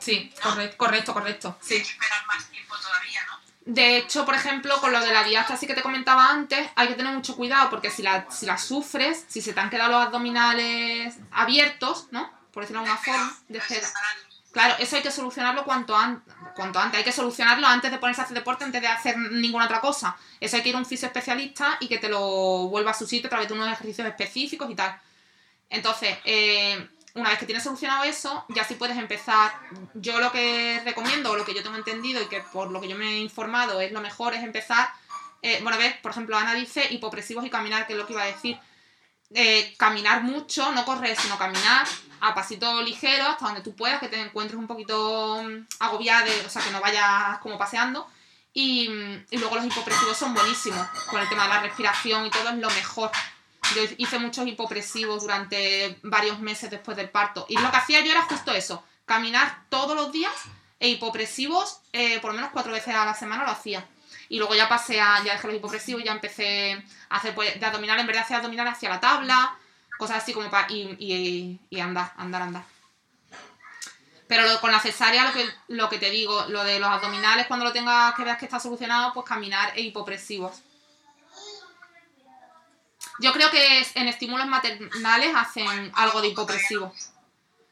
Sí, 0.01 0.33
correcto, 0.43 0.77
correcto, 0.77 1.13
correcto. 1.15 1.59
Sí. 1.61 1.69
Tienes 1.69 1.89
que 1.89 1.93
esperar 1.95 2.27
más 2.27 2.49
tiempo 2.51 2.77
todavía, 2.77 3.21
¿no? 3.27 3.39
De 3.67 3.99
hecho, 3.99 4.25
por 4.25 4.35
ejemplo, 4.35 4.81
con 4.81 4.93
lo 4.93 5.01
de 5.01 5.13
la 5.13 5.25
diástasis 5.25 5.69
que 5.69 5.75
te 5.75 5.83
comentaba 5.83 6.31
antes, 6.31 6.71
hay 6.77 6.89
que 6.89 6.95
tener 6.95 7.13
mucho 7.13 7.37
cuidado 7.37 7.69
porque 7.69 7.91
si 7.91 8.03
la, 8.03 8.31
si 8.31 8.47
la 8.47 8.57
sufres, 8.57 9.27
si 9.29 9.43
se 9.43 9.53
te 9.53 9.61
han 9.61 9.69
quedado 9.71 9.91
los 9.91 10.07
abdominales 10.07 11.17
abiertos, 11.33 12.07
¿no? 12.11 12.33
Por 12.53 12.63
decirlo 12.63 12.83
de 12.83 12.89
alguna 12.91 13.05
forma, 13.05 13.37
de. 13.49 13.61
Claro, 14.53 14.75
eso 14.79 14.97
hay 14.97 15.03
que 15.03 15.11
solucionarlo 15.11 15.65
cuanto, 15.65 15.95
an- 15.97 16.23
cuanto 16.57 16.79
antes. 16.79 16.99
Hay 16.99 17.05
que 17.05 17.13
solucionarlo 17.13 17.67
antes 17.67 17.91
de 17.91 17.99
ponerse 17.99 18.23
a 18.23 18.25
hacer 18.25 18.37
deporte, 18.37 18.65
antes 18.65 18.81
de 18.81 18.89
hacer 18.89 19.17
ninguna 19.19 19.67
otra 19.67 19.81
cosa. 19.81 20.17
Eso 20.41 20.57
hay 20.57 20.63
que 20.63 20.71
ir 20.71 20.75
a 20.75 20.79
un 20.79 20.87
fisio 20.87 21.07
especialista 21.07 21.77
y 21.81 21.89
que 21.89 21.99
te 21.99 22.09
lo 22.09 22.69
vuelva 22.69 22.93
a 22.93 22.95
su 22.95 23.07
sitio 23.07 23.27
a 23.29 23.31
través 23.31 23.49
de 23.49 23.55
unos 23.55 23.69
ejercicios 23.71 24.07
específicos 24.09 24.71
y 24.71 24.75
tal. 24.75 24.99
Entonces, 25.71 26.17
eh, 26.25 26.89
una 27.15 27.29
vez 27.31 27.39
que 27.39 27.47
tienes 27.47 27.63
solucionado 27.63 28.05
eso, 28.05 28.45
ya 28.49 28.65
sí 28.65 28.75
puedes 28.75 28.97
empezar. 28.97 29.53
Yo 29.95 30.19
lo 30.19 30.33
que 30.33 30.81
recomiendo, 30.85 31.33
o 31.33 31.37
lo 31.37 31.45
que 31.45 31.55
yo 31.55 31.63
tengo 31.63 31.77
entendido 31.77 32.23
y 32.23 32.27
que 32.27 32.41
por 32.41 32.71
lo 32.71 32.81
que 32.81 32.89
yo 32.89 32.97
me 32.97 33.05
he 33.07 33.19
informado 33.19 33.81
es 33.81 33.93
lo 33.93 34.01
mejor, 34.01 34.35
es 34.35 34.43
empezar. 34.43 34.89
eh, 35.43 35.61
bueno, 35.63 35.79
ves, 35.79 35.95
por 35.99 36.11
ejemplo, 36.13 36.37
Ana 36.37 36.55
dice 36.55 36.87
hipopresivos 36.91 37.45
y 37.45 37.51
caminar, 37.51 37.87
que 37.87 37.93
es 37.93 37.99
lo 37.99 38.07
que 38.07 38.15
iba 38.15 38.23
a 38.23 38.27
decir. 38.27 38.59
Eh, 39.35 39.75
caminar 39.77 40.23
mucho, 40.23 40.73
no 40.73 40.85
correr, 40.87 41.15
sino 41.17 41.37
caminar 41.37 41.87
a 42.21 42.35
pasito 42.35 42.83
ligero 42.83 43.27
hasta 43.27 43.47
donde 43.47 43.61
tú 43.61 43.75
puedas, 43.75 44.01
que 44.01 44.09
te 44.09 44.21
encuentres 44.21 44.59
un 44.59 44.67
poquito 44.67 45.43
mm, 45.43 45.67
agobiada, 45.81 46.27
o 46.47 46.49
sea, 46.49 46.63
que 46.63 46.71
no 46.71 46.81
vayas 46.81 47.39
como 47.39 47.59
paseando. 47.59 48.07
Y, 48.53 48.89
mm, 48.89 49.27
y 49.31 49.39
luego 49.39 49.57
los 49.57 49.67
hipopresivos 49.67 50.17
son 50.17 50.35
buenísimos, 50.35 50.87
con 51.11 51.21
el 51.21 51.29
tema 51.29 51.45
de 51.45 51.49
la 51.51 51.61
respiración 51.61 52.27
y 52.27 52.31
todo 52.31 52.49
es 52.49 52.57
lo 52.57 52.71
mejor. 52.71 53.11
Yo 53.75 53.83
hice 53.99 54.19
muchos 54.19 54.47
hipopresivos 54.47 55.23
durante 55.23 55.99
varios 56.03 56.41
meses 56.41 56.71
después 56.71 56.97
del 56.97 57.11
parto. 57.11 57.47
Y 57.49 57.57
lo 57.59 57.71
que 57.71 57.77
hacía 57.77 58.01
yo 58.01 58.11
era 58.11 58.23
justo 58.23 58.53
eso, 58.53 58.83
caminar 59.05 59.65
todos 59.69 59.95
los 59.95 60.13
días 60.13 60.33
e 60.81 60.89
hipopresivos 60.89 61.81
eh, 61.93 62.21
por 62.21 62.31
lo 62.31 62.37
menos 62.37 62.51
cuatro 62.53 62.73
veces 62.73 62.95
a 62.95 63.05
la 63.05 63.15
semana 63.15 63.45
lo 63.45 63.51
hacía. 63.51 63.85
Y 64.29 64.39
luego 64.39 64.55
ya 64.55 64.69
pasé 64.69 65.01
a, 65.01 65.23
ya 65.25 65.33
dejé 65.33 65.49
los 65.49 65.57
hipopresivos, 65.57 66.05
ya 66.05 66.13
empecé 66.13 66.73
a 67.09 67.17
hacer 67.17 67.35
pues, 67.35 67.59
de 67.59 67.67
abdominal, 67.67 67.99
en 67.99 68.07
vez 68.07 68.17
de 68.17 68.23
hacer 68.23 68.37
abdominal 68.37 68.69
hacia 68.69 68.89
la 68.91 69.01
tabla, 69.01 69.57
cosas 69.99 70.19
así 70.23 70.33
como 70.33 70.49
para... 70.51 70.71
Y, 70.73 70.97
y, 70.99 71.61
y 71.71 71.81
andar, 71.81 72.13
andar, 72.17 72.43
andar. 72.43 72.65
Pero 74.29 74.43
lo- 74.47 74.61
con 74.61 74.71
la 74.73 74.81
cesárea, 74.81 75.25
lo 75.25 75.33
que, 75.33 75.49
lo 75.69 75.89
que 75.89 75.99
te 75.99 76.11
digo, 76.11 76.47
lo 76.49 76.63
de 76.65 76.79
los 76.79 76.89
abdominales, 76.89 77.47
cuando 77.47 77.65
lo 77.67 77.73
tengas 77.73 78.15
que 78.15 78.25
veas 78.25 78.39
que 78.39 78.45
está 78.45 78.61
solucionado, 78.61 79.13
pues 79.15 79.27
caminar 79.27 79.73
e 79.77 79.81
hipopresivos. 79.83 80.61
Yo 83.21 83.33
creo 83.33 83.51
que 83.51 83.87
en 83.95 84.07
estímulos 84.09 84.47
maternales 84.47 85.35
hacen 85.35 85.91
algo 85.95 86.21
de 86.21 86.29
hipopresivo. 86.29 86.95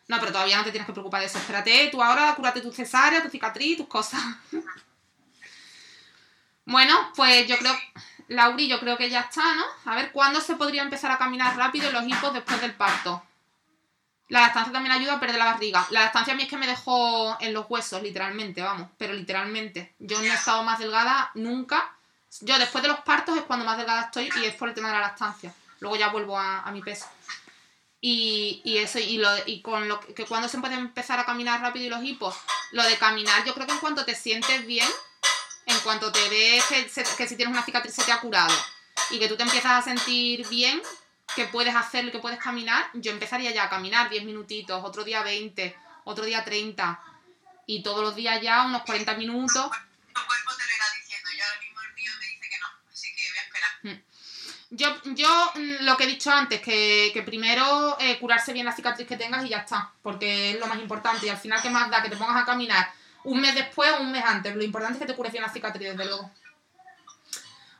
No, 0.09 0.19
pero 0.21 0.33
todavía 0.33 0.57
no 0.57 0.65
te 0.65 0.71
tienes 0.71 0.87
que 0.87 0.93
preocupar 0.93 1.21
de 1.21 1.27
eso. 1.27 1.39
Espérate, 1.39 1.89
tú 1.91 2.03
ahora 2.03 2.35
cúrate 2.35 2.61
tu 2.61 2.73
cesárea, 2.73 3.23
tu 3.23 3.29
cicatriz, 3.29 3.77
tus 3.77 3.87
cosas. 3.89 4.21
Bueno, 6.65 7.13
pues 7.15 7.47
yo 7.47 7.57
creo, 7.59 7.73
Lauri, 8.29 8.69
yo 8.69 8.81
creo 8.81 8.97
que 8.97 9.09
ya 9.09 9.21
está, 9.21 9.55
¿no? 9.55 9.65
A 9.91 9.95
ver, 9.95 10.11
¿cuándo 10.13 10.41
se 10.41 10.57
podría 10.57 10.83
empezar 10.83 11.11
a 11.11 11.19
caminar 11.19 11.57
rápido 11.57 11.91
los 11.93 12.07
hipos 12.07 12.33
después 12.33 12.61
del 12.61 12.75
parto? 12.75 13.23
La 14.29 14.41
lactancia 14.41 14.73
también 14.73 14.93
ayuda 14.93 15.15
a 15.15 15.21
perder 15.21 15.39
la 15.39 15.45
barriga. 15.45 15.87
La 15.91 16.03
lactancia 16.03 16.33
a 16.33 16.37
mí 16.37 16.43
es 16.43 16.49
que 16.49 16.57
me 16.57 16.67
dejó 16.67 17.37
en 17.41 17.55
los 17.55 17.67
huesos, 17.69 18.03
literalmente, 18.03 18.61
vamos. 18.61 18.89
Pero 18.99 19.13
literalmente. 19.13 19.95
Yo 20.01 20.19
no 20.19 20.25
he 20.25 20.35
estado 20.35 20.65
más 20.65 20.81
delgada 20.81 21.31
nunca. 21.35 21.97
Yo 22.41 22.59
después 22.59 22.83
de 22.83 22.89
los 22.89 23.01
partos 23.01 23.37
es 23.37 23.45
cuando 23.45 23.65
más 23.65 23.77
delgada 23.77 24.03
estoy 24.03 24.29
y 24.43 24.45
es 24.47 24.55
por 24.55 24.69
el 24.69 24.75
tema 24.75 24.89
de 24.89 24.95
la 24.95 25.01
lactancia. 25.03 25.55
Luego 25.79 25.97
ya 25.97 26.09
vuelvo 26.09 26.37
a, 26.39 26.69
mi 26.73 26.83
peso. 26.83 27.07
Y, 28.01 28.63
y 28.65 28.79
eso, 28.79 28.99
y, 28.99 29.19
lo, 29.19 29.29
y 29.47 29.63
con 29.63 29.89
lo 29.89 30.01
que, 30.01 30.13
que 30.13 30.27
cuando 30.27 30.49
se 30.49 30.59
puede 30.59 30.75
empezar 30.75 31.21
a 31.21 31.25
caminar 31.25 31.61
rápido 31.61 31.87
y 31.87 31.89
los 31.89 32.03
hipos, 32.03 32.37
lo 32.73 32.83
de 32.83 32.99
caminar, 32.99 33.45
yo 33.45 33.55
creo 33.55 33.67
que 33.67 33.73
en 33.73 33.79
cuanto 33.79 34.05
te 34.05 34.15
sientes 34.15 34.67
bien, 34.67 34.89
en 35.67 35.79
cuanto 35.81 36.11
te 36.13 36.29
ves 36.29 36.65
que, 36.67 36.89
se- 36.89 37.05
que 37.17 37.27
si 37.29 37.37
tienes 37.37 37.53
una 37.53 37.65
cicatriz 37.65 37.95
se 37.95 38.03
te 38.05 38.13
ha 38.13 38.21
curado 38.21 38.55
y 39.11 39.19
que 39.19 39.29
tú 39.29 39.37
te 39.37 39.43
empiezas 39.43 39.73
a 39.73 39.83
sentir 39.83 40.47
bien, 40.49 40.81
que 41.35 41.45
puedes 41.47 41.75
hacerlo, 41.75 42.13
que 42.13 42.19
puedes 42.19 42.39
caminar, 42.39 42.89
yo 42.95 43.11
empezaría 43.13 43.51
ya 43.51 43.65
a 43.65 43.69
caminar 43.71 44.09
10 44.09 44.25
minutitos, 44.25 44.83
otro 44.85 45.05
día 45.05 45.23
20, 45.23 45.77
otro 46.05 46.25
día 46.25 46.45
30 46.45 47.01
y 47.67 47.83
todos 47.83 48.03
los 48.03 48.15
días 48.15 48.41
ya 48.41 48.63
unos 48.65 48.83
40 48.83 49.15
minutos. 49.15 49.67
Tu 49.67 50.27
cuerpo 50.27 50.51
te 50.57 50.63
lo 50.63 50.77
irá 50.77 50.85
diciendo. 51.01 51.29
Yo 51.37 51.45
ahora 51.45 51.61
mismo 51.61 51.81
el 51.83 51.95
mío 51.95 52.11
me 52.21 52.27
dice 52.27 52.49
que 52.49 52.59
no. 52.59 52.67
Así 52.93 53.09
que 53.15 53.23
voy 53.29 53.39
a 53.39 53.43
esperar. 53.43 54.03
Yo, 54.71 55.01
yo 55.15 55.53
mm, 55.57 55.85
lo 55.85 55.97
que 55.97 56.05
he 56.05 56.07
dicho 56.07 56.31
antes, 56.31 56.61
que, 56.61 57.11
que 57.13 57.23
primero 57.23 57.97
eh, 58.01 58.19
curarse 58.19 58.53
bien 58.53 58.67
la 58.67 58.73
cicatriz 58.75 59.07
que 59.07 59.17
tengas 59.17 59.45
y 59.45 59.49
ya 59.51 59.59
está, 59.59 59.93
porque 60.03 60.53
es 60.53 60.59
lo 60.61 60.67
más 60.69 60.79
importante. 60.79 61.27
Y 61.27 61.29
al 61.29 61.39
final, 61.39 61.61
¿qué 61.61 61.71
más 61.71 61.91
da? 61.91 62.03
Que 62.03 62.09
te 62.09 62.17
pongas 62.17 62.41
a 62.41 62.47
caminar 62.47 62.91
un 63.27 63.41
mes 63.41 63.55
después 63.55 63.91
o 63.93 64.03
un 64.03 64.13
mes 64.13 64.25
antes. 64.25 64.55
Lo 64.55 64.63
importante 64.63 64.99
es 64.99 65.01
que 65.01 65.07
te 65.07 65.17
cures 65.17 65.33
bien 65.33 65.43
la 65.43 65.53
cicatriz, 65.53 65.89
desde 65.91 66.05
luego. 66.05 66.33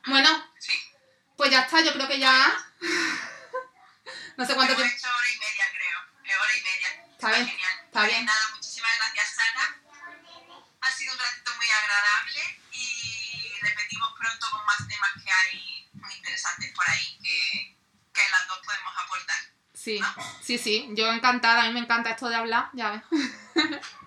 Bueno, 0.05 0.29
sí. 0.59 0.73
pues 1.37 1.49
ya 1.49 1.61
está, 1.61 1.81
yo 1.81 1.93
creo 1.93 2.07
que 2.07 2.19
ya. 2.19 2.53
no 4.37 4.45
sé 4.45 4.55
cuánto 4.55 4.75
tiempo. 4.75 4.93
He 4.93 4.97
hecho 4.97 5.07
hora 5.07 5.29
y 5.29 5.39
media, 5.39 5.65
creo. 5.71 6.41
Hora 6.41 6.57
y 6.57 6.61
media. 6.61 6.87
Está, 7.11 7.29
bien. 7.29 7.47
Genial. 7.47 7.73
Está 7.85 7.99
pues 7.99 8.07
bien. 8.11 8.25
Nada, 8.25 8.49
muchísimas 8.55 8.91
gracias, 8.97 9.35
Sara. 9.35 9.77
Ha 10.81 10.91
sido 10.91 11.13
un 11.13 11.19
ratito 11.19 11.51
muy 11.55 11.67
agradable 11.69 12.61
y 12.73 13.59
repetimos 13.61 14.09
pronto 14.19 14.47
con 14.51 14.65
más 14.65 14.87
temas 14.87 15.11
que 15.23 15.31
hay 15.31 15.89
muy 15.93 16.13
interesantes 16.13 16.73
por 16.73 16.89
ahí 16.89 17.17
que, 17.23 17.75
que 18.13 18.29
las 18.31 18.47
dos 18.49 18.59
podemos 18.65 18.93
aportar. 19.01 19.37
Sí, 19.73 19.99
¿no? 19.99 20.15
sí, 20.41 20.57
sí. 20.57 20.89
Yo 20.91 21.09
encantada. 21.11 21.63
A 21.63 21.67
mí 21.67 21.73
me 21.73 21.79
encanta 21.79 22.09
esto 22.09 22.27
de 22.27 22.35
hablar, 22.35 22.69
ya 22.73 22.91
ves. 22.91 23.03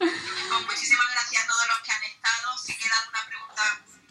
Pues 0.00 0.66
muchísimas 0.66 1.10
gracias 1.12 1.44
a 1.44 1.46
todos 1.46 1.68
los 1.68 1.78
que 1.80 1.92
han 1.92 2.02
estado. 2.04 2.56
Si 2.56 2.74
queda 2.76 2.98
alguna 3.00 3.26
pregunta, 3.26 3.62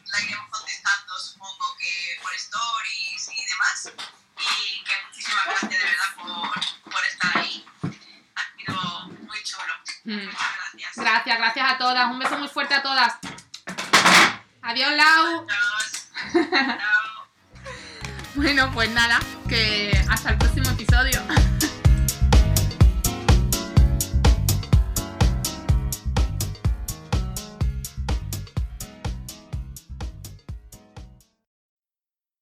la 0.05 0.21
iremos 0.21 0.49
contestando, 0.49 1.19
supongo 1.19 1.75
que 1.79 2.19
por 2.21 2.31
stories 2.35 3.29
y 3.33 3.45
demás. 3.47 3.91
Y 4.37 4.83
que 4.83 4.93
muchísimas 5.07 5.45
gracias 5.45 5.71
de 5.71 5.77
verdad 5.77 6.15
por, 6.15 6.91
por 6.91 7.05
estar 7.05 7.37
ahí. 7.39 7.65
Ha 8.35 8.43
sido 8.55 9.07
muy 9.25 9.43
chulo. 9.43 9.73
Mm. 10.03 10.25
Muchas 10.25 10.55
gracias. 10.55 10.95
Gracias, 10.95 11.37
gracias 11.39 11.71
a 11.73 11.77
todas. 11.79 12.05
Un 12.11 12.19
beso 12.19 12.37
muy 12.37 12.47
fuerte 12.49 12.75
a 12.75 12.83
todas. 12.83 13.15
Adiós, 14.61 14.91
Lau. 14.93 15.47
Adiós. 15.49 16.79
Bueno, 18.35 18.71
pues 18.73 18.89
nada, 18.91 19.19
que 19.49 19.91
hasta 20.07 20.29
el 20.29 20.37
próximo 20.37 20.69
episodio. 20.69 21.19